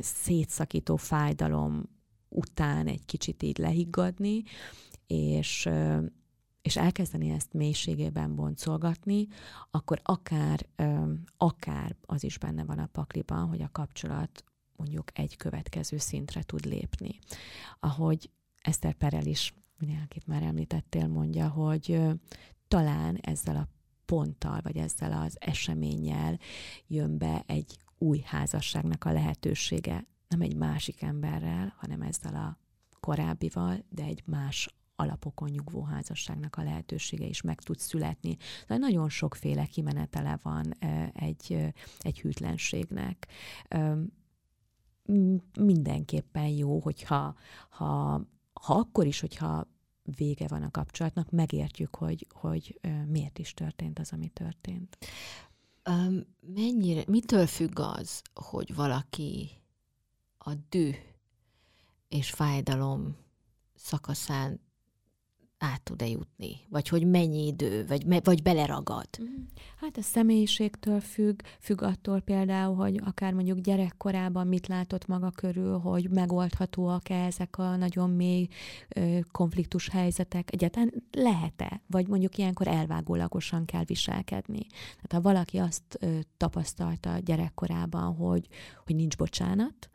szétszakító 0.00 0.96
fájdalom 0.96 1.93
után 2.34 2.86
egy 2.86 3.04
kicsit 3.06 3.42
így 3.42 3.58
lehiggadni, 3.58 4.42
és, 5.06 5.68
és 6.62 6.76
elkezdeni 6.76 7.30
ezt 7.30 7.52
mélységében 7.52 8.34
boncolgatni, 8.34 9.26
akkor 9.70 10.00
akár, 10.02 10.66
akár 11.36 11.96
az 12.00 12.24
is 12.24 12.38
benne 12.38 12.64
van 12.64 12.78
a 12.78 12.86
pakliban, 12.86 13.48
hogy 13.48 13.62
a 13.62 13.70
kapcsolat 13.72 14.44
mondjuk 14.76 15.18
egy 15.18 15.36
következő 15.36 15.96
szintre 15.96 16.42
tud 16.42 16.64
lépni. 16.64 17.18
Ahogy 17.80 18.30
Eszter 18.62 18.94
Perel 18.94 19.26
is, 19.26 19.54
akit 20.04 20.26
már 20.26 20.42
említettél, 20.42 21.06
mondja, 21.06 21.48
hogy 21.48 22.00
talán 22.68 23.16
ezzel 23.20 23.56
a 23.56 23.68
ponttal, 24.04 24.60
vagy 24.62 24.76
ezzel 24.76 25.12
az 25.22 25.36
eseménnyel 25.40 26.38
jön 26.86 27.18
be 27.18 27.44
egy 27.46 27.78
új 27.98 28.20
házasságnak 28.24 29.04
a 29.04 29.12
lehetősége, 29.12 30.06
nem 30.28 30.40
egy 30.40 30.56
másik 30.56 31.02
emberrel, 31.02 31.74
hanem 31.76 32.02
ezzel 32.02 32.34
a 32.34 32.58
korábbival, 33.00 33.84
de 33.88 34.02
egy 34.02 34.22
más 34.26 34.74
alapokon 34.96 35.48
nyugvó 35.50 35.82
házasságnak 35.82 36.56
a 36.56 36.62
lehetősége 36.62 37.26
is 37.26 37.40
meg 37.40 37.60
tud 37.60 37.78
születni. 37.78 38.36
De 38.66 38.76
nagyon 38.76 39.08
sokféle 39.08 39.66
kimenetele 39.66 40.38
van 40.42 40.74
egy, 41.12 41.74
egy 41.98 42.20
hűtlenségnek. 42.20 43.26
Mindenképpen 45.60 46.48
jó, 46.48 46.80
hogyha 46.80 47.34
ha, 47.68 48.20
ha 48.52 48.74
akkor 48.74 49.06
is, 49.06 49.20
hogyha 49.20 49.66
vége 50.16 50.48
van 50.48 50.62
a 50.62 50.70
kapcsolatnak, 50.70 51.30
megértjük, 51.30 51.96
hogy, 51.96 52.26
hogy 52.30 52.80
miért 53.06 53.38
is 53.38 53.54
történt 53.54 53.98
az, 53.98 54.12
ami 54.12 54.28
történt. 54.28 54.98
Um, 55.90 56.20
mennyire, 56.54 57.02
mitől 57.06 57.46
függ 57.46 57.78
az, 57.78 58.22
hogy 58.34 58.74
valaki 58.74 59.50
a 60.44 60.52
düh 60.68 60.94
és 62.08 62.30
fájdalom 62.30 63.16
szakaszán 63.74 64.60
át 65.58 65.82
tud-e 65.82 66.08
jutni? 66.08 66.60
Vagy 66.68 66.88
hogy 66.88 67.06
mennyi 67.06 67.46
idő, 67.46 67.86
vagy, 67.86 68.24
vagy 68.24 68.42
beleragad? 68.42 69.08
Mhm. 69.18 69.30
Hát 69.80 69.96
a 69.96 70.02
személyiségtől 70.02 71.00
függ, 71.00 71.40
függ 71.60 71.82
attól 71.82 72.20
például, 72.20 72.74
hogy 72.74 73.00
akár 73.04 73.32
mondjuk 73.32 73.58
gyerekkorában 73.58 74.46
mit 74.46 74.66
látott 74.66 75.06
maga 75.06 75.30
körül, 75.30 75.78
hogy 75.78 76.10
megoldhatóak-e 76.10 77.24
ezek 77.24 77.58
a 77.58 77.76
nagyon 77.76 78.10
mély 78.10 78.48
ö, 78.88 79.18
konfliktus 79.32 79.88
helyzetek, 79.88 80.52
egyáltalán 80.52 80.92
lehet-e, 81.12 81.82
vagy 81.86 82.08
mondjuk 82.08 82.38
ilyenkor 82.38 82.68
elvágólagosan 82.68 83.64
kell 83.64 83.84
viselkedni. 83.84 84.66
Tehát 84.94 85.12
ha 85.12 85.20
valaki 85.20 85.58
azt 85.58 85.98
ö, 86.00 86.18
tapasztalta 86.36 87.18
gyerekkorában, 87.18 88.14
hogy, 88.14 88.48
hogy 88.84 88.94
nincs 88.94 89.16
bocsánat, 89.16 89.88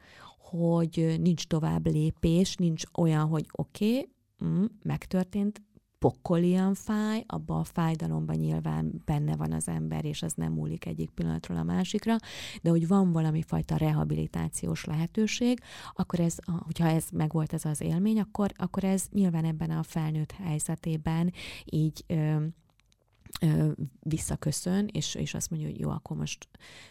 hogy 0.50 1.16
nincs 1.22 1.47
tovább 1.47 1.86
lépés, 1.86 2.56
nincs 2.56 2.84
olyan, 2.97 3.28
hogy 3.28 3.45
oké, 3.52 3.97
okay, 3.97 4.10
mm, 4.45 4.66
megtörtént, 4.84 5.62
pokkolian 6.00 6.74
fáj, 6.74 7.24
abba 7.28 7.60
a 7.60 7.64
fájdalomban 7.64 8.36
nyilván 8.36 9.02
benne 9.06 9.36
van 9.36 9.52
az 9.52 9.68
ember, 9.68 10.06
és 10.06 10.22
az 10.22 10.34
nem 10.34 10.52
múlik 10.52 10.86
egyik 10.86 11.10
pillanatról 11.10 11.58
a 11.58 11.64
másikra, 11.64 12.16
de 12.62 12.70
hogy 12.70 12.88
van 12.88 13.12
valami 13.12 13.41
fajta 13.41 13.78
rehabilitációs 13.78 14.86
lehetőség, 14.86 15.60
akkor 15.93 16.20
ez, 16.20 16.36
hogyha 16.45 16.88
ez 16.88 17.06
megvolt 17.12 17.54
ez 17.54 17.66
az 17.66 17.82
élmény, 17.82 18.20
akkor, 18.20 18.52
akkor 18.56 18.84
ez 18.84 19.06
nyilván 19.12 19.45
ebben 19.45 19.70
a 19.70 19.84
felnőtt 19.84 20.32
helyzetében 20.32 21.34
így 21.66 22.04
ö, 22.08 22.45
visszaköszön, 24.00 24.90
és, 24.92 25.16
és 25.16 25.34
azt 25.34 25.50
mondja, 25.50 25.70
hogy 25.70 25.80
jó, 25.80 25.90
akkor 25.90 26.18
most 26.18 26.48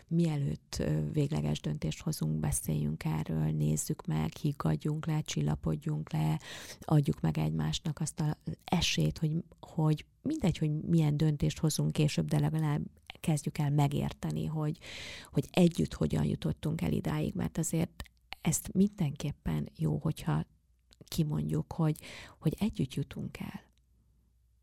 mielőtt 0.06 0.82
végleges 1.12 1.60
döntést 1.60 2.02
hozunk, 2.02 2.38
beszéljünk 2.40 3.04
erről, 3.04 3.50
nézzük 3.50 4.06
meg, 4.06 4.32
higgadjunk 4.40 5.06
le, 5.06 5.20
csillapodjunk 5.20 6.12
le, 6.12 6.40
adjuk 6.80 7.20
meg 7.20 7.38
egymásnak 7.38 8.00
azt 8.00 8.20
az 8.20 8.56
esélyt, 8.64 9.18
hogy, 9.18 9.44
hogy 9.60 10.04
mindegy, 10.22 10.58
hogy 10.58 10.70
milyen 10.80 11.16
döntést 11.16 11.58
hozunk 11.58 11.92
később, 11.92 12.28
de 12.28 12.38
legalább 12.38 12.82
kezdjük 13.20 13.58
el 13.58 13.70
megérteni, 13.70 14.44
hogy, 14.46 14.78
hogy 15.30 15.48
együtt 15.50 15.94
hogyan 15.94 16.24
jutottunk 16.24 16.80
el 16.80 16.92
idáig, 16.92 17.34
mert 17.34 17.58
azért 17.58 18.02
ezt 18.40 18.72
mindenképpen 18.72 19.68
jó, 19.76 19.96
hogyha 19.96 20.44
kimondjuk, 21.08 21.72
hogy, 21.72 21.96
hogy 22.38 22.56
együtt 22.58 22.94
jutunk 22.94 23.38
el 23.38 23.67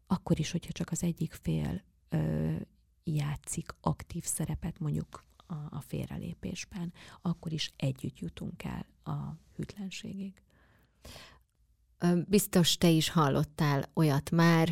akkor 0.07 0.39
is, 0.39 0.51
hogyha 0.51 0.71
csak 0.71 0.91
az 0.91 1.03
egyik 1.03 1.33
fél 1.33 1.83
ö, 2.09 2.55
játszik 3.03 3.75
aktív 3.81 4.23
szerepet 4.23 4.79
mondjuk 4.79 5.23
a, 5.47 5.53
a 5.53 5.81
félrelépésben, 5.81 6.93
akkor 7.21 7.51
is 7.53 7.73
együtt 7.75 8.19
jutunk 8.19 8.63
el 8.63 8.85
a 9.03 9.37
hűtlenségig. 9.55 10.41
Biztos 12.27 12.77
te 12.77 12.89
is 12.89 13.09
hallottál 13.09 13.89
olyat 13.93 14.31
már 14.31 14.69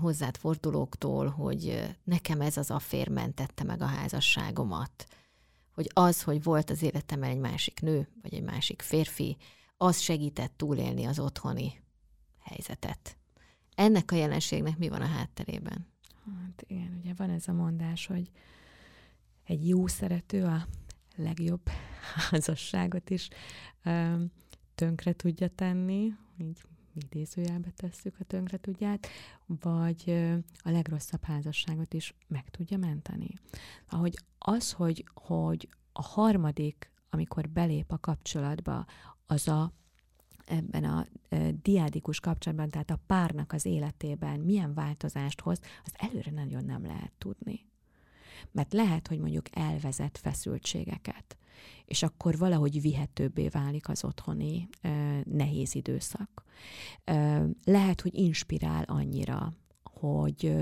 hozzád 0.00 0.36
fordulóktól, 0.36 1.28
hogy 1.28 1.94
nekem 2.04 2.40
ez 2.40 2.56
az 2.56 2.70
affér 2.70 3.08
mentette 3.08 3.64
meg 3.64 3.82
a 3.82 3.86
házasságomat. 3.86 5.06
Hogy 5.72 5.90
az, 5.92 6.22
hogy 6.22 6.42
volt 6.42 6.70
az 6.70 6.82
életemben 6.82 7.30
egy 7.30 7.38
másik 7.38 7.80
nő, 7.80 8.08
vagy 8.22 8.34
egy 8.34 8.42
másik 8.42 8.82
férfi, 8.82 9.36
az 9.76 10.00
segített 10.00 10.52
túlélni 10.56 11.04
az 11.04 11.18
otthoni 11.18 11.82
helyzetet. 12.38 13.19
Ennek 13.80 14.12
a 14.12 14.14
jelenségnek 14.14 14.78
mi 14.78 14.88
van 14.88 15.00
a 15.00 15.06
hátterében? 15.06 15.86
Hát 16.24 16.64
igen, 16.66 16.98
ugye 17.02 17.14
van 17.16 17.30
ez 17.30 17.48
a 17.48 17.52
mondás, 17.52 18.06
hogy 18.06 18.30
egy 19.44 19.68
jó 19.68 19.86
szerető 19.86 20.44
a 20.44 20.66
legjobb 21.16 21.60
házasságot 22.30 23.10
is 23.10 23.28
tönkre 24.74 25.12
tudja 25.12 25.48
tenni, 25.48 26.12
így 26.38 26.62
idézőjelbe 26.94 27.70
tesszük 27.70 28.14
a 28.18 28.24
tönkre 28.24 28.56
tudját, 28.56 29.06
vagy 29.46 30.10
a 30.58 30.70
legrosszabb 30.70 31.24
házasságot 31.24 31.94
is 31.94 32.14
meg 32.28 32.50
tudja 32.50 32.78
menteni. 32.78 33.34
Ahogy 33.88 34.18
az, 34.38 34.72
hogy, 34.72 35.04
hogy 35.14 35.68
a 35.92 36.02
harmadik, 36.02 36.90
amikor 37.10 37.48
belép 37.48 37.92
a 37.92 37.98
kapcsolatba, 37.98 38.86
az 39.26 39.48
a 39.48 39.72
ebben 40.50 40.84
a 40.84 41.06
diádikus 41.62 42.20
kapcsolatban, 42.20 42.70
tehát 42.70 42.90
a 42.90 43.00
párnak 43.06 43.52
az 43.52 43.64
életében 43.64 44.40
milyen 44.40 44.74
változást 44.74 45.40
hoz, 45.40 45.60
az 45.84 45.92
előre 45.96 46.30
nagyon 46.30 46.64
nem 46.64 46.86
lehet 46.86 47.12
tudni. 47.18 47.68
Mert 48.52 48.72
lehet, 48.72 49.06
hogy 49.08 49.18
mondjuk 49.18 49.56
elvezet 49.56 50.18
feszültségeket, 50.18 51.36
és 51.84 52.02
akkor 52.02 52.38
valahogy 52.38 52.80
vihetőbbé 52.80 53.48
válik 53.48 53.88
az 53.88 54.04
otthoni 54.04 54.68
nehéz 55.24 55.74
időszak. 55.74 56.44
Lehet, 57.64 58.00
hogy 58.00 58.14
inspirál 58.14 58.84
annyira, 58.84 59.54
hogy 59.82 60.56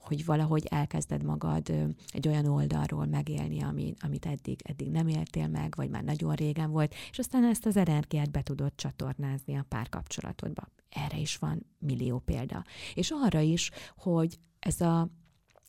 hogy 0.00 0.24
valahogy 0.24 0.66
elkezded 0.70 1.22
magad 1.22 1.68
egy 2.12 2.28
olyan 2.28 2.46
oldalról 2.46 3.06
megélni, 3.06 3.62
ami, 3.62 3.94
amit 4.00 4.26
eddig, 4.26 4.60
eddig 4.62 4.90
nem 4.90 5.08
éltél 5.08 5.48
meg, 5.48 5.74
vagy 5.76 5.90
már 5.90 6.04
nagyon 6.04 6.34
régen 6.34 6.70
volt, 6.70 6.94
és 7.10 7.18
aztán 7.18 7.44
ezt 7.44 7.66
az 7.66 7.76
energiát 7.76 8.30
be 8.30 8.42
tudod 8.42 8.72
csatornázni 8.74 9.56
a 9.56 9.66
párkapcsolatodba. 9.68 10.68
Erre 10.88 11.18
is 11.18 11.36
van 11.36 11.66
millió 11.78 12.18
példa. 12.18 12.64
És 12.94 13.10
arra 13.10 13.40
is, 13.40 13.70
hogy 13.96 14.38
ez 14.58 14.80
a 14.80 15.08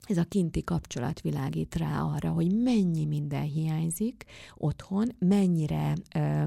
ez 0.08 0.18
a 0.18 0.24
kinti 0.24 0.64
kapcsolat 0.64 1.22
világít 1.22 1.76
rá 1.76 2.02
arra, 2.02 2.32
hogy 2.32 2.62
mennyi 2.62 3.06
minden 3.06 3.44
hiányzik 3.44 4.26
otthon, 4.56 5.08
mennyire 5.20 5.94
ö, 6.16 6.46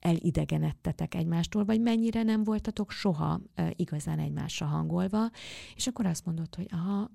elidegenedtetek 0.00 1.14
egymástól, 1.14 1.64
vagy 1.64 1.80
mennyire 1.80 2.22
nem 2.22 2.44
voltatok 2.44 2.90
soha 2.90 3.40
ö, 3.54 3.66
igazán 3.76 4.18
egymásra 4.18 4.66
hangolva, 4.66 5.30
és 5.74 5.86
akkor 5.86 6.06
azt 6.06 6.24
mondod, 6.24 6.54
hogy 6.54 6.66
aha, 6.70 7.10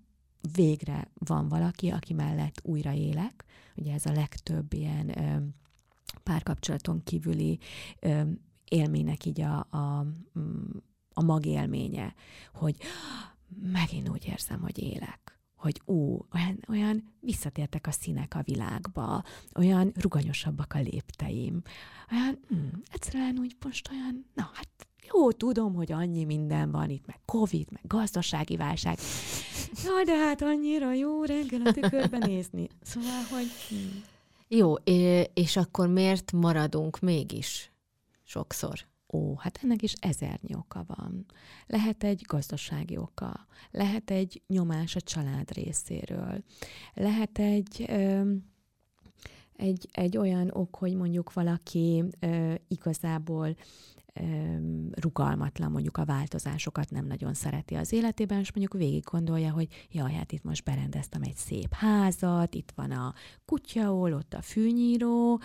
végre 0.54 1.12
van 1.14 1.48
valaki, 1.48 1.90
aki 1.90 2.14
mellett 2.14 2.60
újra 2.64 2.94
élek. 2.94 3.46
Ugye 3.76 3.94
ez 3.94 4.06
a 4.06 4.12
legtöbb 4.12 4.74
ilyen 4.74 5.20
ö, 5.20 5.46
párkapcsolaton 6.24 7.04
kívüli 7.04 7.60
ö, 8.00 8.22
élménynek 8.66 9.26
így 9.26 9.42
a, 9.42 9.68
a, 9.70 10.06
a 11.14 11.24
magélménye, 11.24 12.14
hogy 12.54 12.78
megint 13.62 14.10
úgy 14.10 14.26
érzem, 14.26 14.62
hogy 14.62 14.80
élek 14.80 15.35
hogy 15.56 15.82
ú, 15.86 16.26
olyan, 16.34 16.60
olyan 16.68 17.14
visszatértek 17.20 17.88
a 17.88 17.92
színek 17.92 18.36
a 18.36 18.42
világba, 18.44 19.24
olyan 19.56 19.94
ruganyosabbak 19.96 20.74
a 20.74 20.80
lépteim, 20.80 21.62
olyan, 22.12 22.40
mm, 22.54 22.68
egyszerűen 22.92 23.38
úgy 23.40 23.56
most 23.64 23.90
olyan, 23.92 24.26
na 24.34 24.50
hát 24.54 24.88
jó, 25.14 25.32
tudom, 25.32 25.74
hogy 25.74 25.92
annyi 25.92 26.24
minden 26.24 26.72
van 26.72 26.90
itt, 26.90 27.06
meg 27.06 27.20
Covid, 27.26 27.68
meg 27.72 27.82
gazdasági 27.84 28.58
válság. 28.58 28.98
Ja, 29.84 30.04
de 30.06 30.18
hát 30.18 30.42
annyira 30.42 30.94
jó 30.94 31.24
reggel 31.24 31.62
a 31.66 31.72
tükörben 31.72 32.22
nézni. 32.30 32.68
Szóval, 32.82 33.22
hogy... 33.30 33.48
Hm. 33.70 33.76
Jó, 34.48 34.74
és 35.34 35.58
akkor 35.58 35.88
miért 35.88 36.32
maradunk 36.32 37.00
mégis 37.00 37.72
sokszor? 38.24 38.86
Ó, 39.16 39.36
hát 39.38 39.60
ennek 39.64 39.82
is 39.82 39.94
ezernyi 39.94 40.56
oka 40.56 40.84
van. 40.88 41.26
Lehet 41.68 42.04
egy 42.04 42.22
gazdasági 42.28 42.98
oka, 42.98 43.48
lehet 43.72 44.12
egy 44.12 44.42
nyomás 44.48 44.96
a 44.96 45.02
család 45.02 45.54
részéről, 45.54 46.44
lehet 46.94 47.40
egy... 47.40 47.86
Ö, 47.88 48.32
egy, 49.56 49.90
egy 49.92 50.18
olyan 50.18 50.50
ok, 50.52 50.76
hogy 50.76 50.96
mondjuk 50.96 51.34
valaki 51.34 52.04
ö, 52.20 52.54
igazából 52.68 53.56
rugalmatlan 55.02 55.72
mondjuk 55.72 55.98
a 55.98 56.06
változásokat 56.06 56.90
nem 56.90 57.06
nagyon 57.06 57.34
szereti 57.34 57.76
az 57.76 57.94
életében, 57.94 58.40
és 58.40 58.54
mondjuk 58.54 58.82
végig 58.82 59.04
gondolja, 59.12 59.52
hogy 59.52 59.68
jaj, 59.92 60.14
hát 60.14 60.32
itt 60.32 60.44
most 60.44 60.64
berendeztem 60.64 61.22
egy 61.22 61.36
szép 61.36 61.74
házat, 61.74 62.56
itt 62.56 62.72
van 62.76 62.92
a 62.92 63.14
kutyaol, 63.46 64.14
ott 64.14 64.34
a 64.34 64.42
fűnyíró, 64.42 65.42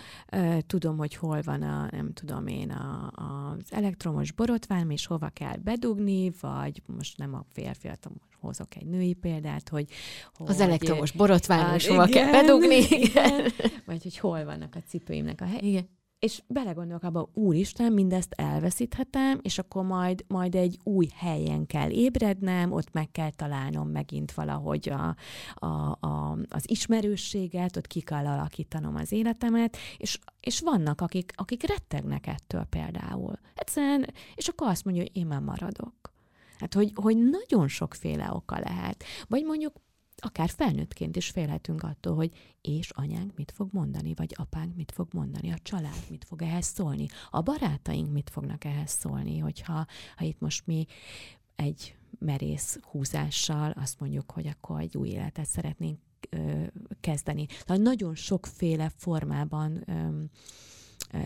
tudom, 0.67 0.97
hogy 0.97 1.15
hol 1.15 1.41
van 1.41 1.61
a, 1.61 1.87
nem 1.91 2.13
tudom 2.13 2.47
én, 2.47 2.71
a, 2.71 3.11
az 3.15 3.73
elektromos 3.73 4.31
borotvám, 4.31 4.89
és 4.89 5.05
hova 5.05 5.29
kell 5.29 5.57
bedugni, 5.57 6.31
vagy 6.41 6.81
most 6.85 7.17
nem 7.17 7.33
a 7.33 7.45
férfiat, 7.51 8.09
hozok 8.39 8.75
egy 8.75 8.85
női 8.85 9.13
példát, 9.13 9.69
hogy... 9.69 9.89
hogy 10.33 10.49
az 10.49 10.59
elektromos 10.59 11.11
borotván 11.11 11.75
is 11.75 11.87
hova 11.87 12.05
kell 12.05 12.31
bedugni. 12.31 12.85
Igen. 12.89 13.51
Vagy 13.85 14.03
hogy 14.03 14.17
hol 14.17 14.45
vannak 14.45 14.75
a 14.75 14.81
cipőimnek 14.87 15.41
a 15.41 15.45
hely. 15.45 15.59
Igen 15.61 15.99
és 16.21 16.41
belegondolok 16.47 17.03
abba, 17.03 17.29
úristen, 17.33 17.93
mindezt 17.93 18.33
elveszíthetem, 18.37 19.39
és 19.41 19.57
akkor 19.57 19.83
majd, 19.83 20.25
majd 20.27 20.55
egy 20.55 20.79
új 20.83 21.07
helyen 21.15 21.65
kell 21.65 21.89
ébrednem, 21.89 22.71
ott 22.71 22.93
meg 22.93 23.11
kell 23.11 23.29
találnom 23.29 23.89
megint 23.89 24.31
valahogy 24.31 24.89
a, 24.89 25.15
a, 25.65 25.97
a, 25.99 26.37
az 26.49 26.69
ismerősséget, 26.69 27.77
ott 27.77 27.87
ki 27.87 28.01
kell 28.01 28.25
alakítanom 28.25 28.95
az 28.95 29.11
életemet, 29.11 29.77
és, 29.97 30.19
és 30.39 30.59
vannak, 30.59 31.01
akik, 31.01 31.31
akik 31.35 31.67
rettegnek 31.67 32.27
ettől 32.27 32.63
például. 32.63 33.39
Egyszerűen, 33.55 34.07
és 34.35 34.47
akkor 34.47 34.67
azt 34.67 34.85
mondja, 34.85 35.03
hogy 35.03 35.17
én 35.17 35.25
már 35.25 35.41
maradok. 35.41 36.13
Hát, 36.59 36.73
hogy, 36.73 36.91
hogy 36.95 37.17
nagyon 37.17 37.67
sokféle 37.67 38.33
oka 38.33 38.59
lehet. 38.59 39.03
Vagy 39.27 39.43
mondjuk 39.43 39.73
akár 40.21 40.49
felnőttként 40.49 41.15
is 41.15 41.29
félhetünk 41.29 41.83
attól, 41.83 42.15
hogy 42.15 42.31
és 42.61 42.89
anyánk 42.89 43.35
mit 43.35 43.51
fog 43.55 43.69
mondani, 43.71 44.13
vagy 44.13 44.35
apánk 44.37 44.75
mit 44.75 44.91
fog 44.91 45.07
mondani, 45.13 45.51
a 45.51 45.57
család 45.63 46.03
mit 46.09 46.25
fog 46.25 46.41
ehhez 46.41 46.65
szólni, 46.65 47.05
a 47.29 47.41
barátaink 47.41 48.11
mit 48.11 48.29
fognak 48.29 48.63
ehhez 48.63 48.91
szólni, 48.91 49.37
hogyha 49.37 49.85
ha 50.15 50.25
itt 50.25 50.39
most 50.39 50.65
mi 50.65 50.85
egy 51.55 51.95
merész 52.19 52.79
húzással 52.81 53.71
azt 53.71 53.99
mondjuk, 53.99 54.31
hogy 54.31 54.47
akkor 54.47 54.79
egy 54.79 54.97
új 54.97 55.09
életet 55.09 55.45
szeretnénk 55.45 55.99
ö, 56.29 56.63
kezdeni. 56.99 57.45
Tehát 57.45 57.81
nagyon 57.81 58.15
sokféle 58.15 58.91
formában 58.97 59.83
ö, 59.85 60.17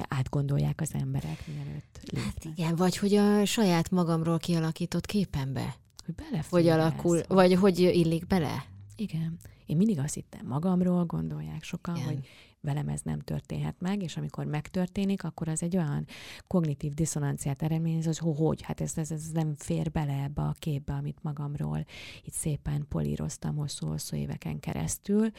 átgondolják 0.07 0.81
az 0.81 0.93
emberek, 0.93 1.43
mielőtt 1.47 1.99
lépnek. 2.01 2.33
Hát 2.33 2.57
igen, 2.57 2.75
vagy 2.75 2.97
hogy 2.97 3.13
a 3.13 3.45
saját 3.45 3.91
magamról 3.91 4.37
kialakított 4.37 5.05
képembe. 5.05 5.75
Hogy 6.05 6.15
bele 6.15 6.43
Hogy 6.49 6.67
alakul, 6.67 7.21
vagy 7.27 7.53
hogy 7.53 7.79
illik 7.79 8.27
bele. 8.27 8.65
Igen. 8.95 9.37
Én 9.65 9.77
mindig 9.77 9.99
azt 9.99 10.13
hittem 10.13 10.45
magamról, 10.47 11.05
gondolják 11.05 11.63
sokan, 11.63 11.95
Igen. 11.95 12.07
hogy 12.07 12.27
velem 12.61 12.87
ez 12.87 13.01
nem 13.01 13.19
történhet 13.19 13.75
meg, 13.79 14.01
és 14.01 14.17
amikor 14.17 14.45
megtörténik, 14.45 15.23
akkor 15.23 15.47
az 15.47 15.63
egy 15.63 15.77
olyan 15.77 16.05
kognitív 16.47 16.93
diszonanciát 16.93 17.61
eredményez, 17.61 18.17
hogy 18.17 18.35
hogy, 18.37 18.61
hát 18.61 18.81
ez, 18.81 18.97
ez, 18.97 19.11
ez 19.11 19.29
nem 19.31 19.53
fér 19.57 19.91
bele 19.91 20.23
ebbe 20.23 20.41
a 20.41 20.55
képbe, 20.59 20.93
amit 20.93 21.23
magamról 21.23 21.85
itt 22.23 22.33
szépen 22.33 22.85
políroztam 22.89 23.55
hosszú-hosszú 23.55 24.15
éveken 24.15 24.59
keresztül. 24.59 25.29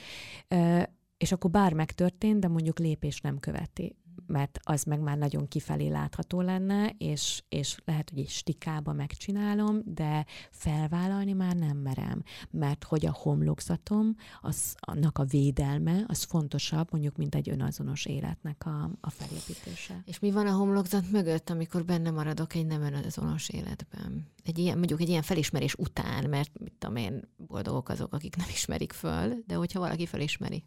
És 1.16 1.32
akkor 1.32 1.50
bár 1.50 1.72
megtörtént, 1.72 2.40
de 2.40 2.48
mondjuk 2.48 2.78
lépés 2.78 3.20
nem 3.20 3.38
követi 3.38 3.96
mert 4.26 4.58
az 4.62 4.82
meg 4.82 5.00
már 5.00 5.18
nagyon 5.18 5.48
kifelé 5.48 5.88
látható 5.88 6.40
lenne, 6.40 6.90
és, 6.98 7.42
és 7.48 7.76
lehet, 7.84 8.10
hogy 8.10 8.18
egy 8.18 8.28
stikába 8.28 8.92
megcsinálom, 8.92 9.80
de 9.84 10.26
felvállalni 10.50 11.32
már 11.32 11.56
nem 11.56 11.76
merem, 11.76 12.22
mert 12.50 12.84
hogy 12.84 13.06
a 13.06 13.12
homlokzatom, 13.12 14.16
az, 14.40 14.74
annak 14.78 15.18
a 15.18 15.24
védelme, 15.24 16.04
az 16.06 16.22
fontosabb 16.22 16.88
mondjuk, 16.90 17.16
mint 17.16 17.34
egy 17.34 17.50
önazonos 17.50 18.06
életnek 18.06 18.66
a, 18.66 18.90
a 19.00 19.10
felépítése. 19.10 20.02
És 20.04 20.18
mi 20.18 20.30
van 20.30 20.46
a 20.46 20.56
homlokzat 20.56 21.10
mögött, 21.10 21.50
amikor 21.50 21.84
benne 21.84 22.10
maradok 22.10 22.54
egy 22.54 22.66
nem 22.66 22.82
önazonos 22.82 23.48
életben? 23.48 24.26
Egy 24.44 24.58
ilyen, 24.58 24.78
mondjuk 24.78 25.00
egy 25.00 25.08
ilyen 25.08 25.22
felismerés 25.22 25.74
után, 25.74 26.28
mert 26.28 26.58
mit 26.58 26.72
tudom 26.78 26.96
én, 26.96 27.28
boldogok 27.36 27.88
azok, 27.88 28.12
akik 28.14 28.36
nem 28.36 28.46
ismerik 28.48 28.92
föl, 28.92 29.34
de 29.46 29.54
hogyha 29.54 29.80
valaki 29.80 30.06
felismeri. 30.06 30.64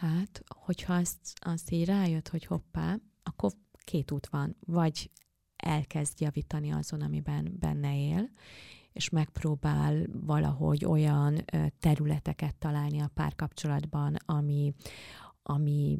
Hát, 0.00 0.42
hogyha 0.48 0.94
azt, 0.94 1.18
azt 1.34 1.70
így 1.70 1.84
rájött, 1.84 2.28
hogy 2.28 2.44
hoppá, 2.44 2.98
akkor 3.22 3.52
két 3.84 4.10
út 4.10 4.26
van. 4.26 4.56
Vagy 4.66 5.10
elkezd 5.56 6.20
javítani 6.20 6.70
azon, 6.70 7.00
amiben 7.00 7.56
benne 7.58 7.96
él, 7.98 8.30
és 8.92 9.08
megpróbál 9.08 10.06
valahogy 10.12 10.84
olyan 10.84 11.44
területeket 11.78 12.56
találni 12.56 13.00
a 13.00 13.10
párkapcsolatban, 13.14 14.16
ami, 14.24 14.74
ami 15.42 15.98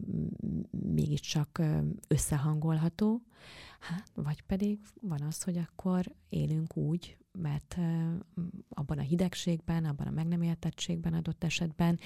mégiscsak 0.71 1.63
összehangolható, 2.09 3.23
hát, 3.81 4.11
vagy 4.15 4.43
pedig 4.43 4.81
van 5.01 5.21
az, 5.23 5.43
hogy 5.43 5.57
akkor 5.57 6.05
élünk 6.29 6.77
úgy, 6.77 7.19
mert 7.33 7.77
abban 8.69 8.99
a 8.99 9.03
hidegségben, 9.03 9.85
abban 9.85 10.07
a 10.07 10.11
meg 10.11 10.27
nem 10.27 10.43
értettségben 10.43 11.15
adott 11.15 11.45
esetben, 11.45 11.99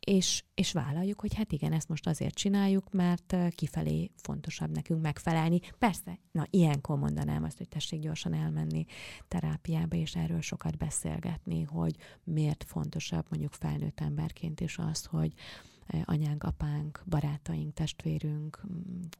és, 0.00 0.44
és 0.54 0.72
vállaljuk, 0.72 1.20
hogy 1.20 1.34
hát 1.34 1.52
igen, 1.52 1.72
ezt 1.72 1.88
most 1.88 2.06
azért 2.06 2.34
csináljuk, 2.34 2.90
mert 2.90 3.36
kifelé 3.54 4.10
fontosabb 4.16 4.70
nekünk 4.70 5.02
megfelelni. 5.02 5.60
Persze, 5.78 6.18
na 6.32 6.46
ilyenkor 6.50 6.98
mondanám 6.98 7.44
azt, 7.44 7.58
hogy 7.58 7.68
tessék 7.68 8.00
gyorsan 8.00 8.34
elmenni 8.34 8.84
terápiába, 9.28 9.96
és 9.96 10.14
erről 10.14 10.40
sokat 10.40 10.76
beszélgetni, 10.76 11.62
hogy 11.62 11.96
miért 12.24 12.64
fontosabb 12.64 13.26
mondjuk 13.28 13.52
felnőtt 13.52 14.00
emberként 14.00 14.60
is 14.60 14.78
az, 14.78 15.04
hogy, 15.04 15.34
anyánk, 16.04 16.42
apánk, 16.42 17.02
barátaink, 17.06 17.74
testvérünk, 17.74 18.62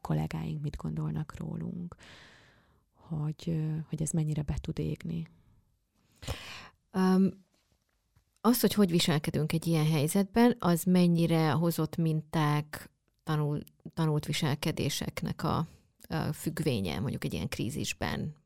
kollégáink 0.01 0.63
mit 0.63 0.77
gondolnak 0.77 1.39
rólunk, 1.39 1.97
hogy, 2.95 3.63
hogy 3.89 4.03
ez 4.03 4.11
mennyire 4.11 4.43
be 4.43 4.59
tud 4.61 4.79
égni. 4.79 5.29
Um, 6.93 7.45
az, 8.41 8.61
hogy 8.61 8.75
hogy 8.75 8.91
viselkedünk 8.91 9.53
egy 9.53 9.66
ilyen 9.66 9.87
helyzetben, 9.87 10.57
az 10.59 10.83
mennyire 10.85 11.51
hozott 11.51 11.97
minták, 11.97 12.91
tanul, 13.23 13.61
tanult 13.95 14.27
viselkedéseknek 14.27 15.45
a, 15.45 15.66
a 16.09 16.33
függvénye, 16.33 17.01
mondjuk 17.01 17.25
egy 17.25 17.33
ilyen 17.33 17.49
krízisben, 17.49 18.43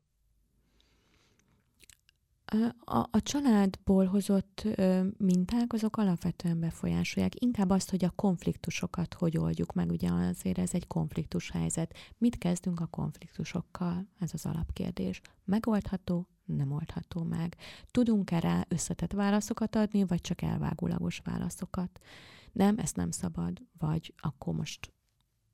a, 2.79 2.97
a 3.11 3.21
családból 3.21 4.05
hozott 4.05 4.61
ö, 4.75 5.03
minták, 5.17 5.73
azok 5.73 5.97
alapvetően 5.97 6.59
befolyásolják. 6.59 7.41
Inkább 7.41 7.69
azt, 7.69 7.89
hogy 7.89 8.05
a 8.05 8.09
konfliktusokat 8.09 9.13
hogy 9.13 9.37
oldjuk 9.37 9.73
meg, 9.73 9.91
ugye 9.91 10.09
azért 10.11 10.57
ez 10.57 10.73
egy 10.73 10.87
konfliktus 10.87 11.51
helyzet. 11.51 11.93
Mit 12.17 12.37
kezdünk 12.37 12.79
a 12.79 12.85
konfliktusokkal? 12.85 14.07
Ez 14.19 14.29
az 14.33 14.45
alapkérdés. 14.45 15.21
Megoldható, 15.45 16.27
nem 16.47 16.71
oldható 16.71 17.23
meg. 17.23 17.55
Tudunk-e 17.91 18.39
rá 18.39 18.65
összetett 18.67 19.11
válaszokat 19.11 19.75
adni, 19.75 20.03
vagy 20.03 20.21
csak 20.21 20.41
elvágólagos 20.41 21.21
válaszokat? 21.23 21.99
Nem, 22.51 22.77
ezt 22.77 22.95
nem 22.95 23.11
szabad, 23.11 23.61
vagy 23.77 24.13
akkor 24.17 24.55
most 24.55 24.93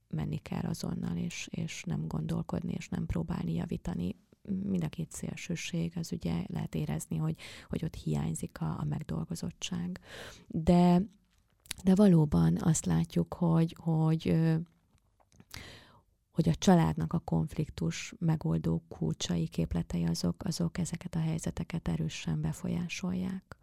menni 0.07 0.37
kell 0.37 0.63
azonnal, 0.63 1.17
és, 1.17 1.47
és 1.51 1.83
nem 1.83 2.07
gondolkodni, 2.07 2.73
és 2.73 2.89
nem 2.89 3.05
próbálni 3.05 3.53
javítani 3.53 4.15
mind 4.63 4.83
a 4.83 4.89
két 4.89 5.11
szélsőség, 5.11 5.93
az 5.95 6.11
ugye 6.11 6.43
lehet 6.47 6.75
érezni, 6.75 7.17
hogy, 7.17 7.35
hogy 7.69 7.83
ott 7.83 7.95
hiányzik 7.95 8.61
a, 8.61 8.79
a 8.79 8.83
megdolgozottság. 8.83 9.99
De, 10.47 11.01
de 11.83 11.95
valóban 11.95 12.57
azt 12.59 12.85
látjuk, 12.85 13.33
hogy, 13.33 13.75
hogy 13.79 14.35
hogy 16.33 16.49
a 16.49 16.55
családnak 16.55 17.13
a 17.13 17.19
konfliktus 17.19 18.13
megoldó 18.19 18.83
kulcsai, 18.87 19.47
képletei 19.47 20.05
azok, 20.05 20.43
azok 20.43 20.77
ezeket 20.77 21.15
a 21.15 21.19
helyzeteket 21.19 21.87
erősen 21.87 22.41
befolyásolják. 22.41 23.57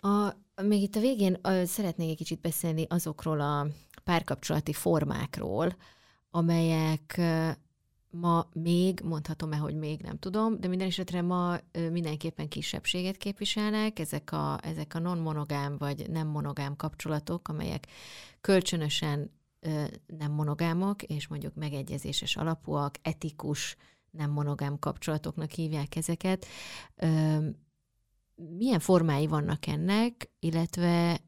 A, 0.00 0.32
még 0.62 0.82
itt 0.82 0.96
a 0.96 1.00
végén 1.00 1.34
a, 1.34 1.64
szeretnék 1.64 2.10
egy 2.10 2.16
kicsit 2.16 2.40
beszélni 2.40 2.86
azokról 2.88 3.40
a 3.40 3.66
párkapcsolati 4.04 4.72
formákról, 4.72 5.76
amelyek 6.30 7.20
ma 8.10 8.48
még, 8.52 9.00
mondhatom-e, 9.04 9.56
hogy 9.56 9.74
még 9.74 10.00
nem 10.00 10.18
tudom, 10.18 10.60
de 10.60 10.68
minden 10.68 10.86
esetre 10.86 11.22
ma 11.22 11.56
mindenképpen 11.90 12.48
kisebbséget 12.48 13.16
képviselnek, 13.16 13.98
ezek 13.98 14.32
a, 14.32 14.58
ezek 14.62 14.94
a 14.94 14.98
non-monogám 14.98 15.76
vagy 15.78 16.10
nem 16.10 16.26
monogám 16.26 16.76
kapcsolatok, 16.76 17.48
amelyek 17.48 17.86
kölcsönösen 18.40 19.30
nem 20.06 20.32
monogámok, 20.32 21.02
és 21.02 21.26
mondjuk 21.26 21.54
megegyezéses 21.54 22.36
alapúak, 22.36 22.94
etikus, 23.02 23.76
nem 24.10 24.30
monogám 24.30 24.78
kapcsolatoknak 24.78 25.50
hívják 25.50 25.96
ezeket. 25.96 26.46
Milyen 28.34 28.80
formái 28.80 29.26
vannak 29.26 29.66
ennek, 29.66 30.30
illetve 30.38 31.20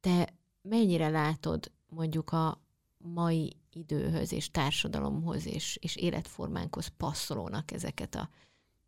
te 0.00 0.34
mennyire 0.62 1.08
látod 1.08 1.72
mondjuk 1.88 2.30
a 2.30 2.62
mai 2.98 3.56
időhöz 3.70 4.32
és 4.32 4.50
társadalomhoz 4.50 5.46
és, 5.46 5.78
és 5.80 5.96
életformánkhoz 5.96 6.86
passzolónak 6.86 7.70
ezeket 7.70 8.14
a 8.14 8.28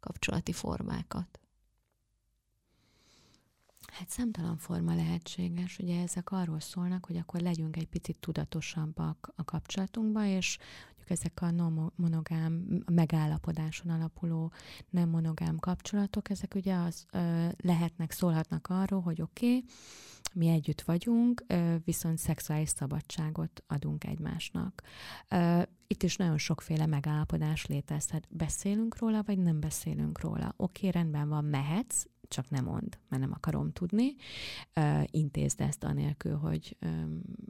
kapcsolati 0.01 0.53
formákat? 0.53 1.41
Hát 3.99 4.09
számtalan 4.09 4.57
forma 4.57 4.95
lehetséges. 4.95 5.79
Ugye 5.79 6.03
ezek 6.03 6.31
arról 6.31 6.61
szólnak, 6.61 7.07
hogy 7.07 7.17
akkor 7.17 7.41
legyünk 7.41 7.77
egy 7.77 7.87
picit 7.87 8.19
tudatosabbak 8.19 9.33
a 9.37 9.45
kapcsolatunkba, 9.45 10.25
és 10.25 10.59
mondjuk 10.89 11.11
ezek 11.11 11.43
a 11.43 11.51
non 11.51 11.93
monogám, 11.97 12.83
megállapodáson 12.93 13.91
alapuló 13.91 14.53
nem 14.91 15.09
monogám 15.09 15.57
kapcsolatok, 15.57 16.31
ezek 16.31 16.55
ugye 16.55 16.75
az 16.75 17.07
ö, 17.11 17.49
lehetnek, 17.57 18.11
szólhatnak 18.11 18.67
arról, 18.71 19.01
hogy 19.01 19.23
oké, 19.23 19.47
okay, 19.47 19.65
mi 20.37 20.49
együtt 20.49 20.81
vagyunk, 20.81 21.45
viszont 21.85 22.19
szexuális 22.19 22.69
szabadságot 22.69 23.63
adunk 23.67 24.05
egymásnak. 24.05 24.83
Itt 25.87 26.03
is 26.03 26.17
nagyon 26.17 26.39
sokféle 26.39 26.87
megállapodás 26.87 27.67
létezhet. 27.67 28.27
Beszélünk 28.31 28.99
róla, 28.99 29.23
vagy 29.27 29.39
nem 29.39 29.61
beszélünk 29.61 30.21
róla. 30.21 30.55
Oké, 30.57 30.89
okay, 30.89 31.01
rendben 31.01 31.29
van, 31.29 31.45
mehetsz, 31.45 32.05
csak 32.29 32.51
nem 32.51 32.65
mond, 32.65 32.99
mert 33.09 33.23
nem 33.23 33.33
akarom 33.33 33.73
tudni. 33.73 34.15
Intézd 35.11 35.61
ezt 35.61 35.85
anélkül, 35.85 36.37
hogy 36.37 36.77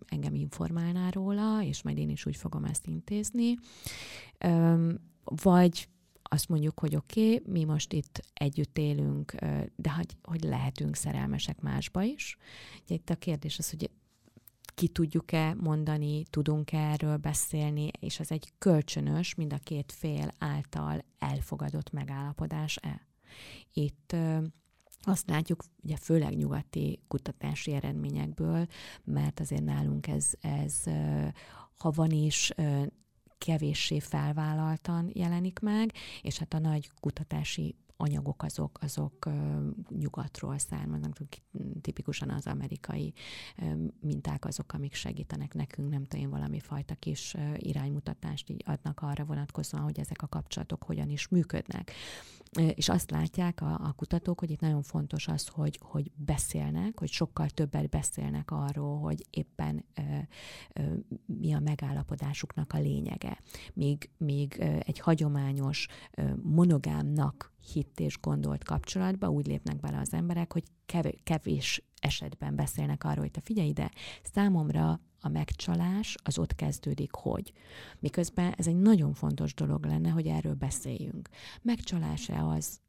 engem 0.06 0.34
informálnál 0.34 1.10
róla, 1.10 1.62
és 1.62 1.82
majd 1.82 1.98
én 1.98 2.10
is 2.10 2.26
úgy 2.26 2.36
fogom 2.36 2.64
ezt 2.64 2.86
intézni. 2.86 3.54
Vagy 5.24 5.88
azt 6.22 6.48
mondjuk, 6.48 6.78
hogy 6.78 6.96
oké, 6.96 7.34
okay, 7.34 7.52
mi 7.52 7.64
most 7.64 7.92
itt 7.92 8.20
együtt 8.32 8.78
élünk, 8.78 9.34
de 9.76 9.92
hogy, 9.92 10.16
hogy 10.22 10.42
lehetünk 10.42 10.96
szerelmesek 10.96 11.60
másba 11.60 12.02
is. 12.02 12.36
Ugye 12.82 12.94
itt 12.94 13.10
a 13.10 13.16
kérdés 13.16 13.58
az, 13.58 13.70
hogy 13.70 13.90
ki 14.74 14.88
tudjuk-e 14.88 15.54
mondani, 15.54 16.22
tudunk-e 16.30 16.78
erről 16.78 17.16
beszélni, 17.16 17.90
és 18.00 18.20
az 18.20 18.30
egy 18.30 18.52
kölcsönös, 18.58 19.34
mind 19.34 19.52
a 19.52 19.58
két 19.58 19.92
fél 19.92 20.30
által 20.38 21.04
elfogadott 21.18 21.90
megállapodás-e. 21.90 23.06
Itt 23.72 24.16
azt 25.06 25.28
látjuk, 25.30 25.64
ugye 25.82 25.96
főleg 25.96 26.36
nyugati 26.36 27.00
kutatási 27.08 27.72
eredményekből, 27.72 28.66
mert 29.04 29.40
azért 29.40 29.64
nálunk 29.64 30.06
ez, 30.06 30.32
ez 30.40 30.82
ha 31.78 31.90
van 31.90 32.10
is 32.10 32.52
kevéssé 33.38 34.00
felvállaltan 34.00 35.10
jelenik 35.14 35.58
meg, 35.58 35.92
és 36.22 36.38
hát 36.38 36.54
a 36.54 36.58
nagy 36.58 36.90
kutatási 37.00 37.76
anyagok 37.96 38.42
azok, 38.42 38.78
azok 38.80 39.28
nyugatról 39.88 40.58
származnak, 40.58 41.16
tipikusan 41.80 42.30
az 42.30 42.46
amerikai 42.46 43.12
minták 44.00 44.44
azok, 44.44 44.72
amik 44.72 44.94
segítenek 44.94 45.54
nekünk, 45.54 45.90
nem 45.90 46.04
tudom, 46.04 46.30
valami 46.30 46.60
fajta 46.60 46.94
kis 46.94 47.34
iránymutatást 47.56 48.50
így 48.50 48.62
adnak 48.66 49.00
arra 49.02 49.24
vonatkozóan, 49.24 49.84
hogy 49.84 49.98
ezek 49.98 50.22
a 50.22 50.26
kapcsolatok 50.26 50.82
hogyan 50.82 51.10
is 51.10 51.28
működnek. 51.28 51.92
És 52.74 52.88
azt 52.88 53.10
látják 53.10 53.60
a, 53.60 53.72
a 53.72 53.92
kutatók, 53.92 54.40
hogy 54.40 54.50
itt 54.50 54.60
nagyon 54.60 54.82
fontos 54.82 55.28
az, 55.28 55.46
hogy, 55.46 55.78
hogy 55.82 56.10
beszélnek, 56.14 56.98
hogy 56.98 57.08
sokkal 57.08 57.48
többet 57.48 57.88
beszélnek 57.88 58.50
arról, 58.50 58.98
hogy 58.98 59.26
éppen 59.30 59.84
ö, 59.94 60.02
ö, 60.72 60.94
mi 61.26 61.52
a 61.52 61.60
megállapodásuknak 61.60 62.72
a 62.72 62.78
lényege. 62.78 63.40
Míg, 63.74 64.10
míg 64.16 64.54
egy 64.60 64.98
hagyományos 64.98 65.86
ö, 66.14 66.30
monogámnak 66.42 67.55
hitt 67.72 68.00
és 68.00 68.20
gondolt 68.20 68.64
kapcsolatba 68.64 69.28
úgy 69.28 69.46
lépnek 69.46 69.80
bele 69.80 69.98
az 69.98 70.12
emberek, 70.12 70.52
hogy 70.52 70.64
kevés 71.22 71.82
esetben 72.00 72.56
beszélnek 72.56 73.04
arról, 73.04 73.20
hogy 73.20 73.30
te 73.30 73.40
figyelj 73.40 73.68
ide, 73.68 73.90
számomra 74.22 75.00
a 75.20 75.28
megcsalás 75.28 76.16
az 76.22 76.38
ott 76.38 76.54
kezdődik, 76.54 77.12
hogy. 77.12 77.52
Miközben 77.98 78.52
ez 78.56 78.66
egy 78.66 78.76
nagyon 78.76 79.14
fontos 79.14 79.54
dolog 79.54 79.84
lenne, 79.84 80.08
hogy 80.08 80.26
erről 80.26 80.54
beszéljünk. 80.54 81.28
Megcsalás-e 81.62 82.44
az, 82.44 82.80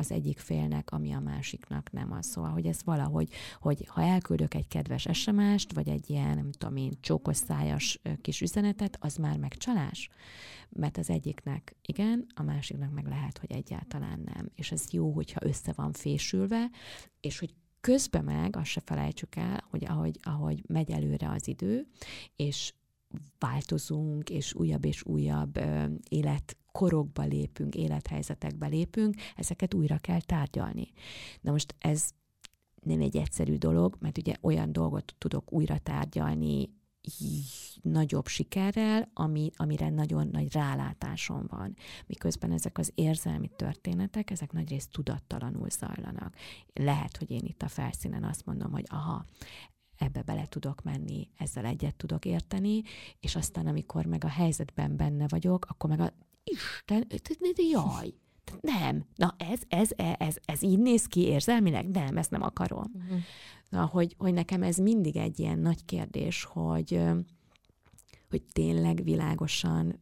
az 0.00 0.10
egyik 0.10 0.38
félnek, 0.38 0.90
ami 0.90 1.12
a 1.12 1.20
másiknak 1.20 1.92
nem 1.92 2.12
az. 2.12 2.26
Szóval, 2.26 2.50
hogy 2.50 2.66
ez 2.66 2.84
valahogy, 2.84 3.28
hogy 3.60 3.86
ha 3.86 4.02
elküldök 4.02 4.54
egy 4.54 4.68
kedves 4.68 5.08
SMS-t, 5.12 5.72
vagy 5.72 5.88
egy 5.88 6.10
ilyen, 6.10 6.34
nem 6.34 6.50
tudom 6.52 6.76
én, 6.76 6.92
csókos 7.00 7.36
szájas 7.36 8.00
kis 8.20 8.40
üzenetet, 8.40 8.96
az 9.00 9.16
már 9.16 9.36
megcsalás? 9.36 10.08
Mert 10.68 10.98
az 10.98 11.10
egyiknek 11.10 11.76
igen, 11.82 12.26
a 12.34 12.42
másiknak 12.42 12.92
meg 12.92 13.06
lehet, 13.06 13.38
hogy 13.38 13.52
egyáltalán 13.52 14.20
nem. 14.34 14.50
És 14.54 14.72
ez 14.72 14.90
jó, 14.90 15.12
hogyha 15.12 15.46
össze 15.46 15.72
van 15.72 15.92
fésülve, 15.92 16.70
és 17.20 17.38
hogy 17.38 17.54
közben 17.80 18.24
meg, 18.24 18.56
azt 18.56 18.70
se 18.70 18.80
felejtsük 18.84 19.36
el, 19.36 19.64
hogy 19.70 19.84
ahogy, 19.84 20.18
ahogy 20.22 20.62
megy 20.66 20.90
előre 20.90 21.30
az 21.30 21.48
idő, 21.48 21.86
és 22.36 22.72
változunk, 23.38 24.30
és 24.30 24.54
újabb 24.54 24.84
és 24.84 25.04
újabb 25.04 25.56
ö, 25.56 25.84
korokba 26.72 27.22
lépünk, 27.22 27.74
élethelyzetekbe 27.74 28.66
lépünk, 28.66 29.14
ezeket 29.36 29.74
újra 29.74 29.98
kell 29.98 30.20
tárgyalni. 30.20 30.88
Na 31.40 31.50
most 31.50 31.74
ez 31.78 32.10
nem 32.82 33.00
egy 33.00 33.16
egyszerű 33.16 33.56
dolog, 33.56 33.96
mert 34.00 34.18
ugye 34.18 34.34
olyan 34.40 34.72
dolgot 34.72 35.14
tudok 35.18 35.52
újra 35.52 35.78
tárgyalni 35.78 36.78
nagyobb 37.82 38.26
sikerrel, 38.26 39.10
ami, 39.14 39.50
amire 39.56 39.88
nagyon 39.88 40.28
nagy 40.28 40.52
rálátásom 40.52 41.44
van. 41.48 41.76
Miközben 42.06 42.52
ezek 42.52 42.78
az 42.78 42.92
érzelmi 42.94 43.50
történetek, 43.56 44.30
ezek 44.30 44.52
nagyrészt 44.52 44.90
tudattalanul 44.90 45.70
zajlanak. 45.70 46.34
Lehet, 46.72 47.16
hogy 47.16 47.30
én 47.30 47.44
itt 47.44 47.62
a 47.62 47.68
felszínen 47.68 48.24
azt 48.24 48.46
mondom, 48.46 48.72
hogy 48.72 48.84
aha, 48.88 49.24
ebbe 49.96 50.22
bele 50.22 50.46
tudok 50.46 50.82
menni, 50.82 51.30
ezzel 51.36 51.64
egyet 51.64 51.96
tudok 51.96 52.24
érteni, 52.24 52.82
és 53.20 53.36
aztán 53.36 53.66
amikor 53.66 54.06
meg 54.06 54.24
a 54.24 54.28
helyzetben 54.28 54.96
benne 54.96 55.28
vagyok, 55.28 55.64
akkor 55.68 55.90
meg 55.90 56.00
a 56.00 56.12
Isten, 56.44 57.06
jaj, 57.70 58.14
nem, 58.60 59.04
na 59.16 59.34
ez, 59.38 59.60
ez, 59.68 59.90
ez, 60.18 60.36
ez 60.44 60.62
így 60.62 60.78
néz 60.78 61.06
ki 61.06 61.20
érzelmileg? 61.20 61.88
Nem, 61.88 62.16
ezt 62.16 62.30
nem 62.30 62.42
akarom. 62.42 62.92
Uh-huh. 62.94 63.18
Na, 63.68 63.86
hogy, 63.86 64.14
hogy 64.18 64.32
nekem 64.32 64.62
ez 64.62 64.76
mindig 64.76 65.16
egy 65.16 65.38
ilyen 65.40 65.58
nagy 65.58 65.84
kérdés, 65.84 66.44
hogy, 66.44 67.00
hogy 68.30 68.42
tényleg 68.52 69.02
világosan 69.02 70.00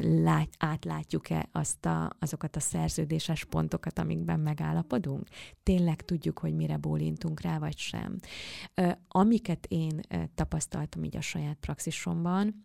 lát, 0.00 0.48
átlátjuk-e 0.58 1.48
azt 1.52 1.86
a, 1.86 2.10
azokat 2.18 2.56
a 2.56 2.60
szerződéses 2.60 3.44
pontokat, 3.44 3.98
amikben 3.98 4.40
megállapodunk? 4.40 5.28
Tényleg 5.62 6.04
tudjuk, 6.04 6.38
hogy 6.38 6.54
mire 6.54 6.76
bólintunk 6.76 7.40
rá, 7.40 7.58
vagy 7.58 7.78
sem? 7.78 8.18
Amiket 9.08 9.66
én 9.68 10.00
tapasztaltam 10.34 11.04
így 11.04 11.16
a 11.16 11.20
saját 11.20 11.56
praxisomban, 11.60 12.64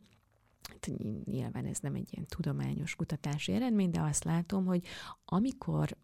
nyilván 1.24 1.66
ez 1.66 1.80
nem 1.80 1.96
egy 1.96 2.10
ilyen 2.12 2.26
tudományos 2.26 2.96
kutatási 2.96 3.52
eredmény, 3.52 3.92
de 3.92 4.02
azt 4.02 4.24
látom, 4.24 4.66
hogy 4.66 4.84
amikor 5.26 5.98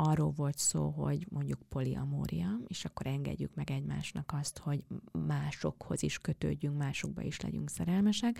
arról 0.00 0.30
volt 0.30 0.58
szó, 0.58 0.88
hogy 0.90 1.26
mondjuk 1.30 1.62
poliamória, 1.68 2.58
és 2.66 2.84
akkor 2.84 3.06
engedjük 3.06 3.54
meg 3.54 3.70
egymásnak 3.70 4.32
azt, 4.40 4.58
hogy 4.58 4.84
másokhoz 5.12 6.02
is 6.02 6.18
kötődjünk, 6.18 6.76
másokba 6.76 7.22
is 7.22 7.40
legyünk 7.40 7.70
szerelmesek, 7.70 8.38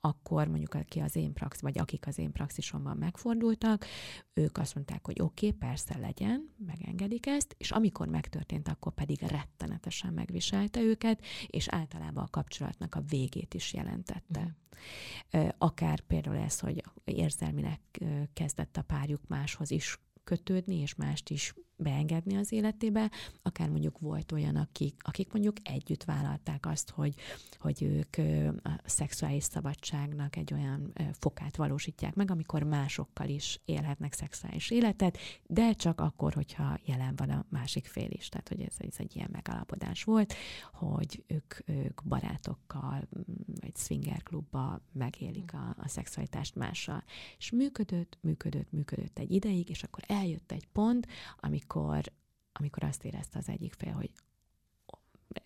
akkor 0.00 0.48
mondjuk 0.48 0.74
aki 0.74 1.00
az 1.00 1.16
én 1.16 1.32
praxis, 1.32 1.62
vagy 1.62 1.78
akik 1.78 2.06
az 2.06 2.18
én 2.18 2.32
praxisomban 2.32 2.96
megfordultak, 2.96 3.84
ők 4.32 4.58
azt 4.58 4.74
mondták, 4.74 5.06
hogy 5.06 5.20
oké, 5.20 5.46
okay, 5.46 5.58
persze 5.58 5.98
legyen, 5.98 6.54
megengedik 6.66 7.26
ezt, 7.26 7.54
és 7.58 7.70
amikor 7.70 8.08
megtörtént, 8.08 8.68
akkor 8.68 8.94
pedig 8.94 9.22
rettenetesen 9.22 10.12
megviselte 10.12 10.80
őket, 10.80 11.24
és 11.46 11.68
általában 11.68 12.24
a 12.24 12.30
kapcsolatnak 12.30 12.94
a 12.94 13.02
végét 13.08 13.54
is 13.54 13.72
jelentette. 13.72 14.56
Mm. 15.36 15.48
Akár 15.58 16.00
például 16.00 16.36
ez, 16.36 16.60
hogy 16.60 16.84
érzelmileg 17.04 17.80
kezdett 18.32 18.76
a 18.76 18.82
párjuk 18.82 19.20
máshoz 19.28 19.70
is 19.70 19.98
kötődni, 20.24 20.76
és 20.76 20.94
mást 20.94 21.30
is 21.30 21.54
beengedni 21.82 22.36
az 22.36 22.52
életébe, 22.52 23.10
akár 23.42 23.68
mondjuk 23.68 23.98
volt 23.98 24.32
olyan, 24.32 24.56
akik, 24.56 24.94
akik 24.98 25.32
mondjuk 25.32 25.56
együtt 25.62 26.04
vállalták 26.04 26.66
azt, 26.66 26.90
hogy, 26.90 27.14
hogy 27.58 27.82
ők 27.82 28.16
a 28.64 28.80
szexuális 28.84 29.44
szabadságnak 29.44 30.36
egy 30.36 30.52
olyan 30.52 30.92
fokát 31.12 31.56
valósítják 31.56 32.14
meg, 32.14 32.30
amikor 32.30 32.62
másokkal 32.62 33.28
is 33.28 33.60
élhetnek 33.64 34.12
szexuális 34.12 34.70
életet, 34.70 35.18
de 35.46 35.72
csak 35.72 36.00
akkor, 36.00 36.32
hogyha 36.32 36.78
jelen 36.84 37.16
van 37.16 37.30
a 37.30 37.44
másik 37.48 37.86
fél 37.86 38.10
is. 38.10 38.28
Tehát, 38.28 38.48
hogy 38.48 38.60
ez, 38.60 38.74
ez 38.78 38.94
egy 38.96 39.16
ilyen 39.16 39.28
megalapodás 39.32 40.04
volt, 40.04 40.34
hogy 40.72 41.24
ők, 41.26 41.54
ők 41.64 42.02
barátokkal, 42.04 43.08
vagy 43.60 43.76
swinger 43.76 44.22
klubba 44.22 44.80
megélik 44.92 45.52
a, 45.52 45.74
a 45.78 45.88
szexualitást 45.88 46.54
mással. 46.54 47.04
És 47.38 47.50
működött, 47.50 48.18
működött, 48.20 48.72
működött 48.72 49.18
egy 49.18 49.30
ideig, 49.30 49.68
és 49.68 49.82
akkor 49.82 50.04
eljött 50.06 50.52
egy 50.52 50.66
pont, 50.72 51.06
amikor 51.36 51.71
amikor, 51.74 52.12
amikor 52.52 52.84
azt 52.84 53.04
érezte 53.04 53.38
az 53.38 53.48
egyik 53.48 53.72
fél, 53.72 53.92
hogy 53.92 54.10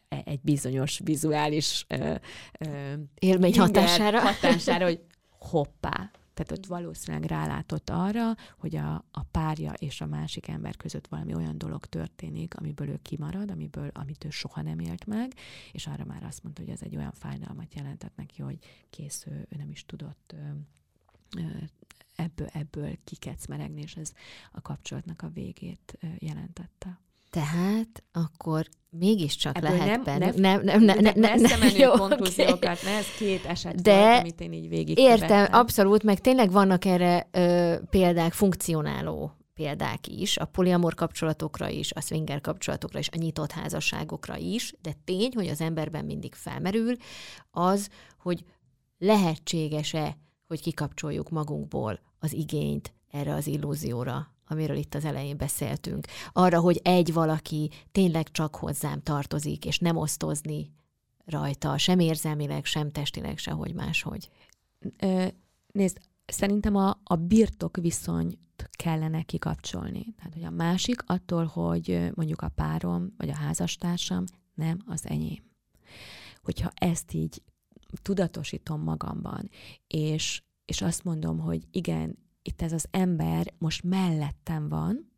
e, 0.08 0.22
egy 0.24 0.40
bizonyos 0.40 1.00
vizuális 1.04 1.84
ö, 1.88 2.14
ö, 2.58 2.94
élmény 3.14 3.58
hatására. 3.58 4.20
hatására, 4.20 4.84
hogy 4.84 5.04
hoppá, 5.50 6.10
tehát 6.34 6.52
ott 6.52 6.66
valószínűleg 6.66 7.30
rálátott 7.30 7.90
arra, 7.90 8.34
hogy 8.58 8.76
a, 8.76 8.94
a 9.10 9.22
párja 9.30 9.72
és 9.72 10.00
a 10.00 10.06
másik 10.06 10.48
ember 10.48 10.76
között 10.76 11.06
valami 11.06 11.34
olyan 11.34 11.58
dolog 11.58 11.86
történik, 11.86 12.54
amiből 12.54 12.88
ő 12.88 12.98
kimarad, 13.02 13.50
amiből, 13.50 13.90
amit 13.92 14.24
ő 14.24 14.30
soha 14.30 14.62
nem 14.62 14.78
élt 14.78 15.06
meg, 15.06 15.32
és 15.72 15.86
arra 15.86 16.04
már 16.04 16.24
azt 16.24 16.42
mondta, 16.42 16.62
hogy 16.62 16.70
ez 16.70 16.82
egy 16.82 16.96
olyan 16.96 17.12
fájdalmat 17.12 17.74
jelentett 17.74 18.16
neki, 18.16 18.42
hogy 18.42 18.58
kész, 18.90 19.26
ő, 19.26 19.46
ő 19.50 19.56
nem 19.56 19.70
is 19.70 19.84
tudott 19.86 20.34
ö, 20.36 20.48
ö, 21.40 21.64
ebből, 22.16 22.48
ebből 22.52 22.90
kikecmeregni, 23.04 23.80
és 23.80 23.94
ez 23.94 24.12
a 24.52 24.60
kapcsolatnak 24.60 25.22
a 25.22 25.28
végét 25.28 25.98
jelentette. 26.18 27.00
Tehát 27.30 28.02
akkor 28.12 28.66
mégiscsak 28.90 29.56
Ebből 29.56 29.70
lehet 29.70 29.86
nem, 29.86 30.02
benne. 30.02 30.32
Nem, 30.36 30.62
nem, 30.62 30.82
nem, 30.82 30.98
nem, 30.98 31.12
nem, 31.16 31.40
nem 31.40 31.58
menő 31.58 31.78
jó, 31.84 31.90
konklúziókat, 31.90 32.78
okay. 32.82 32.92
ez 32.92 33.14
két 33.18 33.44
eset 33.44 33.82
De 33.82 34.06
volt, 34.06 34.20
amit 34.20 34.40
én 34.40 34.52
így 34.52 34.68
végig 34.68 34.98
Értem, 34.98 35.48
abszolút, 35.52 36.02
meg 36.02 36.20
tényleg 36.20 36.50
vannak 36.50 36.84
erre 36.84 37.28
ö, 37.30 37.74
példák, 37.90 38.32
funkcionáló 38.32 39.36
példák 39.54 40.06
is, 40.06 40.36
a 40.36 40.44
poliamor 40.44 40.94
kapcsolatokra 40.94 41.68
is, 41.68 41.92
a 41.92 42.00
swinger 42.00 42.40
kapcsolatokra 42.40 42.98
is, 42.98 43.08
a 43.08 43.16
nyitott 43.16 43.52
házasságokra 43.52 44.36
is, 44.36 44.72
de 44.82 44.92
tény, 45.04 45.30
hogy 45.34 45.48
az 45.48 45.60
emberben 45.60 46.04
mindig 46.04 46.34
felmerül 46.34 46.96
az, 47.50 47.88
hogy 48.18 48.44
lehetséges-e, 48.98 50.16
hogy 50.46 50.60
kikapcsoljuk 50.60 51.30
magunkból 51.30 52.00
az 52.18 52.32
igényt 52.32 52.94
erre 53.10 53.34
az 53.34 53.46
illúzióra, 53.46 54.34
amiről 54.46 54.76
itt 54.76 54.94
az 54.94 55.04
elején 55.04 55.36
beszéltünk. 55.36 56.06
Arra, 56.32 56.60
hogy 56.60 56.80
egy 56.82 57.12
valaki 57.12 57.70
tényleg 57.92 58.30
csak 58.30 58.56
hozzám 58.56 59.02
tartozik, 59.02 59.64
és 59.64 59.78
nem 59.78 59.96
osztozni 59.96 60.72
rajta, 61.24 61.78
sem 61.78 61.98
érzelmileg, 61.98 62.64
sem 62.64 62.90
testileg, 62.90 63.38
sehogy 63.38 63.74
máshogy. 63.74 64.30
Ö, 64.98 65.26
nézd, 65.72 65.98
szerintem 66.26 66.76
a, 66.76 67.00
a 67.04 67.16
birtok 67.16 67.76
viszonyt 67.76 68.38
kellene 68.70 69.22
kikapcsolni. 69.22 70.14
Tehát, 70.16 70.32
hogy 70.32 70.44
a 70.44 70.50
másik 70.50 71.02
attól, 71.06 71.44
hogy 71.44 72.10
mondjuk 72.14 72.42
a 72.42 72.48
párom, 72.48 73.14
vagy 73.16 73.28
a 73.28 73.36
házastársam 73.36 74.24
nem 74.54 74.78
az 74.86 75.06
enyém. 75.06 75.44
Hogyha 76.42 76.70
ezt 76.74 77.12
így 77.12 77.42
tudatosítom 77.96 78.82
magamban, 78.82 79.50
és 79.86 80.42
és 80.66 80.82
azt 80.82 81.04
mondom, 81.04 81.38
hogy 81.38 81.62
igen, 81.70 82.18
itt 82.42 82.62
ez 82.62 82.72
az 82.72 82.86
ember 82.90 83.54
most 83.58 83.82
mellettem 83.82 84.68
van, 84.68 85.10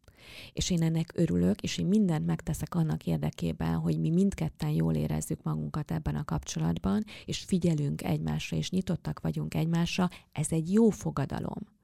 és 0.53 0.71
én 0.71 0.83
ennek 0.83 1.13
örülök, 1.15 1.63
és 1.63 1.79
én 1.79 1.87
mindent 1.87 2.27
megteszek 2.27 2.75
annak 2.75 3.07
érdekében, 3.07 3.75
hogy 3.75 3.99
mi 4.01 4.11
mindketten 4.11 4.71
jól 4.71 4.95
érezzük 4.95 5.43
magunkat 5.43 5.91
ebben 5.91 6.15
a 6.15 6.25
kapcsolatban, 6.25 7.05
és 7.25 7.39
figyelünk 7.39 8.03
egymásra, 8.03 8.57
és 8.57 8.71
nyitottak 8.71 9.21
vagyunk 9.21 9.55
egymásra, 9.55 10.09
ez 10.33 10.47
egy 10.51 10.73
jó 10.73 10.91
fogadalom. 10.91 11.77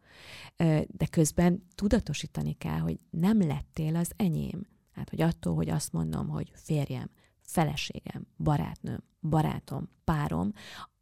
De 0.87 1.07
közben 1.11 1.67
tudatosítani 1.75 2.53
kell, 2.53 2.79
hogy 2.79 2.99
nem 3.11 3.47
lettél 3.47 3.97
az 3.97 4.13
enyém. 4.17 4.67
Hát, 4.93 5.11
hogy 5.11 5.21
attól, 5.21 5.55
hogy 5.55 5.69
azt 5.69 5.93
mondom, 5.93 6.29
hogy 6.29 6.51
férjem, 6.55 7.11
feleségem, 7.45 8.27
barátnőm, 8.37 9.03
barátom, 9.21 9.89
párom, 10.05 10.53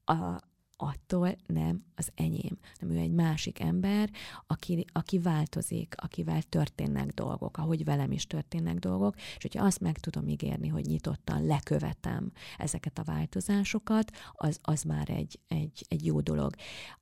a, 0.04 0.40
attól 0.76 1.36
nem 1.46 1.84
az 1.94 2.10
enyém, 2.14 2.58
nem 2.80 2.90
ő 2.90 2.96
egy 2.96 3.12
másik 3.12 3.60
ember, 3.60 4.10
aki, 4.46 4.84
aki 4.92 5.18
változik, 5.18 5.94
akivel 5.96 6.42
történnek 6.42 7.06
dolgok, 7.06 7.56
ahogy 7.56 7.84
velem 7.84 8.12
is 8.12 8.26
történnek 8.26 8.78
dolgok, 8.78 9.16
és 9.16 9.38
hogyha 9.40 9.64
azt 9.64 9.80
meg 9.80 9.98
tudom 9.98 10.28
ígérni, 10.28 10.68
hogy 10.68 10.86
nyitottan 10.86 11.46
lekövetem 11.46 12.32
ezeket 12.58 12.98
a 12.98 13.04
változásokat, 13.04 14.10
az, 14.32 14.58
az 14.62 14.82
már 14.82 15.10
egy, 15.10 15.40
egy, 15.48 15.84
egy 15.88 16.06
jó 16.06 16.20
dolog. 16.20 16.54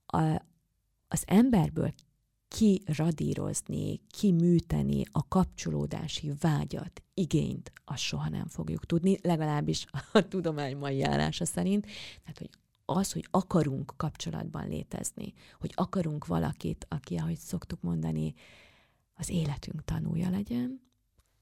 A, 0.06 0.42
az 1.08 1.22
emberből 1.26 1.92
kiradírozni, 2.50 4.00
kiműteni 4.10 5.02
a 5.12 5.28
kapcsolódási 5.28 6.32
vágyat, 6.40 7.02
igényt, 7.14 7.72
azt 7.84 8.02
soha 8.02 8.28
nem 8.28 8.46
fogjuk 8.46 8.86
tudni, 8.86 9.18
legalábbis 9.22 9.86
a 10.12 10.28
tudomány 10.28 10.76
mai 10.76 11.02
állása 11.02 11.44
szerint. 11.44 11.86
Tehát, 12.20 12.38
hogy 12.38 12.50
az, 12.84 13.12
hogy 13.12 13.26
akarunk 13.30 13.92
kapcsolatban 13.96 14.68
létezni, 14.68 15.32
hogy 15.58 15.72
akarunk 15.74 16.26
valakit, 16.26 16.86
aki, 16.88 17.16
ahogy 17.16 17.36
szoktuk 17.38 17.80
mondani, 17.80 18.34
az 19.14 19.30
életünk 19.30 19.84
tanúja 19.84 20.30
legyen, 20.30 20.80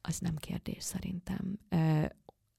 az 0.00 0.18
nem 0.18 0.36
kérdés 0.36 0.82
szerintem. 0.82 1.58
Ö, 1.68 2.04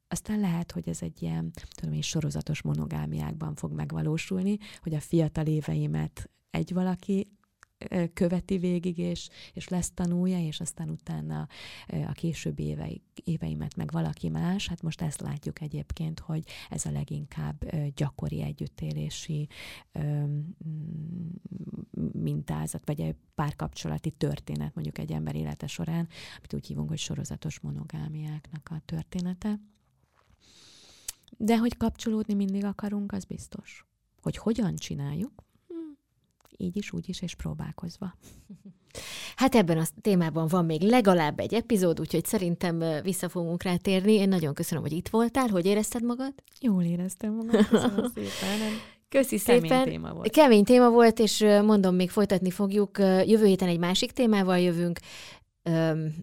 aztán 0.07 0.39
lehet, 0.39 0.71
hogy 0.71 0.89
ez 0.89 1.01
egy 1.01 1.21
ilyen, 1.21 1.51
tudom 1.75 1.93
én, 1.93 2.01
sorozatos 2.01 2.61
monogámiákban 2.61 3.55
fog 3.55 3.71
megvalósulni, 3.71 4.57
hogy 4.81 4.93
a 4.93 4.99
fiatal 4.99 5.45
éveimet 5.45 6.29
egy 6.49 6.73
valaki 6.73 7.38
követi 8.13 8.57
végig, 8.57 8.97
és, 8.97 9.29
és 9.53 9.67
lesz 9.67 9.91
tanulja, 9.91 10.39
és 10.39 10.59
aztán 10.59 10.89
utána 10.89 11.47
a 12.07 12.11
későbbi 12.11 12.63
évei, 12.63 13.01
éveimet 13.23 13.75
meg 13.75 13.91
valaki 13.91 14.29
más. 14.29 14.67
Hát 14.67 14.81
most 14.81 15.01
ezt 15.01 15.21
látjuk 15.21 15.61
egyébként, 15.61 16.19
hogy 16.19 16.43
ez 16.69 16.85
a 16.85 16.91
leginkább 16.91 17.75
gyakori 17.95 18.41
együttélési 18.41 19.47
mintázat, 22.11 22.85
vagy 22.85 23.01
egy 23.01 23.15
párkapcsolati 23.35 24.11
történet 24.11 24.75
mondjuk 24.75 24.97
egy 24.97 25.11
ember 25.11 25.35
élete 25.35 25.67
során, 25.67 26.07
amit 26.37 26.53
úgy 26.53 26.67
hívunk, 26.67 26.89
hogy 26.89 26.97
sorozatos 26.97 27.59
monogámiáknak 27.59 28.69
a 28.71 28.81
története. 28.85 29.59
De 31.37 31.57
hogy 31.57 31.77
kapcsolódni 31.77 32.33
mindig 32.33 32.63
akarunk, 32.63 33.11
az 33.11 33.25
biztos. 33.25 33.85
Hogy 34.21 34.37
hogyan 34.37 34.75
csináljuk, 34.75 35.43
így 36.61 36.77
is, 36.77 36.91
úgy 36.93 37.09
is, 37.09 37.21
és 37.21 37.35
próbálkozva. 37.35 38.15
Hát 39.35 39.55
ebben 39.55 39.77
a 39.77 39.83
témában 40.01 40.47
van 40.47 40.65
még 40.65 40.81
legalább 40.81 41.39
egy 41.39 41.53
epizód, 41.53 41.99
úgyhogy 41.99 42.25
szerintem 42.25 43.01
vissza 43.03 43.29
fogunk 43.29 43.63
rá 43.63 43.75
térni. 43.75 44.13
Én 44.13 44.29
nagyon 44.29 44.53
köszönöm, 44.53 44.83
hogy 44.83 44.91
itt 44.91 45.09
voltál. 45.09 45.47
Hogy 45.47 45.65
érezted 45.65 46.03
magad? 46.03 46.33
Jól 46.61 46.83
éreztem 46.83 47.33
magam, 47.33 47.65
köszönöm 47.65 48.11
szépen. 48.15 48.59
Köszi 49.09 49.39
Kemény 49.39 49.61
szépen. 49.61 49.83
Téma 49.83 50.13
volt. 50.13 50.31
Kemény 50.31 50.63
téma 50.63 50.89
volt, 50.89 51.19
és 51.19 51.45
mondom, 51.63 51.95
még 51.95 52.09
folytatni 52.09 52.51
fogjuk. 52.51 52.97
Jövő 52.99 53.45
héten 53.45 53.67
egy 53.67 53.79
másik 53.79 54.11
témával 54.11 54.59
jövünk. 54.59 54.99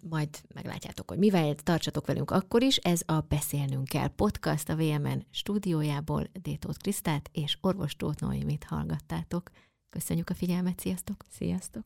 Majd 0.09 0.29
meglátjátok, 0.55 1.11
hogy 1.11 1.19
mivel 1.19 1.55
tartsatok 1.55 2.07
velünk 2.07 2.31
akkor 2.31 2.63
is. 2.63 2.77
Ez 2.77 3.01
a 3.07 3.21
Beszélnünk 3.21 3.89
kell 3.89 4.09
podcast 4.09 4.69
a 4.69 4.77
VMN 4.77 5.27
stúdiójából. 5.31 6.27
Détót 6.43 6.77
Krisztát 6.77 7.31
és 7.33 7.59
orvos 7.61 7.97
Tóth 7.97 8.23
Noémit 8.23 8.65
hallgattátok. 8.65 9.51
Köszönjük 9.97 10.31
a 10.31 10.35
figyelmet, 10.35 10.81
sziasztok! 10.81 11.25
Sziasztok! 11.31 11.85